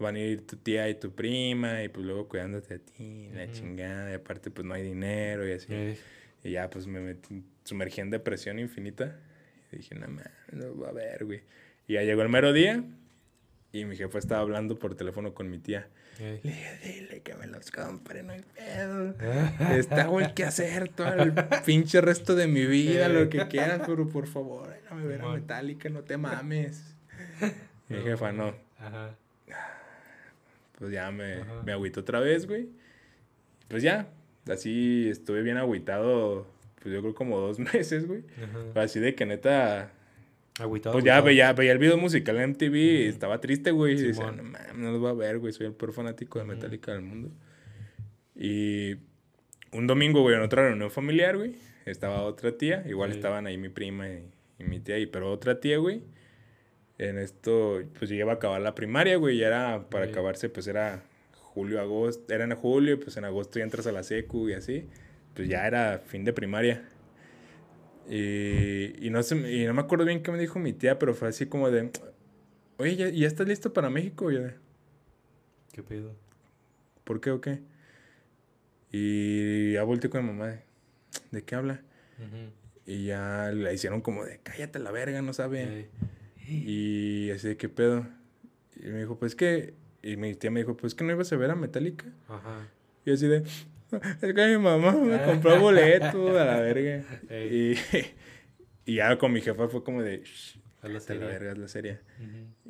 [0.00, 3.48] van a ir tu tía y tu prima y pues luego cuidándote a ti, la
[3.52, 5.72] chingada, y aparte pues no hay dinero y así.
[5.72, 5.96] Ey.
[6.42, 9.16] Y ya pues me metí, sumergí en depresión infinita
[9.70, 11.42] y dije, no, man, no va a ver, güey.
[11.86, 12.82] Y ya llegó el mero día
[13.72, 15.88] y mi jefe estaba hablando por teléfono con mi tía.
[16.18, 19.14] Le dije, dile que me los compre, no hay pedo.
[19.74, 21.32] Está güey que hacer todo el
[21.64, 25.40] pinche resto de mi vida, lo que quieras, pero por favor, déjame ver a Simón.
[25.40, 26.94] Metallica, no te mames.
[27.88, 28.54] Mi jefa, no.
[28.78, 29.14] Ajá.
[30.78, 31.62] Pues ya me, Ajá.
[31.64, 32.68] me agüitó otra vez, güey.
[33.68, 34.08] Pues ya,
[34.50, 36.46] así estuve bien agüitado,
[36.82, 38.24] pues yo creo como dos meses, güey.
[38.72, 38.82] Ajá.
[38.82, 39.90] Así de que neta,
[40.60, 40.92] Agüitado.
[40.92, 43.94] pues ya veía, veía el video musical en MTV y estaba triste, güey.
[43.98, 45.52] Y decía, no mames, no los voy a ver, güey.
[45.52, 46.44] Soy el peor fanático de.
[46.44, 47.30] Metallica del mundo.
[48.34, 48.96] Y
[49.72, 51.54] un domingo, güey, en otra reunión familiar, güey,
[51.86, 52.84] estaba otra tía.
[52.88, 53.16] Igual Sí.
[53.18, 54.24] estaban ahí mi prima y,
[54.58, 56.02] y mi tía, y, pero otra tía, güey.
[56.98, 59.38] En esto, pues yo iba a acabar la primaria, güey.
[59.38, 60.12] Y era, para Sí.
[60.12, 62.32] acabarse, pues era julio, agosto.
[62.32, 64.86] Era en julio, pues en agosto ya entras a la secu y así.
[65.34, 66.82] Pues ya era fin de primaria.
[68.08, 71.14] Y, y no sé, y no me acuerdo bien qué me dijo mi tía, pero
[71.14, 71.90] fue así como de,
[72.78, 74.30] oye, ¿ya, ya estás listo para México?
[74.30, 74.54] Y yo de,
[75.72, 76.14] ¿Qué pedo?
[77.04, 77.60] ¿por qué o qué?
[78.92, 80.62] Y ya volteé con mi mamá, de,
[81.30, 81.82] ¿de qué habla?
[82.86, 85.88] Y ya la hicieron como de, cállate la verga, no sabe.
[86.48, 88.06] Y así de, ¿qué pedo?
[88.76, 91.36] Y me dijo, pues que, y mi tía me dijo, pues que no ibas a
[91.36, 92.06] ver a Metallica.
[92.28, 92.68] Ajá.
[93.04, 93.44] Y así de,
[94.22, 97.04] es que mi mamá me compró boleto a la verga.
[97.30, 97.74] Y,
[98.86, 101.24] y ya con mi jefa fue como de, "Shh, A la serie.
[101.26, 101.98] verga, es la serie.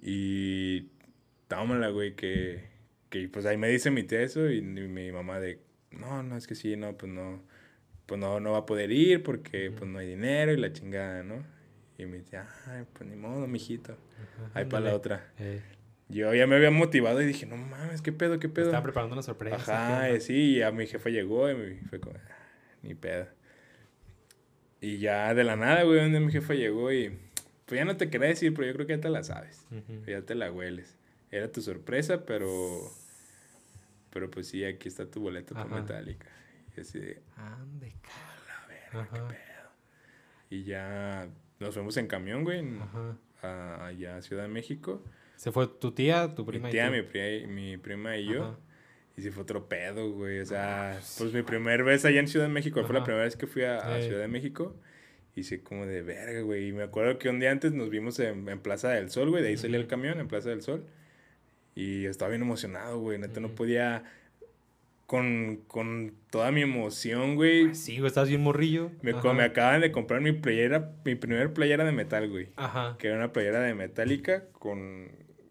[0.02, 0.88] Y
[1.48, 2.64] tómala, güey, que,
[3.08, 5.60] que pues ahí me dice mi tía eso y mi, mi mamá de,
[5.90, 7.42] no, no, es que sí, no, pues no,
[8.06, 11.22] pues no, no va a poder ir porque pues no hay dinero y la chingada,
[11.22, 11.44] ¿no?
[11.98, 13.96] Y mi tía, ay, pues ni modo, mijito,
[14.54, 15.32] ahí para la otra.
[16.10, 18.66] Yo ya me había motivado y dije, no mames, ¿qué pedo, qué pedo?
[18.66, 19.56] Estaba preparando una sorpresa.
[19.56, 22.36] Ajá, ¿qué sí, y a mi jefe llegó y me fue como, "Ah,
[22.82, 23.28] ni pedo.
[24.80, 27.10] Y ya de la nada, güey, donde mi jefe llegó y,
[27.66, 29.66] pues ya no te quería decir, pero yo creo que ya te la sabes.
[30.06, 30.96] Ya te la hueles.
[31.30, 32.48] Era tu sorpresa, pero.
[34.12, 35.66] Pero pues sí, aquí está tu boleto Ajá.
[35.66, 36.26] Metallica.
[36.76, 37.22] Y así de.
[37.36, 37.94] Ande,
[38.64, 39.08] A ver, Ajá.
[39.12, 39.70] qué pedo.
[40.48, 41.28] Y ya
[41.60, 42.80] nos fuimos en camión, güey, en-
[43.42, 45.04] a- allá a Ciudad de México.
[45.40, 46.92] ¿Se fue tu tía, tu prima mi y tía, tú?
[46.92, 48.42] mi, pri- mi prima y yo.
[48.44, 48.58] Ajá.
[49.16, 50.38] Y sí fue otro pedo, güey.
[50.40, 52.84] O sea, pues mi primer vez allá en Ciudad de México.
[52.84, 54.02] Fue la primera vez que fui a.
[54.02, 54.76] Ciudad de México.
[55.34, 56.68] Y sí, como de verga, güey.
[56.68, 59.42] Y me acuerdo que un día antes nos vimos en, en Plaza del Sol, güey.
[59.42, 60.84] De ahí salía el camión, en Plaza del Sol.
[61.74, 63.18] Y estaba bien emocionado, güey.
[63.18, 64.04] Neta, no podía...
[65.06, 67.64] Con, con toda mi emoción, güey.
[67.66, 68.92] Pues sí, güey, estás bien morrillo.
[69.02, 72.50] Me, me acaban de comprar mi playera, mi primer playera de metal, güey.
[72.54, 72.94] Ajá.
[72.96, 75.08] Que era una playera de Metallica con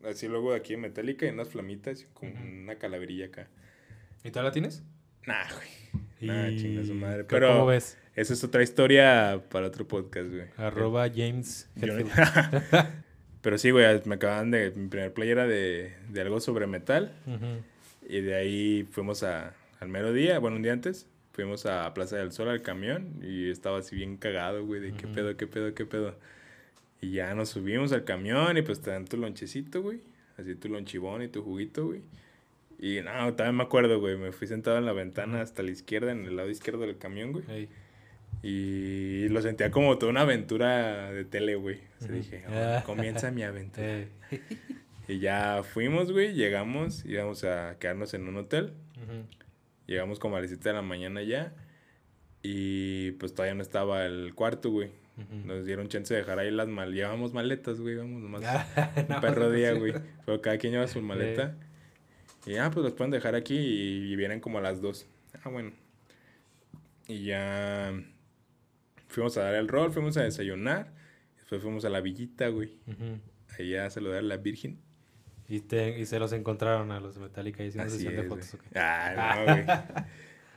[0.10, 3.48] así luego de aquí de Metallica y unas flamitas con una calaverilla acá.
[4.24, 4.84] ¿Y la tienes?
[5.26, 6.02] Nah, güey.
[6.22, 7.20] Nah, Y- chinga su madre.
[7.20, 7.98] ¿Cómo Pero ves?
[8.16, 10.46] esa es otra historia para otro podcast, güey.
[10.58, 12.12] Arroba James Yo- Hetfield.
[13.42, 17.14] Pero sí, güey, me acaban de mi primer playera de, de algo sobre metal.
[18.08, 22.18] Y de ahí fuimos a, al mero día, bueno, un día antes, fuimos a Plaza
[22.18, 25.74] del Sol al camión y estaba así bien cagado, güey, de qué pedo, qué pedo,
[25.74, 26.18] qué pedo.
[27.02, 30.00] Y ya nos subimos al camión y pues te dan tu lonchecito, güey.
[30.38, 32.02] Así tu lonchibón y tu juguito, güey.
[32.80, 34.18] Y no, también me acuerdo, güey.
[34.18, 37.32] Me fui sentado en la ventana hasta la izquierda, en el lado izquierdo del camión,
[37.34, 37.44] güey.
[37.50, 37.70] Ey.
[38.42, 41.80] Y lo sentía como toda una aventura de tele, güey.
[42.00, 42.80] O sea, dije, Ah.
[42.82, 43.86] "Oh, comienza mi aventura.
[44.00, 44.08] Ey.
[45.08, 48.74] Y ya fuimos, güey, llegamos, íbamos a quedarnos en un hotel.
[49.88, 51.54] Llegamos como a las 7 de la mañana ya.
[52.44, 54.92] Y pues todavía no estaba el cuarto, güey.
[55.46, 56.96] Nos dieron chance de dejar ahí las maletas.
[56.96, 58.42] Llevábamos maletas, güey, íbamos nomás.
[58.76, 59.94] Ah, un perro día, güey.
[60.26, 61.56] Pero cada quien lleva su maleta.
[62.46, 65.08] Y ya, pues los pueden dejar aquí y, y vienen como a las 2.
[65.44, 65.72] Ah, bueno.
[67.08, 67.94] Y ya
[69.08, 70.94] fuimos a dar el rol, fuimos a desayunar.
[71.36, 72.78] Después fuimos a la villita, güey.
[72.88, 73.20] Ujú.
[73.58, 74.80] Ahí a saludar a la Virgen.
[75.48, 78.52] Y, te, y se los encontraron a los Metallica y haciendo sesión de fotos.
[78.52, 78.68] güey.
[78.68, 78.80] ¿o qué?
[78.80, 79.66] Ah, no, güey.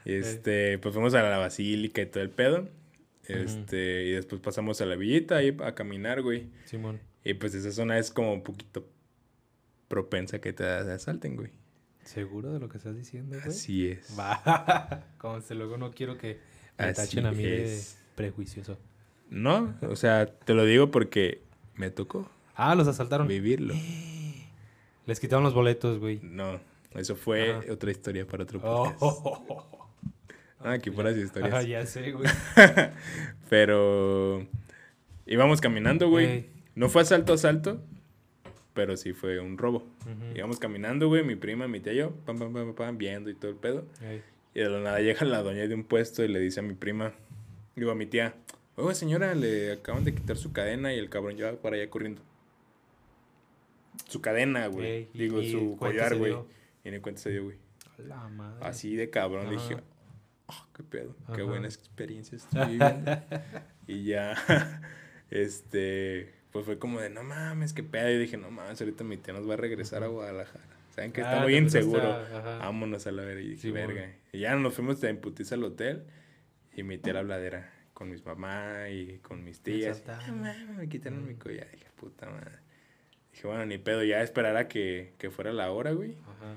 [0.05, 2.69] Este, pues fuimos a la basílica y todo el pedo.
[3.27, 6.49] Este, y después pasamos a la villita ahí a caminar, güey.
[6.65, 7.01] Simón.
[7.25, 8.89] Y pues esa zona es como un poquito
[9.89, 11.51] propensa que te asalten, güey.
[12.03, 13.49] ¿Seguro de lo que estás diciendo, güey?
[13.49, 14.19] Así es.
[14.19, 15.05] Va.
[15.19, 16.41] Como se luego no quiero que
[16.77, 17.95] me Así tachen a mí es.
[17.95, 18.77] de prejuicioso.
[19.31, 21.43] No, o sea, te lo digo porque
[21.77, 23.29] me tocó Ah, los asaltaron.
[23.29, 23.75] vivirlo.
[25.07, 26.19] Les quitaron los boletos, güey.
[26.23, 26.61] No,
[26.95, 29.75] eso fue otra historia para otro Oh, podcast.
[30.65, 31.53] Ah, aquí fueras historias.
[31.53, 32.29] Ajá, ya sé, güey.
[33.51, 34.47] Pero
[35.27, 36.27] íbamos caminando, güey.
[36.27, 36.51] Ey.
[36.75, 37.83] No fue asalto, asalto,
[38.73, 39.87] pero sí fue un robo.
[40.35, 43.35] Íbamos caminando, güey, mi prima, mi tía y yo, pam, pam, pam, pam, viendo y
[43.35, 43.85] todo el pedo.
[44.55, 46.73] Y de la nada llega la doña de un puesto y le dice a mi
[46.75, 47.13] prima,
[47.77, 48.35] digo a mi tía,
[48.77, 51.91] oiga señora, le acaban de quitar su cadena y el cabrón ya va para allá
[51.91, 52.23] corriendo.
[54.09, 55.09] Su cadena, güey.
[55.13, 56.35] Digo, su collar, güey.
[56.85, 57.57] Y ni cuenta se dio, güey.
[57.99, 58.65] A La madre.
[58.65, 59.51] Así de cabrón.
[59.51, 59.69] Le Ajá.
[59.69, 59.83] dije,
[60.47, 63.23] oh, qué pedo, qué buenas experiencias estoy viviendo.
[63.87, 64.35] y ya,
[65.31, 68.11] este, pues fue como de, no mames, qué pedo.
[68.11, 70.65] Y dije, no mames, ahorita mi tía nos va a regresar a Guadalajara.
[70.95, 72.59] Saben que está Ah, muy te empezaste inseguro.
[72.59, 73.41] Vámonos a la verga.
[73.41, 73.89] Y dije, Sí, bueno.
[73.89, 74.13] verga.
[74.33, 76.05] Y ya nos fuimos de imputiza al hotel.
[76.75, 80.03] Y mi tía la habladera con mis mamás y con mis tías.
[80.29, 81.71] mames, me quitaron mi collar.
[81.71, 82.59] Dije, puta madre.
[83.33, 86.13] Dije, bueno, ni pedo, ya esperar a que, que fuera la hora, güey.
[86.23, 86.57] Ajá.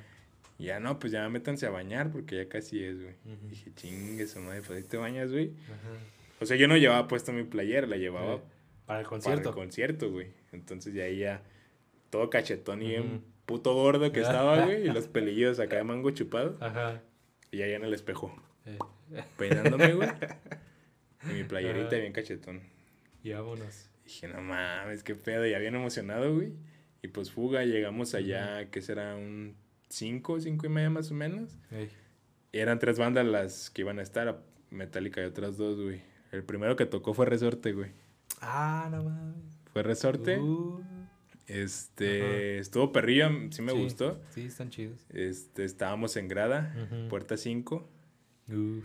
[0.57, 3.15] Y ya no, pues ya métanse a bañar porque ya casi es, güey.
[3.49, 5.51] Dije, chingue su madre, pues ahí te bañas, güey.
[5.65, 5.89] Ajá.
[6.39, 8.37] O sea, yo no llevaba puesto mi playera, la llevaba
[8.85, 9.49] Para el para concierto.
[9.49, 10.27] el concierto, güey.
[10.53, 11.41] Entonces ya ahí ya
[12.09, 14.87] todo cachetón y bien puto gordo que estaba, güey.
[14.87, 16.57] Y los pelillos acá de mango chupado.
[16.61, 17.01] Ajá.
[17.51, 18.33] Y ahí en el espejo,
[18.65, 18.77] Eh,
[19.37, 20.09] peinándome, güey.
[21.29, 22.61] Y mi playerita bien cachetón.
[23.23, 23.89] y vámonos.
[24.05, 25.45] Dije, no mames, qué pedo.
[25.47, 26.53] Ya bien emocionado, güey.
[27.01, 29.55] Y pues fuga, llegamos allá, que será un
[29.89, 31.57] 5, 5 y media más o menos.
[31.71, 31.89] Ey.
[32.51, 36.01] Eran tres bandas las que iban a estar, Metallica y otras dos, güey.
[36.31, 37.91] El primero que tocó fue Resorte, güey.
[38.41, 39.35] Ah, no mames.
[39.73, 40.39] Fue Resorte.
[40.39, 40.81] Uh,
[41.47, 43.77] Este, estuvo perrillo, sí me Sí.
[43.83, 44.19] gustó.
[44.31, 45.05] sí, están chidos.
[45.09, 46.73] Este, estábamos en grada,
[47.09, 47.87] puerta 5,
[48.49, 48.83] Uf.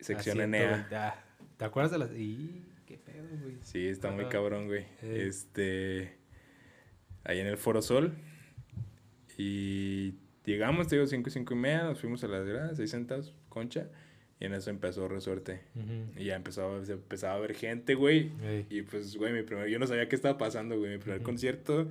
[0.00, 0.88] sección NA.
[0.92, 1.24] ah,
[1.56, 2.10] ¿Te acuerdas de las.?
[2.12, 3.56] ¡Y qué pedo, güey!
[3.62, 4.86] Sí, está muy cabrón, güey.
[5.02, 5.20] Ey.
[5.28, 6.16] Este,
[7.26, 8.14] ahí en el Foro Sol.
[9.38, 12.88] Y llegamos, te digo, 5 y 5 y media, nos fuimos a las gradas, ahí
[12.88, 13.88] sentados, concha.
[14.38, 15.60] Y en eso empezó Resorte.
[16.16, 18.32] Y ya empezó, se empezaba a ver gente, güey.
[18.42, 18.66] Ey.
[18.68, 20.92] Y pues, güey, mi primer, yo no sabía qué estaba pasando, güey.
[20.92, 21.88] Mi primer concierto,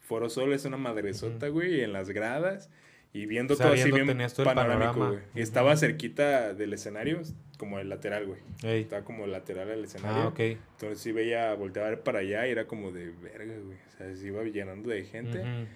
[0.00, 2.70] Foro Sol es una madresota, güey, y en las gradas.
[3.12, 5.08] Y viendo O sea, todo así bien panorámico, panorama.
[5.10, 5.20] güey.
[5.36, 7.22] Estaba cerquita del escenario,
[7.60, 8.40] como el lateral, güey.
[8.64, 8.80] Ey.
[8.82, 10.22] Estaba como lateral al escenario.
[10.22, 10.40] Ah, ok.
[10.40, 13.76] Entonces sí veía, volteaba a ver para allá y era como de verga, güey.
[13.76, 15.38] O sea, se iba llenando de gente.
[15.40, 15.66] Ujú.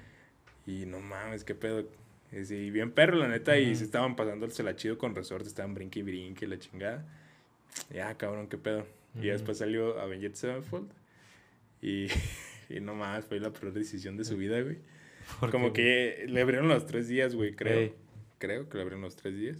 [0.66, 1.86] Y no mames, qué pedo.
[2.32, 3.59] Y bien perro, la neta.
[3.59, 3.74] Y Ujú.
[3.77, 5.47] se estaban pasándosela chido con resorte.
[5.47, 7.06] Estaban brinque y brinque y la chingada.
[7.93, 8.86] Ya, cabrón, qué pedo.
[9.15, 9.27] Y Ujú.
[9.27, 10.90] ya después salió Avenged Sevenfold.
[11.82, 12.06] Y,
[12.70, 14.78] y no mames, fue la peor decisión de su vida, güey.
[15.39, 17.78] ¿Por Como qué, que le abrieron los tres días, güey, creo.
[17.78, 17.94] Ey.
[18.39, 19.59] Creo que le abrieron los tres días.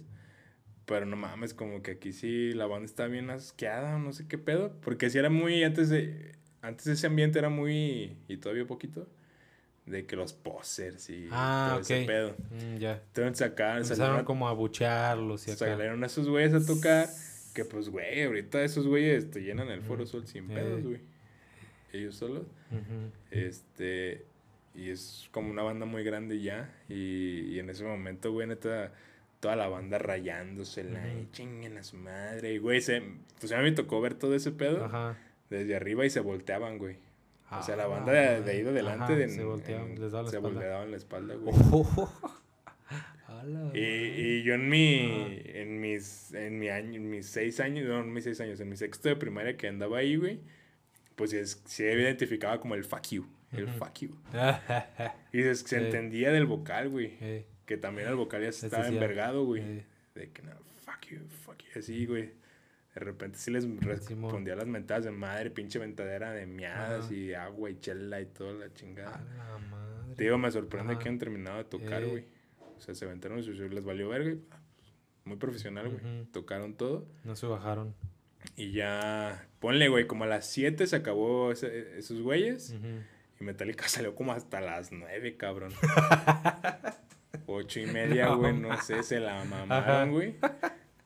[0.85, 4.37] Pero no mames, como que aquí sí la banda está bien asqueada, no sé qué
[4.37, 4.71] pedo.
[4.81, 9.07] Porque sí era muy, antes de, antes ese ambiente era muy, y todavía poquito,
[9.87, 11.81] de que los posers y Ah, todo ok.
[11.81, 12.35] ese pedo.
[12.51, 13.01] Mm, ya.
[13.07, 15.59] Entonces acá Empezaron salieron, como a buchearlos y acá.
[15.59, 17.07] salieron a esos güeyes a tocar.
[17.55, 20.11] Que pues, güey, ahorita esos güeyes te llenan el Foro Ujú.
[20.11, 20.99] Sol sin pedos, güey.
[21.93, 22.43] Ellos solos.
[23.31, 24.25] Este,
[24.73, 26.69] y es como una banda muy grande ya.
[26.89, 28.91] Y, y en ese momento, güey, neta,
[29.39, 31.31] toda la banda rayándosela y Ujú.
[31.31, 32.53] chinguen a su madre.
[32.53, 33.01] Y, güey, se,
[33.39, 35.17] pues a mí me tocó ver todo ese pedo Ajá.
[35.49, 36.97] desde arriba y se volteaban, güey.
[37.51, 40.11] O sea, la Ah, banda de, de ahí de adelante de- se volteaban, en- les
[40.11, 40.59] daban la se espalda.
[40.59, 41.55] volteaban la espalda, güey.
[43.73, 45.59] Y, y yo en mi, Ajá.
[45.59, 48.69] en mis, en mi año, en mis seis años, no, en mis seis años, en
[48.69, 50.39] mi sexto de primaria que andaba ahí, güey,
[51.15, 53.27] pues es, sí identificaba como el fuck you.
[53.51, 54.15] El fuck you.
[55.33, 57.17] Y se, se entendía del vocal, güey.
[57.21, 59.61] Eh, Que también el vocal ya estaba envergado, güey.
[59.63, 60.51] eh, De que no,
[60.85, 61.79] fuck you, fuck you.
[61.79, 62.31] Así, güey.
[62.93, 67.69] De repente sí les respondía las mentadas de madre, pinche ventadera de miadas y agua
[67.69, 69.15] y chela y toda la chingada.
[69.15, 70.15] a la madre.
[70.15, 72.07] Te digo, me sorprende que han terminado de tocar, Eh.
[72.07, 72.25] güey.
[72.77, 74.31] O sea, se aventaron y les valió verga.
[74.31, 74.59] y, ah,
[75.25, 76.25] Muy profesional, güey.
[76.31, 77.05] Tocaron todo.
[77.25, 77.93] No se bajaron.
[78.55, 82.75] Y ya, ponle, güey, como a las 7 se acabó ese- esos güeyes.
[83.41, 85.73] Y Metallica salió como hasta las 9, cabrón.
[87.45, 90.35] Ocho y media, No güey, no sé, se la mamaron, güey.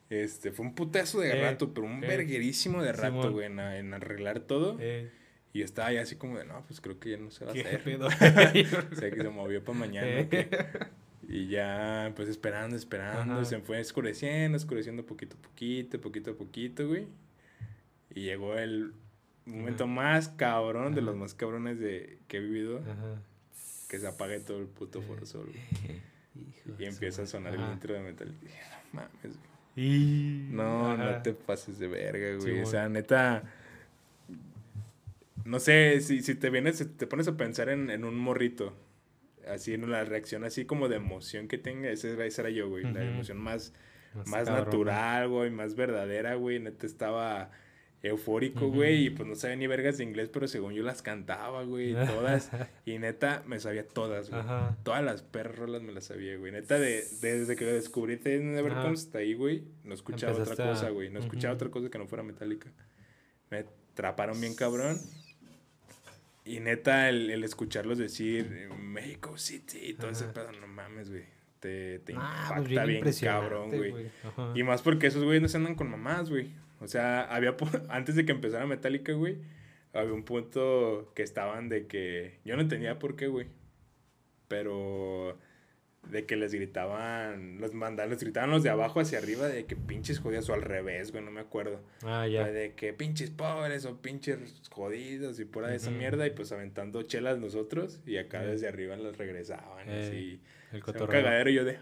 [0.09, 2.07] Este, fue un putazo de Eh, rato, pero un eh.
[2.07, 4.77] verguerísimo de rato, güey, en, en arreglar todo.
[4.79, 5.11] Eh,
[5.53, 7.53] Y estaba ya así como de, no, pues creo que ya no se va a
[7.53, 7.83] ¿Qué hacer.
[7.83, 8.07] pedo?
[8.07, 10.07] o sea, que se movió para mañana.
[10.07, 10.23] Eh.
[10.25, 10.49] ¿o qué?
[11.27, 13.45] Y ya, pues esperando, esperando, Ajá.
[13.45, 17.05] se fue oscureciendo, oscureciendo poquito a poquito, poquito a poquito, güey.
[18.15, 18.93] Y llegó el
[19.45, 19.93] momento Ajá.
[19.93, 22.81] más cabrón, de los más cabrones de, que he vivido,
[23.89, 25.45] que se apague todo el puto foro sol.
[25.51, 25.99] güey.
[26.35, 27.31] Hijo Y empieza a madre.
[27.31, 28.35] sonar el intro de metal.
[28.41, 28.59] Y dije,
[28.93, 29.49] no mames, güey.
[29.75, 30.47] Y...
[30.51, 32.61] No, no te pases de verga, güey.
[32.61, 33.43] O sea, neta.
[35.45, 38.75] No sé, si, si te vienes, te pones a pensar en, en un morrito.
[39.47, 41.89] Así, en la reacción así como de emoción que tenga.
[41.89, 42.83] Ese era, ese era yo, güey.
[42.91, 43.73] La emoción más,
[44.25, 45.49] más cabrón, natural, güey.
[45.49, 46.59] Más verdadera, güey.
[46.59, 47.51] Neta estaba
[48.01, 49.05] eufórico, güey.
[49.05, 51.93] Y pues no sabía ni vergas de inglés, pero según yo las cantaba, güey.
[51.93, 52.49] Todas.
[52.85, 54.41] y neta, me sabía todas, güey.
[54.41, 54.77] Ajá.
[54.83, 56.51] Todas las perras rolas me las sabía, güey.
[56.51, 58.83] Neta, de, desde que descubrí Ten Never Ajá.
[58.83, 61.09] Comes hasta ahí, güey, no escuchaba otra a- cosa, güey.
[61.09, 62.71] No escuchaba otra cosa que no fuera metálica.
[63.49, 64.97] Me atraparon bien cabrón.
[66.45, 71.25] Y neta, el, el escucharlos decir México City y todo ese pedo, no mames, güey.
[71.59, 72.15] Te, te Ah,
[72.45, 74.11] impacta pues bien bien impresionante, cabrón, güey.
[74.55, 76.47] Y más porque esos güeyes no se andan con mamás, güey.
[76.79, 77.55] O sea, había
[77.89, 79.37] antes de que empezara Metallica, güey,
[79.93, 83.47] había un punto que estaban de que yo no entendía por qué, güey.
[84.47, 85.37] Pero
[86.09, 89.75] de que les gritaban, los mandaban, les gritaban los de abajo hacia arriba de que
[89.75, 91.81] pinches jodidos o al revés, güey, no me acuerdo.
[92.03, 92.47] Ah, ya.
[92.47, 94.39] De que pinches pobres o pinches
[94.71, 98.47] jodidos y por de esa mierda y pues aventando chelas nosotros y acá Eh.
[98.47, 100.41] desde arriba las regresaban Eh, así.
[100.71, 101.21] El un cotorreo.
[101.23, 101.77] cagadero y yo de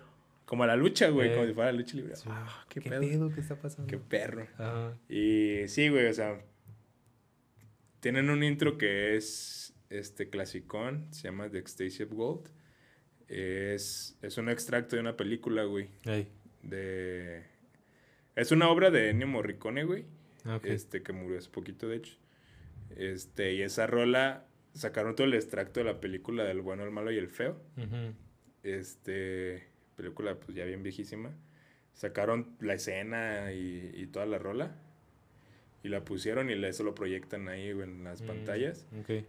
[0.47, 1.35] como a la lucha, güey, Eh.
[1.35, 2.15] como si fuera la lucha libre.
[2.15, 2.23] Sí.
[2.27, 3.01] Ah, qué, ¿Qué pedo.
[3.01, 3.29] pedo?
[3.35, 3.87] ¿Qué está pasando?
[3.87, 4.47] Qué perro.
[4.57, 4.97] Ajá.
[5.07, 6.41] Y sí, güey, o sea,
[7.99, 12.49] tienen un intro que es este clasicón, se llama The Ecstasy of Gold.
[13.27, 16.29] Es, es un extracto de una película, güey, Ey.
[16.63, 17.43] de...
[18.35, 20.05] Es una obra de Ennio Morricone, güey,
[20.45, 22.15] Ah, este que murió hace poquito, de hecho.
[22.95, 27.11] Este, y esa rola sacaron todo el extracto de la película del bueno, el malo
[27.11, 27.61] y el feo.
[28.63, 29.67] Este,
[29.97, 31.31] película pues ya bien viejísima.
[31.93, 34.75] Sacaron la escena y, y toda la rola.
[35.83, 38.85] Y la pusieron y eso lo proyectan ahí güey, en las Mm, pantallas.
[39.01, 39.25] Ok.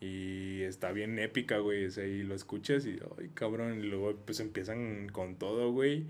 [0.00, 1.86] Y está bien épica, güey.
[1.86, 3.78] O sea, y lo escuchas y, ay, cabrón.
[3.78, 6.06] Y luego pues empiezan con todo, güey.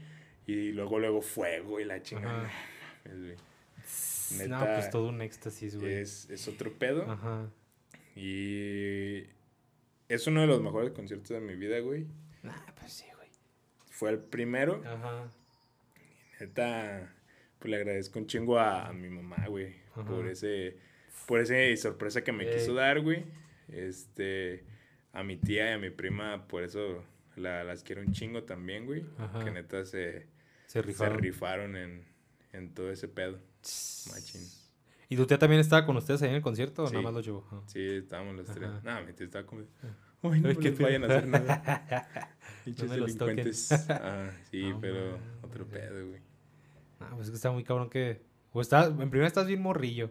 [0.47, 2.47] Y luego, luego fuego y la chingada.
[2.47, 2.53] Ajá.
[4.33, 5.95] No Neta, pues todo un éxtasis, güey.
[5.95, 7.09] Es, es otro pedo.
[7.09, 7.49] Ajá.
[8.17, 9.23] Y
[10.09, 12.07] es uno de los mejores conciertos de mi vida, güey.
[12.43, 12.65] Ah.
[13.97, 14.83] Fue el primero.
[14.87, 15.31] Ajá.
[16.41, 17.15] Neta,
[17.59, 20.05] pues le agradezco un chingo a, a mi mamá, güey, Ajá.
[20.05, 20.77] por ese,
[21.27, 22.55] por ese sorpresa que me Ey.
[22.59, 23.25] quiso dar, güey.
[23.69, 24.65] Este,
[25.13, 27.05] a mi tía y a mi prima, por eso
[27.37, 29.07] la- las quiero un chingo también, güey.
[29.19, 29.43] Ajá.
[29.45, 30.27] Que neta se,
[30.67, 31.19] Se se rifaron.
[31.19, 32.05] rifaron en,
[32.53, 33.39] en todo ese pedo.
[34.11, 34.43] Machín.
[35.09, 36.93] ¿Y tu tía también estaba con ustedes ahí en el concierto o Sí.
[36.93, 37.49] nada más lo llevó?
[37.51, 37.63] Ah.
[37.67, 38.69] Sí, estábamos los tres.
[38.83, 39.63] No, mi tía estaba como,
[40.33, 42.19] ay, no Ay, les vayan a hacer nada.
[42.65, 43.01] Pinches toquen.
[43.37, 43.69] delincuentes.
[43.91, 46.21] Ah, sí, No pero otro pedo, güey.
[47.01, 48.21] Ah, pues es que está muy cabrón que...
[48.53, 48.87] O está...
[48.87, 50.11] En primera estás bien morrillo.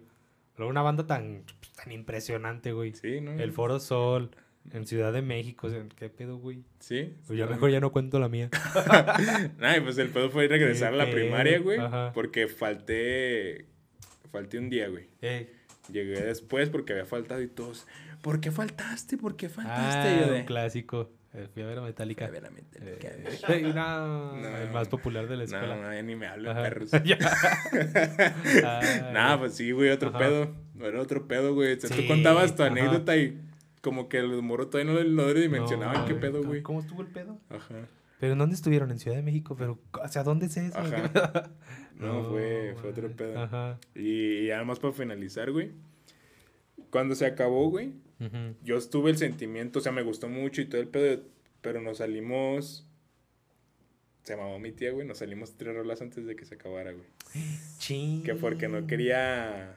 [0.57, 2.93] Luego una banda tan, pues, tan impresionante, güey.
[2.93, 3.31] Sí, ¿no?
[3.33, 4.31] El Foro Sol,
[4.71, 5.67] en Ciudad de México.
[5.97, 6.63] ¿Qué pedo, güey?
[6.79, 7.13] Sí.
[7.27, 8.49] Pues ya mejor ya no cuento la mía.
[9.59, 11.79] Ay, pues el pedo fue regresar a la primaria, güey.
[11.79, 12.11] ajá.
[12.13, 13.65] Porque falté.
[14.31, 15.07] Falté un día, güey.
[15.21, 15.49] Ey.
[15.91, 17.85] Llegué después porque había faltado y todos.
[18.25, 19.17] ¿Por qué faltaste?
[19.19, 20.09] ¿Por qué faltaste?
[20.09, 20.45] Ah, yo un de.
[20.45, 21.11] clásico.
[21.31, 22.25] Eh, Fui a ver a Metallica.
[22.25, 23.07] A ver, a Metallica.
[23.53, 24.57] Eh, no, No.
[24.57, 25.75] el más popular de la No, escuela.
[25.75, 26.89] no, ya ni me hablo, perros.
[26.93, 27.15] Ay,
[29.13, 30.17] Nah, pues sí, güey, otro Ajá.
[30.17, 30.55] pedo.
[30.79, 31.73] Era otro pedo, güey.
[31.73, 32.71] O sea, Sí, tú contabas tu ajá.
[32.71, 33.39] anécdota y
[33.81, 35.97] como que los moros todavía no, no lo dimensionaban.
[35.99, 36.61] no, ¿Qué pedo, güey?
[36.63, 37.37] ¿Cómo estuvo el pedo?
[37.49, 37.75] Ajá.
[38.19, 38.89] ¿Pero en dónde estuvieron?
[38.91, 39.55] ¿En Ciudad de México?
[39.55, 40.79] ¿Pero hacia dónde es eso?
[40.79, 41.51] Ajá.
[41.99, 43.39] No, fue, fue otro pedo.
[43.39, 43.77] Ajá.
[43.93, 45.73] Y, y además para finalizar, güey.
[46.89, 47.93] Cuando se acabó, güey,
[48.63, 51.21] Yo estuve el sentimiento, o sea, me gustó mucho y todo el pedo,
[51.61, 52.87] pero nos salimos.
[54.23, 55.05] Se mamó mi tía, güey.
[55.05, 57.05] Nos salimos tres rolas antes de que se acabara, güey.
[58.25, 59.75] Que porque no quería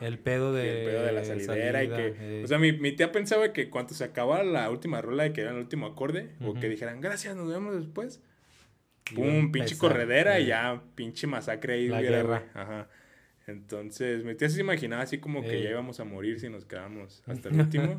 [0.00, 2.40] El pedo de, el pedo de la salidera y salida, que...
[2.40, 2.44] eh.
[2.44, 5.50] O sea, mi, mi tía pensaba que cuando se acababa la última rola que era
[5.50, 8.22] el último acorde, o que dijeran, gracias, nos vemos después.
[9.14, 10.46] Pum, pinche corredera y eh.
[10.46, 11.88] ya, pinche masacre ahí.
[11.88, 12.44] La guerra.
[12.54, 12.88] Ajá.
[13.46, 17.22] Entonces, mi tía se imaginaba así como que ya íbamos a morir si nos quedamos
[17.26, 17.98] hasta el último.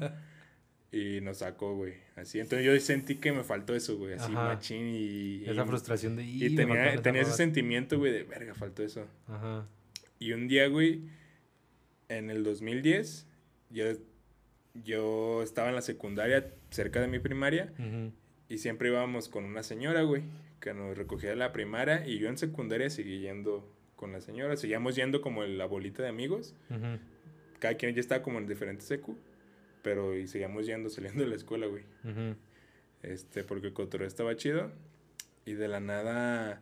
[0.92, 1.94] y nos sacó, güey.
[2.16, 2.40] Así.
[2.40, 4.14] Entonces yo sentí que me faltó eso, güey.
[4.14, 4.46] Así, Ajá.
[4.56, 5.44] machín y...
[5.46, 6.24] Esa y- frustración de...
[6.24, 7.38] Y "Y, tenía, tenía ese esas rolas".
[7.38, 9.06] sentimiento, güey, de verga, faltó eso.
[9.28, 9.68] Ajá.
[10.20, 11.02] Y un día, güey,
[12.08, 13.28] en el 2010,
[13.72, 13.86] yo,
[14.74, 17.74] yo estaba en la secundaria cerca de mi primaria
[18.48, 20.24] y siempre íbamos con una señora, güey,
[20.62, 24.58] que nos recogía de la primaria y yo en secundaria seguí yendo con la señora.
[24.58, 26.56] Seguíamos yendo como en la bolita de amigos.
[27.60, 29.18] Cada quien ya estaba como en diferentes secu,
[29.82, 31.84] pero y seguíamos yendo, saliendo de la escuela, güey.
[33.04, 34.72] Este, porque el cotorreo estaba chido.
[35.46, 36.62] Y de la nada,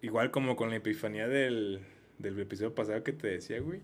[0.00, 1.80] igual como con la epifanía del,
[2.18, 3.80] del episodio pasado que te decía, güey.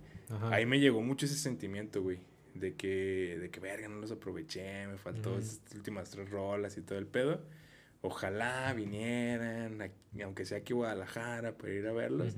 [0.53, 2.19] Ahí me llegó mucho ese sentimiento, güey.
[2.55, 6.83] De que, de que, verga, no los aproveché, me faltó esas últimas tres rolas y
[6.83, 7.41] todo el pedo.
[8.03, 12.35] Ojalá vinieran, aquí- aunque sea aquí a Guadalajara, para ir a verlos.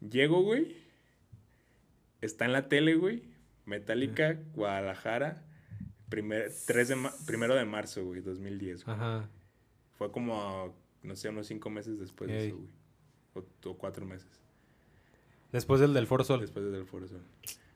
[0.00, 0.76] Llego, güey.
[2.20, 3.22] Está en la tele, güey.
[3.66, 5.42] Metallica, Guadalajara.
[6.08, 6.96] Primer, 3 de
[7.26, 8.84] primero de marzo, güey, 2010.
[8.84, 8.96] güey.
[8.96, 9.28] Ajá.
[9.96, 12.70] Fue como, no sé, unos cinco meses después de eso, güey.
[13.64, 14.28] O, o cuatro meses.
[15.52, 16.40] Después del del Foro Sol.
[16.40, 17.22] Después del Foro Sol.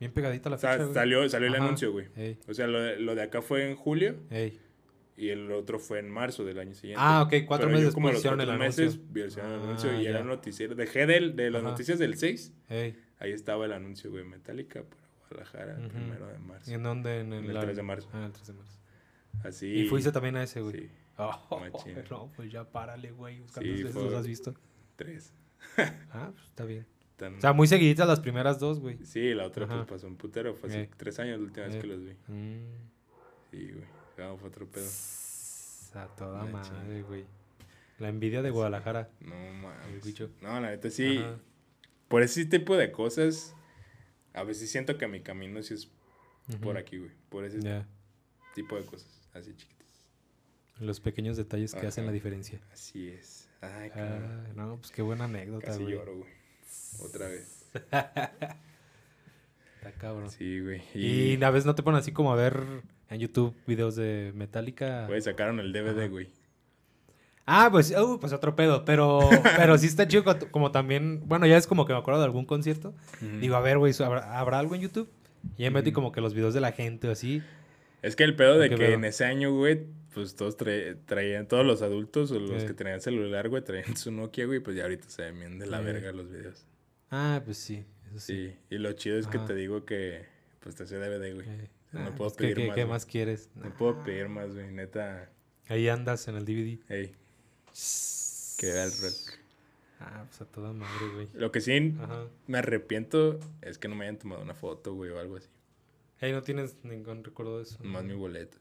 [0.01, 0.95] Bien pegadita la O sea, fecha, güey.
[0.95, 1.65] salió, salió el Ajá.
[1.65, 2.09] anuncio, güey.
[2.17, 4.59] Ey, O sea, lo de, lo de acá fue en julio ey.
[5.17, 7.01] Y el otro fue en marzo del año siguiente.
[7.05, 8.85] Ah, ok, cuatro Pero meses después hicieron el anuncio.
[8.85, 10.75] meses vi- el Ah, anuncio y era el noticiero.
[10.75, 11.71] Dejé del, de las Ajá.
[11.71, 12.53] noticias del 6.
[12.69, 12.99] Ey.
[13.19, 14.25] Ahí estaba el anuncio, güey.
[14.25, 15.89] Metallica para Guadalajara, Ujú.
[15.89, 16.71] primero de marzo.
[16.71, 17.21] ¿Y en dónde?
[17.21, 18.09] En el la- 3 de marzo.
[18.13, 18.79] Ah, el 3 de marzo.
[19.45, 19.67] Así.
[19.69, 20.73] Y fuiste también a ese, güey.
[20.83, 21.61] Sí, Oh,
[22.11, 23.39] no, pues ya párale, güey.
[23.39, 24.55] ¿Cuántas Sí, veces los has visto?
[24.97, 25.33] tres.
[26.13, 26.87] Ah, pues está bien.
[27.17, 28.99] Tan- O sea, muy seguiditas las primeras dos, güey.
[29.05, 29.77] Sí, la otra Ajá.
[29.77, 30.55] pues pasó un putero.
[30.55, 30.91] Fue hace Eh.
[30.97, 31.81] tres años la última vez Eh.
[31.81, 32.13] que los vi.
[32.27, 32.65] Mm.
[33.53, 33.85] Sí, güey.
[34.15, 34.89] Fue otro pedo.
[35.95, 36.75] A toda Machín.
[36.75, 37.25] madre, güey.
[37.99, 39.11] La envidia de Guadalajara.
[39.21, 40.21] No mames.
[40.41, 41.19] No, la neta sí.
[41.19, 41.37] Ajá.
[42.09, 43.55] Por ese tipo de cosas,
[44.33, 45.89] a veces siento que mi camino sí es
[46.61, 47.11] por aquí, güey.
[47.29, 47.85] Por ese
[48.55, 49.87] tipo de cosas, así chiquitas.
[50.81, 52.61] Los pequeños detalles que hacen la diferencia.
[52.73, 53.49] Así es.
[53.61, 54.47] Ay, cabrón.
[54.49, 55.95] Ah, no, pues qué buena anécdota, Casi güey.
[55.95, 56.33] lloro, güey.
[57.01, 57.67] Otra vez.
[57.75, 58.53] Está
[59.99, 60.31] cabrón.
[60.31, 60.83] Sí, güey.
[60.95, 64.33] Y Y, a veces no te ponen así como a ver en YouTube videos de
[64.35, 65.07] Metallica.
[65.07, 66.31] güey, sacaron el DVD, güey.
[67.47, 69.21] Ah, pues, uh, pues otro pedo, pero,
[69.57, 72.27] pero sí está chido co- como también, bueno, ya es como que me acuerdo de
[72.27, 72.95] algún concierto.
[73.41, 75.11] Digo, a ver, güey, ¿habrá, habrá algo en YouTube?
[75.59, 75.97] Y ya me metí Ujú.
[75.97, 77.43] como que los videos de la gente o así.
[78.01, 78.95] Es que el pedo de ¿Qué que pedo?
[78.95, 83.51] en ese año, güey, pues todos traían, todos los adultos o los que tenían celular,
[83.51, 86.31] güey, traían su Nokia, güey, pues ya ahorita se ven bien de la verga los
[86.31, 86.65] videos.
[87.11, 88.49] Ah, pues sí, eso sí.
[88.49, 90.25] Sí, y lo chido es que te digo que,
[90.61, 91.47] pues te hace DVD, güey.
[91.95, 92.93] No ah, puedo pues, ¿qué- pedir qué, más, qué güey.
[92.93, 93.51] más quieres?
[93.55, 95.31] No puedo pedir más, güey, neta.
[95.69, 96.79] Ahí andas en el DVD.
[96.89, 97.15] Ey,
[98.59, 99.39] que vea el rock.
[100.01, 101.29] Ah, pues a toda madre, güey.
[101.35, 102.27] Lo que sí Ajá.
[102.47, 105.49] me arrepiento es que no me hayan tomado una foto, güey, o algo así.
[106.21, 107.79] Ahí no tienes ningún recuerdo de eso.
[107.83, 108.59] Más mi boleto.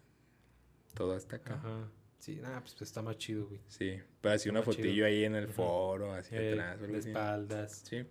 [0.93, 1.55] Todo hasta acá.
[1.55, 1.87] Ajá.
[2.19, 3.59] Sí, nada, pues está más chido, güey.
[3.67, 5.05] Sí, pero así una Está fotillo chido.
[5.07, 7.09] ahí en el foro, así Eh, atrás, de así.
[7.09, 7.81] espaldas.
[7.85, 8.05] Sí,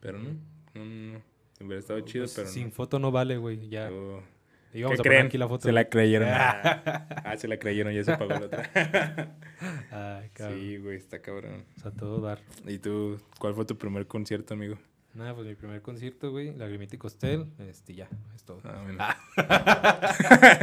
[0.00, 0.30] pero no,
[0.74, 1.22] no, no.
[1.60, 2.70] Hubiera estado chido, Pues, pero sin no.
[2.72, 3.68] foto no vale, güey.
[3.68, 3.90] Ya.
[4.74, 4.78] Oh.
[4.78, 5.26] Íbamos ¿Qué a poner creen?
[5.26, 5.62] aquí la foto.
[5.68, 6.28] Se la creyeron.
[6.32, 8.70] ah, se la creyeron, ya se pagó la otra.
[10.20, 10.58] Ay, cabrón.
[10.58, 11.64] sí, güey, está cabrón.
[11.76, 12.40] O sea, todo dar.
[12.66, 14.76] ¿Y tú, cuál fue tu primer concierto, amigo?
[15.14, 16.52] Nada, pues mi primer concierto, güey.
[16.56, 17.46] Lagrimita y Costel.
[17.60, 18.08] Este, ya.
[18.34, 18.60] Es todo.
[18.64, 18.98] Ah, bueno.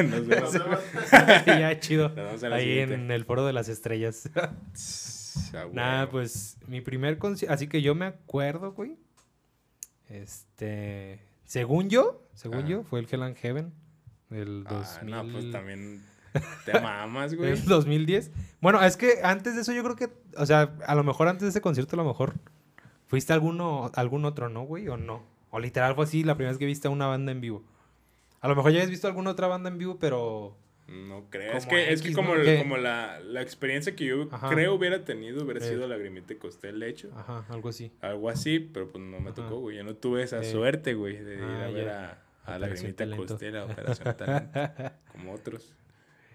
[0.10, 0.54] Nos vemos.
[1.46, 2.10] ya, chido.
[2.10, 2.96] Nos vemos Ahí siguiente.
[2.96, 4.30] en el foro de las estrellas.
[4.36, 4.52] Ah,
[5.72, 7.54] Nada, pues mi primer concierto.
[7.54, 8.98] Así que yo me acuerdo, güey.
[10.10, 11.22] Este.
[11.46, 13.74] Según yo, según yo, fue el Hell and Heaven.
[14.32, 15.12] Del Ah, 2000.
[15.12, 16.04] no, pues también
[16.66, 17.52] te mamas, güey.
[17.52, 18.32] del 2010.
[18.62, 20.10] Bueno, es que antes de eso yo creo que.
[20.38, 22.34] O sea, a lo mejor antes de ese concierto, a lo mejor.
[23.08, 24.88] ¿Fuiste a alguno, algún otro, no, güey?
[24.88, 25.22] ¿O no?
[25.50, 27.62] O literal fue así la primera vez que viste a una banda en vivo.
[28.40, 30.56] A lo mejor ya habías visto alguna otra banda en vivo, pero.
[30.88, 31.54] No creo.
[31.54, 34.50] Es que, es que como, como la, la experiencia que yo Ajá.
[34.50, 35.70] creo hubiera tenido hubiera Eh.
[35.70, 37.10] sido Lagrimita Costel, de hecho.
[37.16, 37.92] Ajá, algo así.
[38.02, 39.36] Algo así, pero pues no me Ajá.
[39.36, 39.76] tocó, güey.
[39.78, 40.52] Yo no tuve esa Eh.
[40.52, 43.28] suerte, güey, de ir Ah, a ver a, a Operación Lagrimita Talento.
[43.28, 44.60] Costel, a Operación Talento,
[45.12, 45.74] como otros.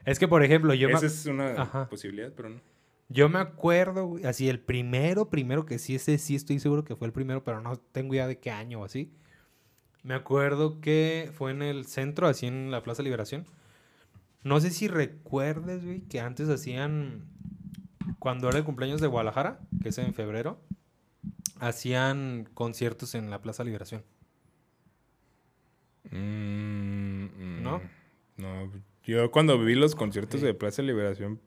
[0.04, 1.88] Es que, por ejemplo, yo me, Esa es una Ajá.
[1.88, 2.60] posibilidad, pero no.
[3.08, 7.06] yo me acuerdo, así el primero, primero que sí, ese sí estoy seguro que fue
[7.08, 9.12] el primero, pero no tengo idea de qué año o así.
[10.04, 13.46] Me acuerdo que fue en el centro, así en la Plaza Liberación.
[14.44, 17.24] No sé si recuerdes, güey, que antes hacían,
[18.20, 20.60] cuando era el cumpleaños de Guadalajara, que es en febrero,
[21.58, 24.04] hacían conciertos en la Plaza Liberación.
[26.10, 27.80] Mm, mm, ¿No?
[28.36, 28.70] No,
[29.04, 31.40] yo cuando vi los conciertos de Plaza de Liberación,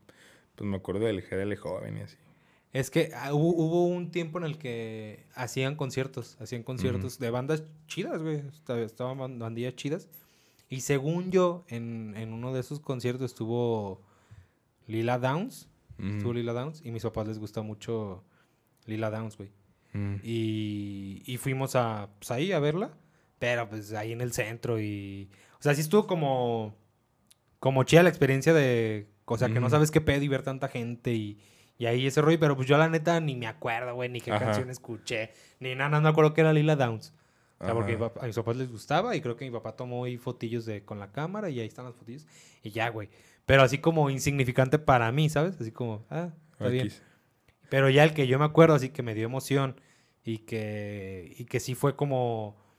[0.56, 2.16] pues me acuerdo del GDL joven y así.
[2.72, 7.30] Es que ah, hubo, hubo un tiempo en el que hacían conciertos, hacían conciertos de
[7.30, 8.42] bandas chidas, güey.
[8.48, 10.08] Esta- Estaban ban- bandillas chidas.
[10.68, 14.00] Y según yo, en, en uno de esos conciertos estuvo
[14.86, 15.68] Lila Downs.
[15.98, 16.32] Estuvo.
[16.32, 16.80] Lila Downs.
[16.84, 18.22] Y a mis papás les gusta mucho
[18.86, 19.50] Lila Downs, güey.
[20.22, 22.92] Y, y fuimos a, pues, ahí a verla.
[23.40, 25.28] Pero pues ahí en el centro y...
[25.58, 26.76] O sea, sí estuvo como...
[27.58, 29.08] Como chida la experiencia de...
[29.24, 31.40] O sea, que no sabes qué pedo y ver tanta gente y...
[31.78, 34.30] Y ahí ese rollo, pero pues yo la neta ni me acuerdo, güey, ni qué
[34.30, 34.44] Ajá.
[34.44, 37.14] canción escuché, ni nada, no me acuerdo que era Lila Downs.
[37.58, 38.12] O sea, porque Ajá.
[38.20, 40.98] a mis papás les gustaba y creo que mi papá tomó ahí fotillos de, con
[40.98, 42.26] la cámara y ahí están las fotillos
[42.62, 43.08] y ya, güey.
[43.46, 45.58] Pero así como insignificante para mí, ¿sabes?
[45.58, 46.92] Así como, ah, está bien.
[47.70, 49.80] Pero ya el que yo me acuerdo, así que me dio emoción
[50.22, 52.69] y que, y que sí fue como, mm,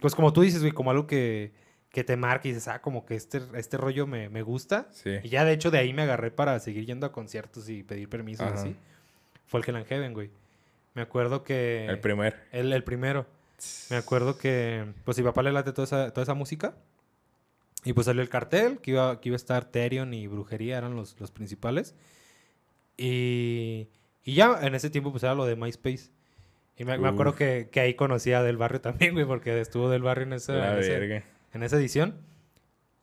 [0.00, 1.52] pues como tú dices, güey, como algo que,
[1.90, 4.88] que te marca y dices, ah, como que este, este rollo me, me gusta.
[4.90, 5.16] Sí.
[5.22, 8.08] Y ya de hecho de ahí me agarré para seguir yendo a conciertos y pedir
[8.08, 8.76] permisos y así.
[9.46, 10.30] Fue el que Heaven, güey.
[10.94, 11.86] Me acuerdo que...
[11.86, 12.36] El primer.
[12.52, 13.26] el, el primero.
[13.90, 16.76] Me acuerdo que, pues, mi papá le late toda esa, toda esa música.
[17.84, 20.96] Y pues salió el cartel, que iba, que iba a estar Terion y Brujería, eran
[20.96, 21.94] los, los principales.
[22.96, 23.88] Y,
[24.24, 26.10] y ya en ese tiempo, pues era lo de MySpace.
[26.78, 30.02] Y me, me acuerdo que, que ahí conocía Del Barrio también, güey, porque estuvo Del
[30.02, 31.22] Barrio en esa, en, ese-
[31.54, 32.14] en esa edición.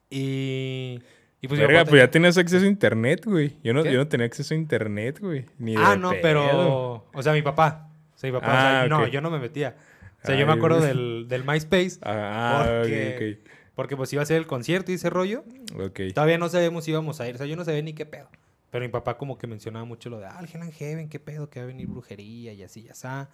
[0.09, 1.01] Y,
[1.41, 3.55] y pues Verga, papá pues ya tenía- tenías acceso a internet, güey.
[3.63, 3.91] Yo no, ¿Qué?
[3.91, 5.45] yo no tenía acceso a internet, güey.
[5.57, 6.21] Ni Ah, de no, pedo.
[6.21, 7.05] pero...
[7.13, 7.89] O sea, mi papá.
[8.15, 8.47] O sea, mi papá.
[8.47, 9.07] o sea, Ah, No, ok.
[9.09, 9.75] yo no me metía.
[10.23, 10.87] O sea, yo me Ay, acuerdo güey.
[10.89, 11.99] del, del MySpace.
[12.01, 13.39] Ah, ah, Porque-
[13.75, 15.43] Porque pues iba a ser el concierto y ese rollo.
[15.77, 15.99] ok.
[16.13, 17.35] Todavía no sabíamos si íbamos a ir.
[17.35, 18.29] O sea, yo no sabía ni qué pedo.
[18.71, 21.19] Pero mi papá como que mencionaba mucho lo de, ah, el Hell and Heaven, qué
[21.19, 23.29] pedo, que va a venir brujería y así, ya está.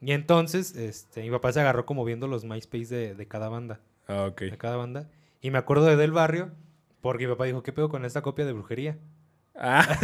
[0.00, 3.80] Y entonces, este, mi papá se agarró como viendo los MySpace de, de cada banda.
[4.06, 4.42] Ah, ok.
[4.42, 5.08] De cada banda.
[5.40, 6.50] Y me acuerdo de Del Barrio,
[7.00, 8.98] porque mi papá dijo, ¿qué pedo con esta copia de brujería?
[9.56, 9.98] Ah,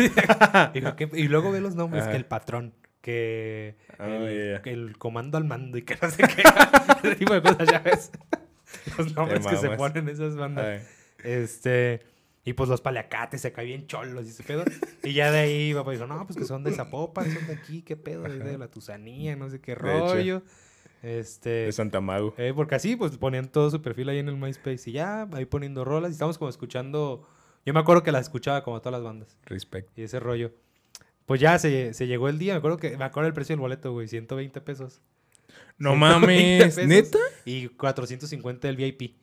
[0.75, 4.73] Y, dijo, "¿Qué-?" y luego ve los nombres, que el patrón, que Ah, el, que
[4.73, 6.43] el comando al mando y que no sé qué.
[7.05, 8.11] Ese tipo de cosas, ya ves.
[8.99, 10.65] Los nombres que se ponen esas bandas.
[10.67, 10.81] Ay,
[11.23, 12.01] Este.
[12.45, 14.65] Y pues los paliacates se caen bien cholos y ese pedo.
[15.03, 17.83] Y ya de ahí papá dijo, no, pues que son de Zapopan, son de aquí,
[17.83, 20.43] qué pedo, de la Tusanía, no sé qué rollo.
[21.03, 21.51] Este.
[21.51, 22.35] de Santa Mago.
[22.39, 25.45] eh, porque así, pues ponían todo su perfil ahí en el MySpace y ya, ahí
[25.45, 26.11] poniendo rolas.
[26.11, 27.29] Y estamos como escuchando.
[27.67, 29.39] Yo me acuerdo que las escuchaba como todas las bandas.
[29.45, 29.99] Respect.
[29.99, 30.53] Y ese rollo.
[31.27, 33.61] Pues ya se, se llegó el día, me acuerdo que me acuerdo el precio del
[33.61, 35.01] boleto, güey, 120 pesos.
[35.79, 37.19] No 120 mames, pesos ¿neta?
[37.45, 39.17] Y 450 el VIP.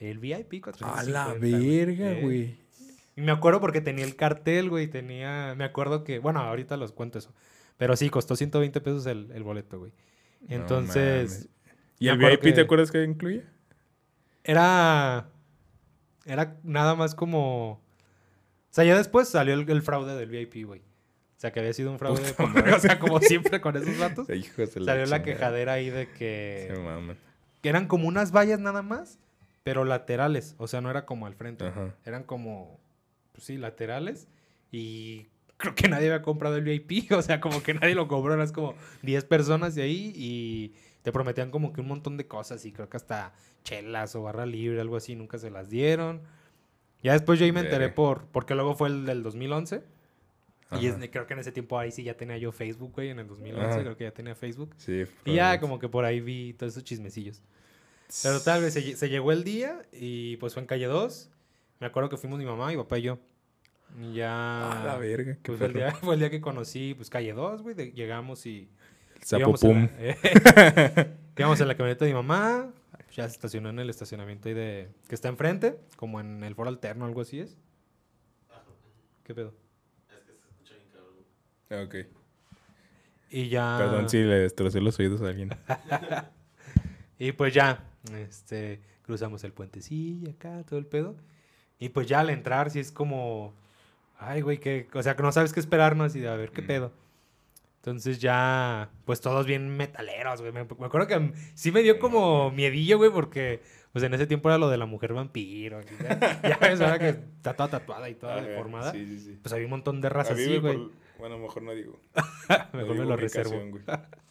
[0.00, 0.98] El VIP, 450.
[0.98, 2.56] A la verga, güey.
[3.16, 5.54] Y me acuerdo porque tenía el cartel, güey, tenía...
[5.56, 6.18] Me acuerdo que...
[6.18, 7.32] Bueno, ahorita los cuento eso.
[7.76, 9.92] Pero sí, costó 120 pesos el, el boleto, güey.
[10.48, 11.48] Entonces.
[11.98, 13.42] ¿Y el VIP que- te acuerdas que incluía?
[14.44, 15.28] era...
[16.26, 17.72] Era nada más como...
[17.72, 20.80] O sea, ya después salió el, el fraude del VIP, güey.
[20.80, 23.98] O sea, que había sido un fraude, Puta como, o sea, como siempre con esos
[23.98, 24.26] datos.
[24.26, 25.22] Salió la chingada.
[25.24, 27.16] quejadera ahí de Se que, maman.
[27.62, 29.18] que eran como unas vallas nada más,
[29.62, 30.54] pero laterales.
[30.58, 31.66] O sea, no era como al frente.
[31.66, 31.94] Ajá.
[32.04, 32.78] Eran como,
[33.32, 34.28] pues sí, laterales.
[34.72, 35.26] Y
[35.56, 37.10] creo que nadie había comprado el VIP.
[37.12, 38.34] O sea, como que nadie lo compró.
[38.34, 42.64] Eran como 10 personas de ahí y te prometían como que un montón de cosas.
[42.64, 43.32] Y creo que hasta
[43.64, 46.20] chelas o barra libre, algo así, nunca se las dieron.
[47.02, 49.82] Ya después yo ahí me enteré por, porque luego fue el del 2011.
[50.80, 51.10] Y es- Ajá.
[51.10, 53.08] creo que en ese tiempo ahí sí ya tenía yo Facebook, güey.
[53.10, 53.80] En el 2011 Ajá.
[53.80, 54.74] creo que ya tenía Facebook.
[54.76, 55.04] Sí.
[55.24, 57.42] Y ya como que por ahí vi todos esos chismecillos.
[58.22, 61.30] Pero tal vez se, lle- se llegó el día y pues fue en calle 2.
[61.80, 63.18] Me acuerdo que fuimos mi mamá, mi papá y yo.
[64.00, 64.82] Y ya.
[64.82, 67.32] A la verga, qué pues fue, el día, fue el día que conocí pues calle
[67.32, 67.74] 2, güey.
[67.92, 68.68] Llegamos y.
[69.16, 69.82] El Zapopum.
[69.82, 72.72] la- eh, íbamos en la camioneta de mi mamá.
[73.12, 74.88] Ya se estacionó en el estacionamiento ahí de.
[75.08, 77.58] que está enfrente, como en el foro alterno, algo así es.
[79.24, 79.54] ¿Qué pedo?
[81.70, 81.94] Ah, Ok.
[83.30, 83.76] Y ya.
[83.78, 85.50] Perdón si le destrocé los oídos a alguien.
[87.22, 87.84] Y pues ya,
[88.16, 91.16] este, cruzamos el puentecillo acá, todo el pedo.
[91.78, 93.54] Y pues ya al entrar sí es como,
[94.18, 96.62] ay, güey, que, o sea, que no sabes qué esperarnos y de a ver qué
[96.62, 96.66] Mm.
[96.66, 96.92] pedo.
[97.76, 100.52] Entonces ya, pues todos bien metaleros, güey.
[100.52, 103.62] Me, me acuerdo que sí me dio como miedillo, güey, porque
[103.92, 105.80] pues en ese tiempo era lo de la mujer vampiro.
[105.80, 108.92] y Ya, ves, ahora que está toda tatuada y toda Ajá, deformada.
[108.92, 109.38] Sí, sí, sí.
[109.42, 110.76] Pues había un montón de razas así, me güey.
[110.76, 111.98] por- Bueno, mejor no digo.
[112.74, 113.52] Mejor me digo lo reservo.
[113.70, 113.82] güey.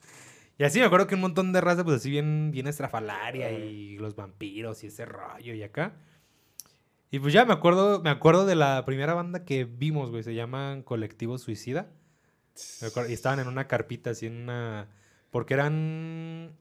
[0.59, 3.97] Y así me acuerdo que un montón de raza, pues así bien, bien estrafalaria y
[3.97, 5.93] los vampiros y ese rollo y acá.
[7.11, 10.35] Y pues ya me acuerdo, me acuerdo de la primera banda que vimos, güey, se
[10.35, 11.89] llaman Colectivo Suicida.
[12.81, 14.89] Me acuerdo- y estaban en una carpita así en una...
[15.31, 16.51] Porque eran...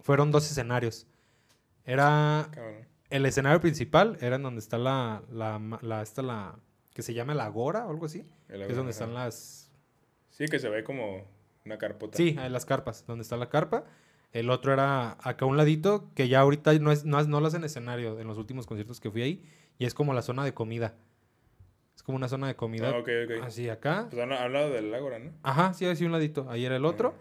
[0.00, 1.06] Fueron dos escenarios.
[1.86, 2.88] Era Cabrón.
[3.08, 6.58] el escenario principal, era en donde está la, la, esta la,
[6.92, 8.26] que se llama la Agora o algo así.
[8.48, 9.04] El que es donde ajá.
[9.04, 9.70] están las,
[10.30, 11.24] Sí, que se ve como
[11.64, 12.16] una carpota.
[12.16, 13.84] sí, las carpas, donde está la carpa.
[14.32, 17.46] El otro era acá a un ladito, que ya ahorita no, es, no, no lo
[17.46, 19.42] hacen escenario en los últimos conciertos que fui ahí,
[19.78, 20.94] y es como la zona de comida.
[21.96, 22.90] Es como una zona de comida.
[22.90, 23.44] Ah, ok, ok.
[23.44, 24.08] Así acá.
[24.10, 25.30] Pues han hablado del Ágora, ¿no?
[25.42, 26.50] Ajá, sí, así un ladito.
[26.50, 27.14] Ahí era el otro.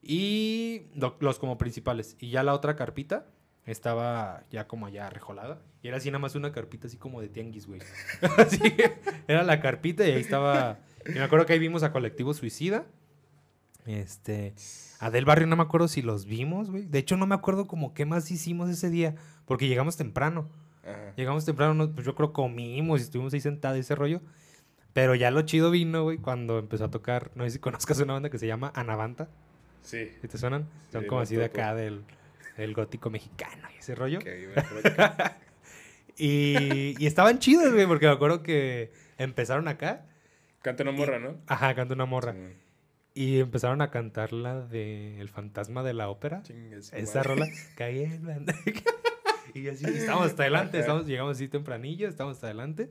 [0.00, 2.16] Y lo- los como principales.
[2.20, 3.26] Y ya la otra carpita
[3.66, 5.60] estaba ya como ya rejolada.
[5.82, 7.80] Y era así nada más una carpita así como de tianguis, güey.
[8.38, 8.60] así
[9.26, 10.78] era la carpita y ahí estaba.
[11.04, 12.86] Y me acuerdo que ahí vimos a Colectivo Suicida.
[13.86, 14.54] Este.
[15.00, 16.86] A Del Barrio no me acuerdo si los vimos, güey.
[16.86, 19.14] De hecho, no me acuerdo como qué más hicimos ese día.
[19.44, 20.48] Porque llegamos temprano.
[20.84, 21.12] Ajá.
[21.16, 24.20] Llegamos temprano, no- pues yo creo comimos y estuvimos ahí sentados y ese rollo.
[24.92, 27.30] Pero ya lo chido vino, güey, cuando empezó a tocar.
[27.34, 29.28] No sé si conozcas una banda que se llama Anavanta.
[29.82, 30.10] Sí.
[30.20, 30.68] ¿Sí te suenan?
[30.92, 32.04] Son como así de acá del,
[32.56, 34.20] del gótico mexicano y ese rollo.
[36.16, 40.04] Y, y estaban chidos, güey, porque me acuerdo que empezaron acá.
[40.60, 41.36] Canta una morra, ¿no?
[41.46, 42.34] Ajá, canta una morra.
[43.14, 46.42] Y empezaron a cantar la de El fantasma de la ópera.
[46.42, 47.46] Chingue su Esa rola.
[47.76, 48.38] Caí en la-
[49.54, 52.90] y así, y estábamos hasta adelante, estamos, llegamos así tempranillo, estábamos hasta adelante.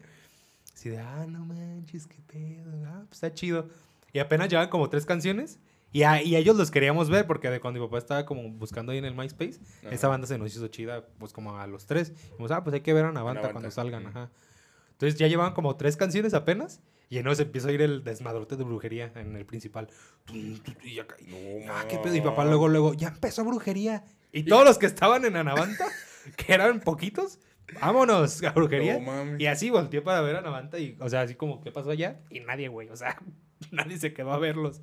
[0.74, 3.68] Así de, ah, no manches, qué pedo, ah, pues está chido.
[4.14, 5.60] Y apenas llevaban como tres canciones.
[5.94, 8.50] Y a, y a ellos los queríamos ver porque de cuando mi papá estaba como
[8.52, 9.90] buscando ahí en el MySpace, Ajá.
[9.94, 12.14] esa banda se nos hizo chida, pues como a los tres.
[12.30, 14.30] Dijimos, ah, pues hay que ver a Navanta Navanta, cuando salgan, ajá.
[14.94, 16.80] Entonces ya llevaban como tres canciones apenas.
[17.12, 19.90] Y en eso empieza a ir el desmadrote de brujería en el principal.
[20.34, 22.16] Y acá, No, Ah, qué pedo.
[22.16, 24.06] Y papá luego, luego, ya empezó brujería.
[24.32, 25.88] Y todos los que estaban en Anavanta,
[26.38, 27.42] que eran poquitos,
[27.82, 28.98] vámonos a brujería.
[28.98, 31.90] No y así volteé para ver a Anavanta y, o sea, así como, ¿qué pasó
[31.92, 32.22] allá?
[32.30, 33.22] Y nadie, güey, o sea,
[33.72, 34.82] nadie se quedó a verlos.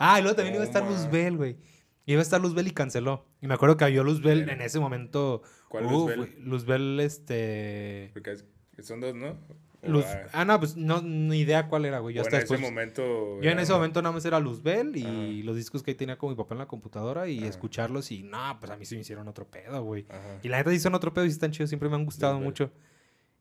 [0.00, 0.82] Ah, y luego también No iba a estar.
[0.84, 1.56] Luzbel, güey.
[2.04, 3.28] Iba a estar Luzbel y canceló.
[3.40, 5.42] Y me acuerdo que había Luzbel en ese momento.
[5.68, 6.34] ¿Cuál uf, Luzbel?
[6.40, 8.10] Luzbel, este...
[8.12, 8.38] Porque
[8.82, 9.38] son dos, ¿no?
[9.82, 10.04] Luz...
[10.32, 12.14] ah, no, pues no, ni idea cuál era, güey.
[12.14, 12.60] Yo hasta en ese después...
[12.70, 13.40] momento.
[13.40, 15.46] Yo en ese momento nada más era Luzbel y Ajá.
[15.46, 17.46] los discos que ahí tenía con mi papá en la computadora y Ajá.
[17.48, 20.06] escucharlos y no, pues a mí se me hicieron otro pedo, güey.
[20.42, 22.34] Y la neta sí son otro pedo y sí están chidos, siempre me han gustado
[22.34, 22.44] Luzbel.
[22.44, 22.70] mucho.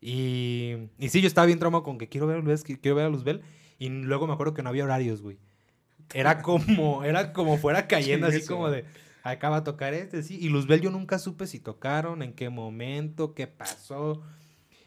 [0.02, 3.06] Y, y sí, yo estaba bien traumado con que quiero ver a Luzbel, quiero ver
[3.06, 3.42] a Luzbel
[3.78, 5.38] y luego me acuerdo que no había horarios, güey.
[6.14, 8.86] Era como, era como fuera cayendo, así como de,
[9.24, 10.38] acá va a tocar este, sí.
[10.40, 14.22] Y Luzbel yo nunca supe si tocaron, en qué momento, qué pasó.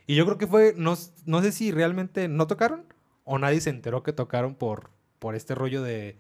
[0.06, 0.96] Y yo creo que fue, no,
[1.26, 2.84] no sé si realmente no tocaron
[3.24, 6.18] o nadie se enteró que tocaron por, por este rollo de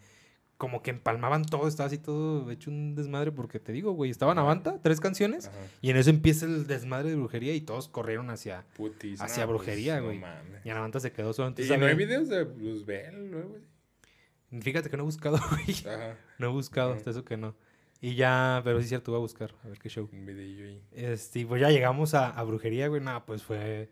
[0.56, 4.38] como que empalmaban todo, estaba así todo hecho un desmadre porque te digo, güey, estaban
[4.38, 5.56] a tres canciones Ajá.
[5.80, 8.64] y en eso empieza el desmadre de brujería y todos corrieron hacia...
[8.76, 9.20] Putis.
[9.20, 10.20] Hacia no, pues, brujería, no güey.
[10.20, 10.64] mames.
[10.64, 11.48] Y Anavanta se quedó solo.
[11.48, 14.60] ¿Y Entonces, no hay videos de Luzbel así?
[14.60, 15.76] Fíjate que no he buscado, güey.
[15.92, 16.16] Ajá.
[16.38, 17.56] No he buscado, hasta eso que no.
[18.04, 20.08] Y ya, pero sí es cierto, voy a buscar, a ver qué show.
[20.12, 20.82] Un videillo ahí.
[20.92, 23.00] Este, pues ya llegamos a, a brujería, güey.
[23.00, 23.88] Nada, pues fue...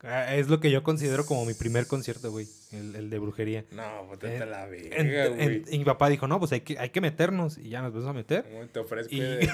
[0.00, 2.48] ah, Es lo que yo considero como mi primer concierto, güey.
[2.72, 3.64] El, el de brujería.
[3.70, 5.62] No, En- a la En- verga, en- güey.
[5.70, 7.58] y mi papá dijo, no, pues hay que, hay que meternos.
[7.58, 8.44] Y ya nos empezamos a meter.
[8.50, 9.14] ¿Cómo te ofrezco?
[9.14, 9.20] Y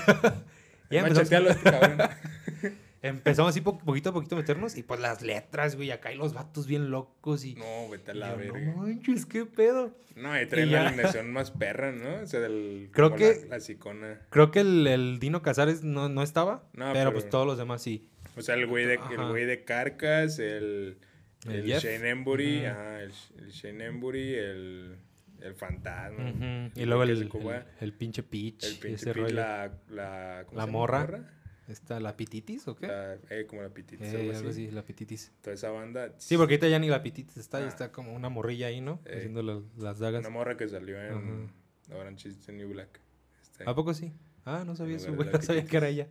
[0.91, 1.99] ya empezamos, este cabrón.
[3.03, 4.77] empezamos así po- poquito a poquito a meternos.
[4.77, 5.91] Y pues las letras, güey.
[5.91, 7.45] Acá hay los vatos bien locos.
[7.45, 8.61] Y, No, vete a y la yo, verga.
[8.61, 9.95] no manches, qué pedo.
[10.17, 12.23] No, y traen Y la alineación más perra, ¿no?
[12.23, 12.89] O sea, del.
[12.93, 14.21] Creo que- La, la sicona.
[14.31, 16.65] Creo que el, el Dino Casares no, no estaba.
[16.73, 18.09] No, pero, pero- pues todos los demás sí.
[18.37, 19.13] O sea, el güey de, Ajá.
[19.15, 20.99] el güey de Carcas, el.
[21.49, 21.65] El.
[21.67, 24.97] Shane Embury, ajá, el, el Shane Embury, el.
[25.41, 26.33] El fantasma.
[26.75, 27.11] Y luego el,
[27.81, 28.65] el, pinche Peach.
[28.65, 29.35] el y pinche rollo.
[29.37, 29.73] la.
[29.89, 30.73] La, ¿cómo La se llama?
[30.73, 31.33] morra.
[31.69, 32.87] ¿Está la pititis o qué?
[32.87, 34.65] La- eh, como la pititis, Eh, algo algo así.
[34.67, 35.31] así, la pititis.
[35.43, 36.15] Toda esa banda.
[36.19, 37.69] Sí, porque ahorita ya ni la pititis está, ya Ah.
[37.69, 39.01] está como una morrilla ahí, ¿no?
[39.05, 39.17] Eh.
[39.19, 40.21] Haciendo la- las dagas.
[40.21, 41.97] Una morra que salió en Ajá.
[41.99, 43.01] Orange is the New Black.
[43.43, 44.13] Este, ¿A poco sí?
[44.45, 45.29] Ah, no sabía eso, güey.
[45.33, 46.09] No sabía que era ella.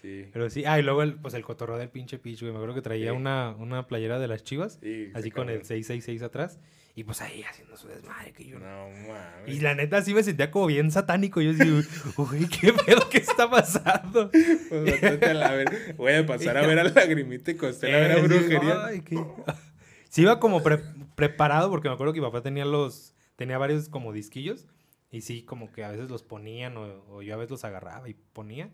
[0.00, 0.26] Sí.
[0.32, 0.64] Pero sí.
[0.66, 2.52] Ah, y luego el, pues el cotorreo del pinche Peach, güey.
[2.52, 3.16] Me acuerdo que traía Sí.
[3.16, 4.78] una, una playera de las chivas.
[4.82, 5.66] Sí, Así con el cabrón.
[5.66, 6.58] 666 atrás.
[6.96, 8.58] Y pues ahí haciendo su desmadre que yo...
[8.60, 9.48] No mames.
[9.48, 11.40] Y la neta sí me sentía como bien satánico.
[11.40, 13.08] Yo decía, güey, ¿qué pedo?
[13.10, 14.30] ¿Qué está pasando?
[14.30, 15.94] Pues a la ver.
[15.96, 18.84] Voy a pasar a ver a Lagrimita y Costello a ver a Eh, brujería.
[18.86, 19.24] ay, qué-
[20.08, 20.84] Sí iba como pre-
[21.16, 23.14] preparado porque me acuerdo que mi papá tenía los...
[23.34, 24.66] Tenía varios como disquillos.
[25.10, 28.08] Y sí, como que a veces los ponían o, o yo a veces los agarraba
[28.08, 28.70] y ponía.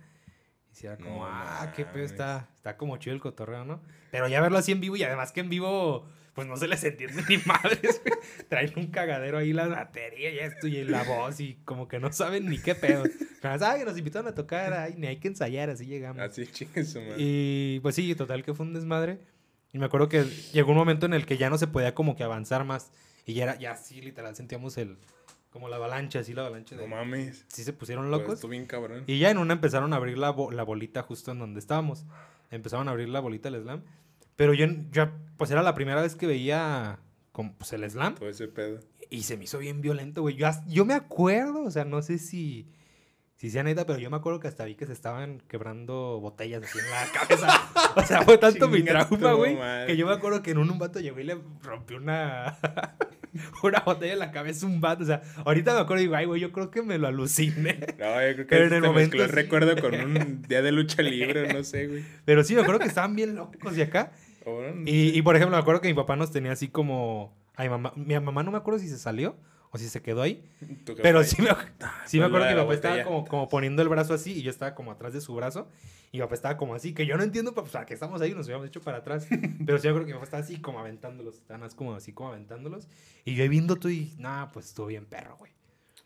[0.70, 3.80] Y sí era como, No ah, qué pedo, está, está como chido el cotorreo, ¿no?
[4.10, 6.82] Pero ya verlo así en vivo y además que en vivo, pues no se les
[6.84, 8.18] entiende ni madres, güey.
[8.48, 12.12] Traen un cagadero ahí la batería y esto y la voz y como que no
[12.12, 13.04] saben ni qué pedo.
[13.42, 16.20] Pero, ah, que nos invitaron a tocar, ay, ni hay que ensayar, así llegamos.
[16.22, 17.14] Así chingue su madre.
[17.18, 19.18] Y pues sí, total que fue un desmadre.
[19.72, 22.16] Y me acuerdo que llegó un momento en el que ya no se podía como
[22.16, 22.90] que avanzar más.
[23.26, 24.96] Y ya era, ya sí, literal, sentíamos el,
[25.50, 26.74] como la avalancha, así la avalancha.
[26.76, 26.82] De...
[26.82, 27.44] No mames.
[27.48, 28.34] Sí se pusieron Pues, locos.
[28.34, 29.04] estuvo bien cabrón.
[29.06, 32.04] Y ya en una empezaron a abrir la, bo- la bolita justo en donde estábamos.
[32.50, 33.82] Empezaron a abrir la bolita del slam.
[34.40, 36.98] Pero yo, yo pues era la primera vez que veía
[37.30, 38.14] como, pues, el slam.
[38.14, 38.80] Todo ese pedo.
[39.10, 40.34] Y se me hizo bien violento, güey.
[40.34, 42.66] Yo, yo me acuerdo, o sea, no sé si,
[43.36, 46.62] si sea neta, pero yo me acuerdo que hasta vi que se estaban quebrando botellas
[46.62, 47.70] así en la cabeza.
[47.96, 50.78] O sea, fue tanto mi trauma, güey, que yo me acuerdo que en un, un
[50.78, 52.58] vato llegó y le rompió una,
[53.62, 55.02] una botella en la cabeza un vato.
[55.02, 57.78] O sea, ahorita me acuerdo y digo, ay, güey, yo creo que me lo aluciné.
[57.98, 59.34] No, yo creo que Pero en el momento el sí.
[59.34, 62.04] recuerdo con un día de lucha libre, no sé, güey.
[62.24, 64.12] Pero sí, me acuerdo que estaban bien locos de acá.
[64.86, 67.34] Y, y, por ejemplo, me acuerdo que mi papá nos tenía así como...
[67.56, 69.36] A mi mamá, mi mamá no me acuerdo si se salió
[69.70, 70.42] o si se quedó ahí.
[71.02, 71.50] Pero sí me,
[72.06, 74.42] sí me pues acuerdo que mi papá estaba como, como poniendo el brazo así y
[74.42, 75.68] yo estaba como atrás de su brazo.
[76.12, 78.34] Y mi papá estaba como así, que yo no entiendo, pues, ¿a qué estamos ahí?
[78.34, 79.28] Nos habíamos hecho para atrás.
[79.64, 81.36] Pero sí me acuerdo que mi papá estaba así como aventándolos.
[81.36, 82.88] Estaban así como así como aventándolos.
[83.24, 85.52] Y yo ahí viendo tú y, nah, pues estuvo bien perro, güey.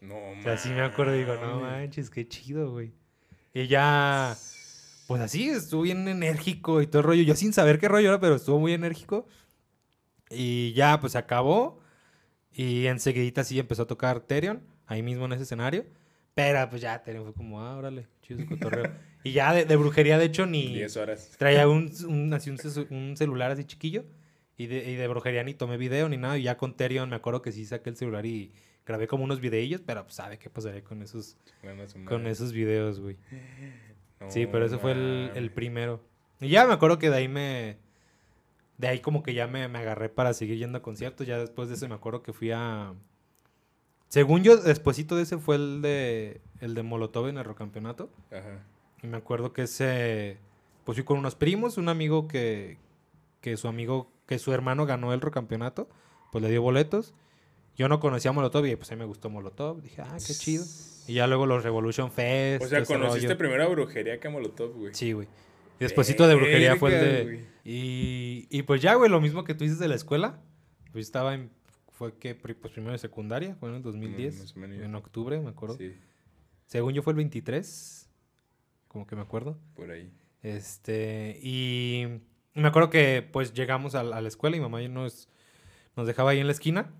[0.02, 2.92] No, O sea, sí me acuerdo y digo, no manches, qué chido, güey.
[3.54, 4.36] Y ya,
[5.06, 7.22] pues así, estuvo bien enérgico y todo el rollo.
[7.22, 9.26] Yo sin saber qué rollo era, pero estuvo muy enérgico.
[10.30, 11.80] Y ya, pues se acabó.
[12.52, 15.84] Y enseguidita sí empezó a tocar Terion, ahí mismo en ese escenario.
[16.34, 18.92] Pero pues ya, Terion fue como, ah, órale, chido su cotorreo.
[19.24, 21.30] y ya de, de brujería, de hecho, ni 10 horas.
[21.38, 22.58] traía un, un, así un,
[22.90, 24.04] un celular así chiquillo.
[24.56, 26.38] Y de, y de brujería ni tomé video ni nada.
[26.38, 28.52] Y ya con Terion me acuerdo que sí saqué el celular y
[28.86, 33.00] grabé como unos videillos, pero pues sabe qué pasaría con esos, Bueno, con esos videos,
[33.00, 33.16] güey.
[34.24, 35.50] No Sí, pero ese fue el, el mames.
[35.50, 36.00] primero.
[36.40, 37.78] Y ya me acuerdo que de ahí me...
[38.76, 41.26] De ahí como que ya me, me agarré para seguir yendo a conciertos.
[41.26, 42.94] Ya después de ese me acuerdo que fui a...
[44.08, 48.10] Según yo, despuesito de ese fue el de, el de Molotov en el Rocampeonato.
[48.30, 48.64] Ajá.
[49.02, 50.38] Y me acuerdo que ese...
[50.84, 52.78] Pues fui con unos primos, un amigo que,
[53.40, 55.88] que su amigo, que su hermano ganó el Rocampeonato.
[56.30, 57.14] Pues le dio boletos.
[57.76, 59.82] Yo no conocía a Molotov y pues a mí me gustó Molotov.
[59.82, 60.64] Dije, ah, qué chido.
[61.06, 62.64] Y ya luego los Revolution Fest.
[62.64, 63.38] O sea, ese conociste rollo.
[63.38, 64.94] primero a brujería que a Molotov, güey.
[64.94, 65.28] Sí, güey.
[65.78, 67.46] Despuésito de brujería fue el de...
[67.64, 70.40] Y, y pues ya, güey, lo mismo que tú dices de la escuela.
[70.92, 71.50] Pues estaba en...
[71.90, 74.40] Fue que pues primero de secundaria, fue en el 2010.
[74.40, 74.80] más o menos.
[74.80, 75.76] en octubre, me acuerdo.
[75.76, 75.94] Sí,
[76.66, 78.08] Según yo fue el 23.
[78.88, 79.58] Como que me acuerdo.
[79.74, 80.12] por ahí.
[80.42, 81.38] Este...
[81.42, 82.06] Y
[82.54, 85.28] me acuerdo que pues llegamos a, la a la escuela y mamá ya nos,
[85.96, 86.92] nos dejaba ahí en la esquina.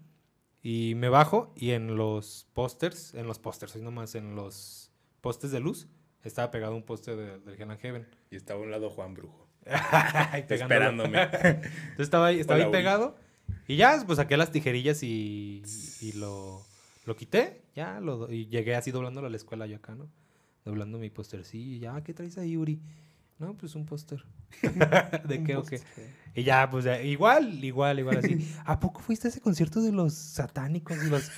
[0.65, 5.51] Y me bajo y en los pósters, en los pósters, ahí nomás, en los postes
[5.51, 5.89] de luz,
[6.23, 8.09] estaba pegado un póster de, del Hell and Heaven.
[8.31, 9.47] Y estaba a un lado Juan Brujo.
[10.49, 11.23] Esperándome.
[11.33, 13.15] Entonces estaba ahí, estaba Hola, ahí pegado.
[13.69, 15.63] Y ya, pues saqué las tijerillas y,
[16.01, 16.63] y lo,
[17.05, 17.61] lo quité.
[17.77, 20.09] Ya, lo, y llegué así doblándolo a la escuela yo acá, ¿no?
[20.65, 21.45] Doblando mi póster.
[21.45, 22.81] Sí, ya, ¿qué traes ahí, Uri?
[23.45, 24.25] No, pues un póster.
[25.29, 25.81] ¿De qué o qué?
[26.35, 28.51] Y ya, pues ya, igual, igual, igual así.
[28.65, 31.31] ¿A poco fuiste a ese concierto de los satánicos y los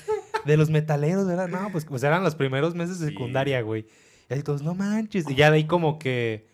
[0.45, 1.49] de los metaleros, verdad?
[1.49, 3.87] No, pues, pues eran los primeros meses de secundaria, güey.
[4.31, 5.29] Y así todos, no manches.
[5.29, 6.47] Y ya de ahí como que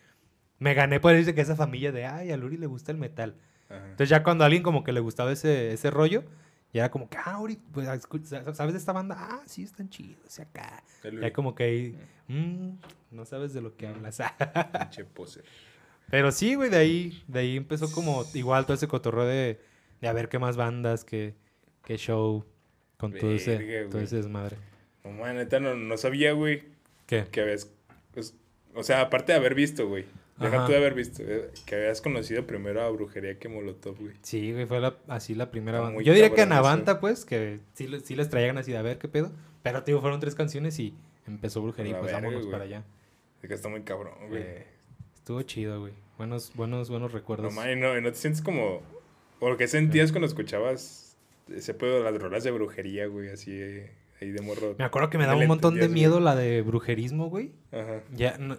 [0.57, 3.35] me gané por decir que esa familia de, ay, a Luri le gusta el metal.
[3.69, 3.83] Ajá.
[3.83, 6.23] Entonces ya cuando a alguien como que le gustaba ese, ese rollo,
[6.73, 7.87] ya era como que, ah, Uri, pues,
[8.53, 9.15] ¿sabes de esta banda?
[9.17, 10.83] Ah, sí, están chidos, y acá.
[11.03, 11.97] El Ya como que ahí,
[12.27, 12.71] "Mm,
[13.11, 14.19] no sabes de lo que hablas.
[14.81, 15.45] pinche poser.
[16.09, 19.61] Pero sí, güey, de ahí, de ahí empezó como igual todo ese cotorreo de,
[20.01, 21.35] de a ver qué más bandas, qué,
[21.85, 22.45] qué show,
[22.97, 24.57] con todo ese, todo ese desmadre.
[25.03, 26.63] No, man, neta, no, no sabía, güey,
[27.05, 27.25] ¿Qué?
[27.31, 27.71] que habías...
[28.13, 28.35] pues,
[28.75, 30.05] o sea, aparte de haber visto, güey.
[30.39, 31.21] Deja tú de haber visto.
[31.25, 34.13] eh, que habías conocido primero a brujería que Molotov, güey.
[34.23, 36.01] Sí, güey, fue la- así la primera banda.
[36.01, 36.41] Yo diría que.
[36.41, 39.31] Anavanta, pues, que sí, sí les traían así de a ver qué pedo.
[39.61, 40.93] Pero, tío, fueron tres canciones y
[41.27, 42.51] empezó Brujería y pues verga, vámonos güey.
[42.51, 42.83] para allá.
[43.41, 44.41] Es que está muy cabrón, güey.
[44.41, 44.65] Eh,
[45.15, 45.93] estuvo chido, güey.
[46.17, 47.53] Buenos, buenos, buenos No, recuerdos.
[47.53, 48.81] man, y no, no te sientes como...
[49.39, 51.15] ¿O lo que sentías cuando escuchabas
[51.53, 53.29] ese pedo de las rolas de brujería, güey?
[53.29, 53.91] Así, eh,
[54.21, 54.75] ahí de morro.
[54.77, 56.23] Me acuerdo que me No daba un montón de miedo güey.
[56.25, 57.51] la de brujerismo, güey.
[57.71, 58.01] Ajá.
[58.15, 58.57] Ya, no-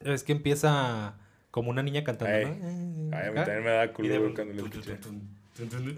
[0.00, 1.16] es que empieza
[1.50, 2.44] como una niña cantando, Ay.
[2.44, 3.16] ¿no?
[3.16, 4.98] Ay, a mí también me Y culo cuando lo escuché.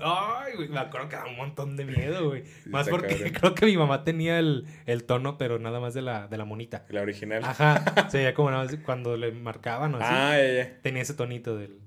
[0.00, 2.44] Ay, güey, me acuerdo que daba un montón de miedo, güey.
[2.66, 3.32] Más porque cabrón.
[3.40, 6.44] creo que mi mamá tenía el, el tono, pero nada más de la, de la
[6.44, 6.84] monita.
[6.90, 7.44] La original.
[7.44, 10.06] Ajá, se veía como nada más cuando le marcaban o así.
[10.08, 10.80] Ah, ya, ya.
[10.80, 11.80] Tenía ese tonito del...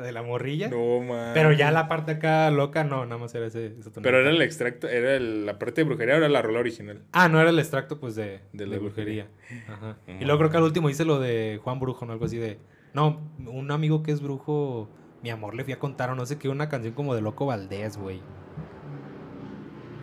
[0.00, 0.68] de la morrilla.
[0.68, 1.32] No, man.
[1.34, 3.74] Pero ya la parte acá loca, no, nada más era ese.
[4.02, 7.02] Pero era el extracto, era el- la parte de brujería o era la rola original.
[7.12, 9.28] Ah, no era el extracto, pues, de, De de, la brujería.
[9.68, 9.96] Ajá.
[10.06, 12.12] Y luego creo que al último dice lo de Juan Brujo, ¿no?
[12.12, 12.58] Algo así de...
[12.94, 14.88] No, un amigo que es brujo,
[15.22, 17.44] mi amor, le fui a contar o no sé qué, una canción como de Loco
[17.46, 18.20] Valdés, güey.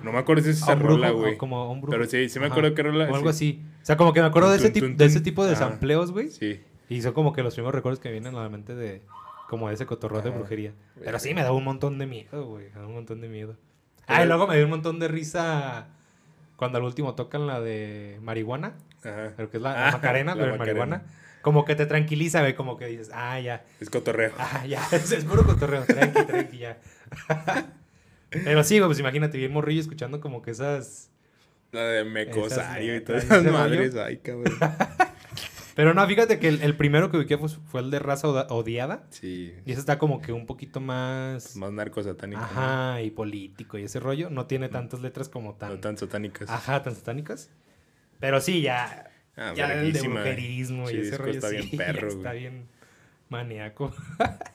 [0.04, 1.36] No me acuerdo si es esa rola, güey.
[1.38, 1.92] como un brujo.
[1.98, 2.54] Pero sí, sí me Ajá.
[2.54, 3.06] acuerdo que rola.
[3.10, 3.60] O algo sí.
[3.60, 3.66] así.
[3.82, 5.54] O sea, como que me acuerdo de ese, Tun, tip- tun, de ese tipo de
[5.54, 5.68] Ajá.
[5.70, 6.30] sampleos, güey.
[6.30, 6.60] Sí.
[6.90, 9.02] Y son como que los primeros recuerdos que vienen a la mente de...
[9.48, 10.38] Como ese cotorreo de Ajá.
[10.40, 10.74] brujería.
[11.04, 12.66] Pero sí, me da un montón de miedo, güey.
[12.74, 13.58] Me da un montón de miedo.
[14.08, 15.88] Ah, y luego me dio un montón de risa
[16.56, 18.74] cuando al último tocan la de marihuana.
[19.04, 19.34] Ajá.
[19.36, 20.86] Creo que es la, la Ah, Macarena, la pero en Macarena.
[20.86, 21.12] marihuana.
[21.42, 22.56] Como que te tranquiliza, güey.
[22.56, 23.64] Como que dices, ah, ya.
[23.80, 24.32] Es cotorreo.
[24.40, 24.82] Ah, ya.
[24.92, 25.84] Es, es puro cotorreo.
[25.86, 26.78] Tranqui, tranqui, ya.
[28.30, 31.12] pero sí, güey, pues imagínate, bien morrillo escuchando como que esas.
[31.72, 33.96] La de Mecosario y todas esas madres.
[33.96, 34.54] Ay, cabrón.
[35.76, 39.04] Pero no, fíjate que el, el primero que ubiqué fue, fue el de raza odiada.
[39.10, 39.54] Sí.
[39.66, 41.56] Y ese está como que un poquito más.
[41.58, 42.42] Más narcosatánico.
[42.42, 44.30] Ajá, y político y ese rollo.
[44.30, 45.82] No tiene tantas letras como No tan.
[45.82, 46.50] tan satánicas.
[46.50, 47.50] Ajá, tan satánicas.
[48.20, 49.12] Pero sí, ya.
[49.36, 50.22] Ah, ya el de verguísima.
[50.22, 51.32] brujerismo y Sí, ese rollo.
[51.34, 52.40] está sí, bien perro, Está güey.
[52.40, 52.68] bien
[53.28, 53.94] maníaco.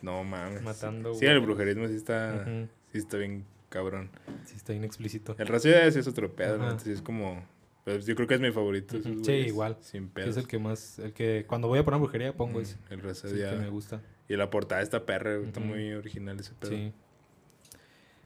[0.00, 0.62] No mames.
[0.62, 1.36] Matando, Sí, güey.
[1.36, 2.44] el brujerismo sí está,
[2.92, 4.08] sí está bien cabrón.
[4.46, 5.34] Sí, está bien explícito.
[5.38, 6.64] El racial sí es otro pedo, ¿no?
[6.64, 7.44] Entonces es como...
[7.84, 8.96] Pues yo creo que es mi favorito.
[8.96, 9.24] esos Ujú.
[9.24, 9.76] Sí, igual.
[9.80, 10.30] Sin pedos.
[10.30, 10.98] es el que más.
[10.98, 12.76] El que cuando voy a poner brujería pongo Mm, ese.
[12.90, 14.02] El Es racial el que me gusta.
[14.28, 15.68] Y la portada está perra, güey, está Ujú.
[15.70, 16.70] muy original ese pedo.
[16.70, 16.92] Sí.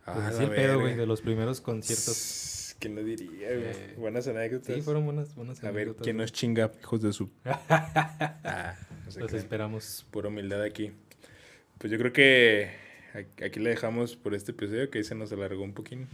[0.06, 2.76] Ah, Pues así el pedo, güey, de los primeros conciertos.
[2.78, 3.62] ¿Quién lo diría, güey?
[3.68, 4.74] Eh, Buenas anécdotas.
[4.74, 7.30] Sí, fueron buenas, buenas A ver, anécdotas, ¿quién nos chinga, hijos de su...
[7.44, 8.76] ah,
[9.06, 9.36] no sé Los qué.
[9.38, 10.06] esperamos.
[10.10, 10.92] Pura humildad aquí.
[11.78, 12.70] Pues yo creo que
[13.42, 16.08] aquí le dejamos por este episodio que se nos alargó un poquín.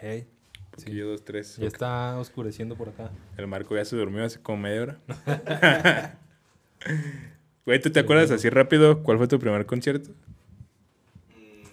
[0.00, 0.26] Ey,
[0.76, 1.56] Poquillo, dos, tres.
[1.56, 3.10] ya está oscureciendo por acá.
[3.36, 4.98] El Marco ya se durmió hace como media hora.
[7.66, 10.10] Güey, ¿tú te acuerdas así rápido cuál fue tu primer concierto?
[11.30, 11.64] Mm.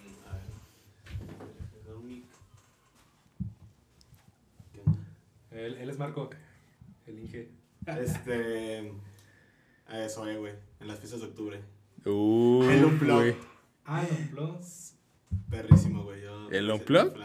[5.54, 6.30] Él, él es Marco,
[7.06, 7.48] el Inge.
[7.86, 8.92] Este.
[9.86, 10.54] A eso, eh, güey.
[10.80, 11.60] En las fiestas de octubre.
[12.06, 13.34] Uh, El Unplugged.
[13.34, 13.36] güey.
[13.84, 14.92] Ah, los plus.
[15.50, 16.22] Perrísimo, güey.
[16.22, 17.20] Yo ¿El soy Unplugged?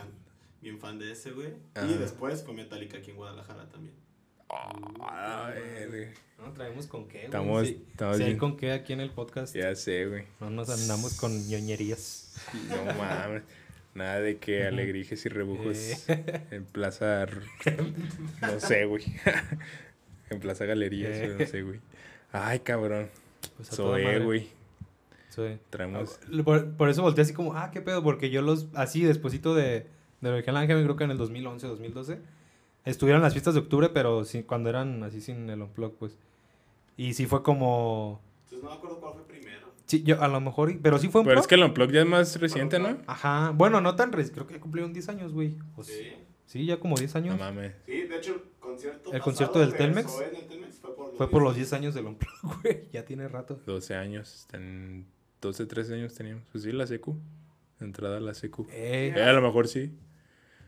[0.67, 1.53] Bien fan, de ese, güey.
[1.89, 3.93] Y después fue Metallica aquí en Guadalajara también.
[4.49, 5.53] Ah.
[6.37, 7.25] No, traemos con qué, güey.
[7.27, 8.37] Estamos- Sí, estamos sí hay bien.
[8.37, 9.55] con qué aquí en el podcast.
[9.55, 10.25] Ya sé, güey.
[10.41, 12.35] No nos andamos con ñoñerías.
[12.67, 13.43] No mames.
[13.95, 15.77] Nada de que alegrijes y rebujos
[16.09, 16.45] Eh.
[16.51, 17.25] en Plaza...
[18.41, 19.05] No sé, güey.
[20.29, 21.35] en Plaza Galerías, Eh.
[21.39, 21.79] no sé, güey.
[22.33, 23.07] Ay, cabrón.
[23.55, 24.49] Pues Soy, güey.
[25.29, 25.59] Soy.
[25.69, 26.19] Traemos...
[26.43, 29.87] Por, por eso volteé así como, ah, qué pedo, porque yo los, así, despuésito de,
[30.21, 32.19] de Original Ángel, creo que en el 2011, 2012,
[32.85, 36.17] estuvieron las fiestas de octubre, pero sí, cuando eran así sin el unplug, pues.
[36.97, 39.67] Y sí fue como, Entonces no me acuerdo cuál fue primero.
[39.85, 42.01] sí, yo a lo mejor, pero sí fue un Pero es que el Unplugged ya
[42.01, 42.97] es más reciente, ¿no?
[43.07, 45.55] Ajá, bueno, no tan reciente, creo que cumplieron 10 años, güey.
[45.75, 46.13] Pues, Sí.
[46.45, 47.39] sí, ya como 10 No años.
[47.39, 47.73] mames.
[47.85, 49.13] Sí, de hecho, el concierto.
[49.13, 50.11] ¿El concierto del que Telmex?
[50.11, 52.31] fue en el Telmex fue por los fue por los 10 10 años del unplug,
[52.63, 53.59] güey, ya tiene rato.
[53.67, 54.33] 12 años.
[54.33, 55.05] Están
[55.41, 56.43] 12, 13 años teníamos.
[56.51, 57.15] Pues sí, la secu.
[57.79, 58.65] Entrada a la secu.
[58.71, 59.91] Eh, Eh, a lo mejor sí.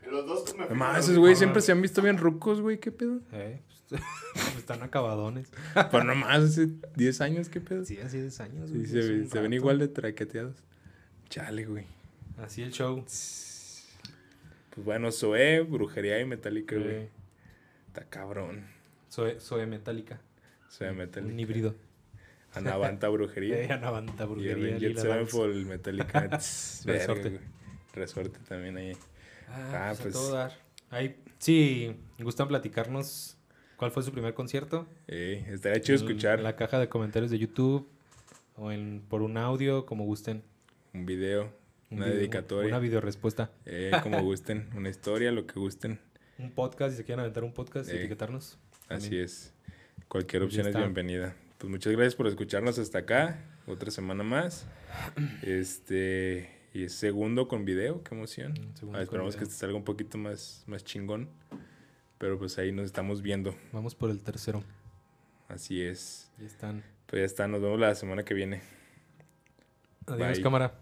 [0.10, 2.80] Los dos me fui Además, con esos güeyes siempre se han visto bien rucos, güey.
[2.80, 3.20] ¿Qué pedo?
[3.32, 4.02] eh, pues,
[4.58, 5.52] están acabadones.
[5.92, 7.86] Pero nomás hace 10 años, ¿qué pedo?
[7.86, 8.86] Sí, así 10 años, Sí, güey.
[8.88, 10.56] se, un se ven igual de traqueteados.
[11.30, 11.86] Chale, güey.
[12.38, 13.04] Así el show.
[13.04, 16.88] Pues bueno, Zoé, brujería y metálica, güey.
[16.90, 17.10] Eh,
[17.88, 18.66] Está cabrón.
[19.12, 20.22] Zoe, Zoe Metálica.
[20.72, 21.34] Zoé metálica.
[21.34, 21.76] Un híbrido.
[22.54, 23.74] Anavanta Eh, brujería.
[23.76, 25.12] Anavanta, y brujería, Avenged Lila Dance.
[25.12, 26.28] Sevenfold metálica.
[26.86, 27.30] Resorte.
[27.30, 27.42] güey.
[27.94, 28.94] Resorte también ahí.
[29.50, 30.52] Ah, Ah, pues, a pues- todo dar.
[30.92, 33.38] Ahí, sí, gustan platicarnos
[33.78, 34.88] cuál fue su primer concierto.
[35.08, 37.88] Eh, estaría chido En- escuchar En la caja de comentarios de YouTube
[38.56, 40.44] o en, por un audio, como gusten.
[40.94, 41.54] un video,
[41.92, 42.70] Un una video- dedicatoria.
[42.70, 43.52] Una video respuesta.
[43.66, 46.00] Eh, como gusten, una historia, lo que gusten.
[46.40, 48.58] Un podcast, si se quieren aventar un podcast Eh, etiquetarnos.
[48.88, 49.24] Así también.
[49.26, 49.54] es.
[50.08, 51.36] Cualquier opción es bienvenida.
[51.60, 53.44] Pues muchas gracias por escucharnos hasta acá.
[53.68, 54.66] Otra semana más.
[55.44, 56.50] Este.
[56.80, 58.54] Y segundo con video, qué emoción.
[58.54, 61.30] Mm, Ah, esperamos que este salga un poquito más, más chingón.
[62.18, 63.54] Pero pues ahí nos estamos viendo.
[63.74, 64.64] Vamos por el tercero.
[65.50, 66.32] Así es.
[66.38, 66.84] Ya están.
[67.06, 68.62] Pues ya está, nos vemos la semana que viene.
[70.08, 70.42] Adiós, Bye.
[70.42, 70.74] cámara.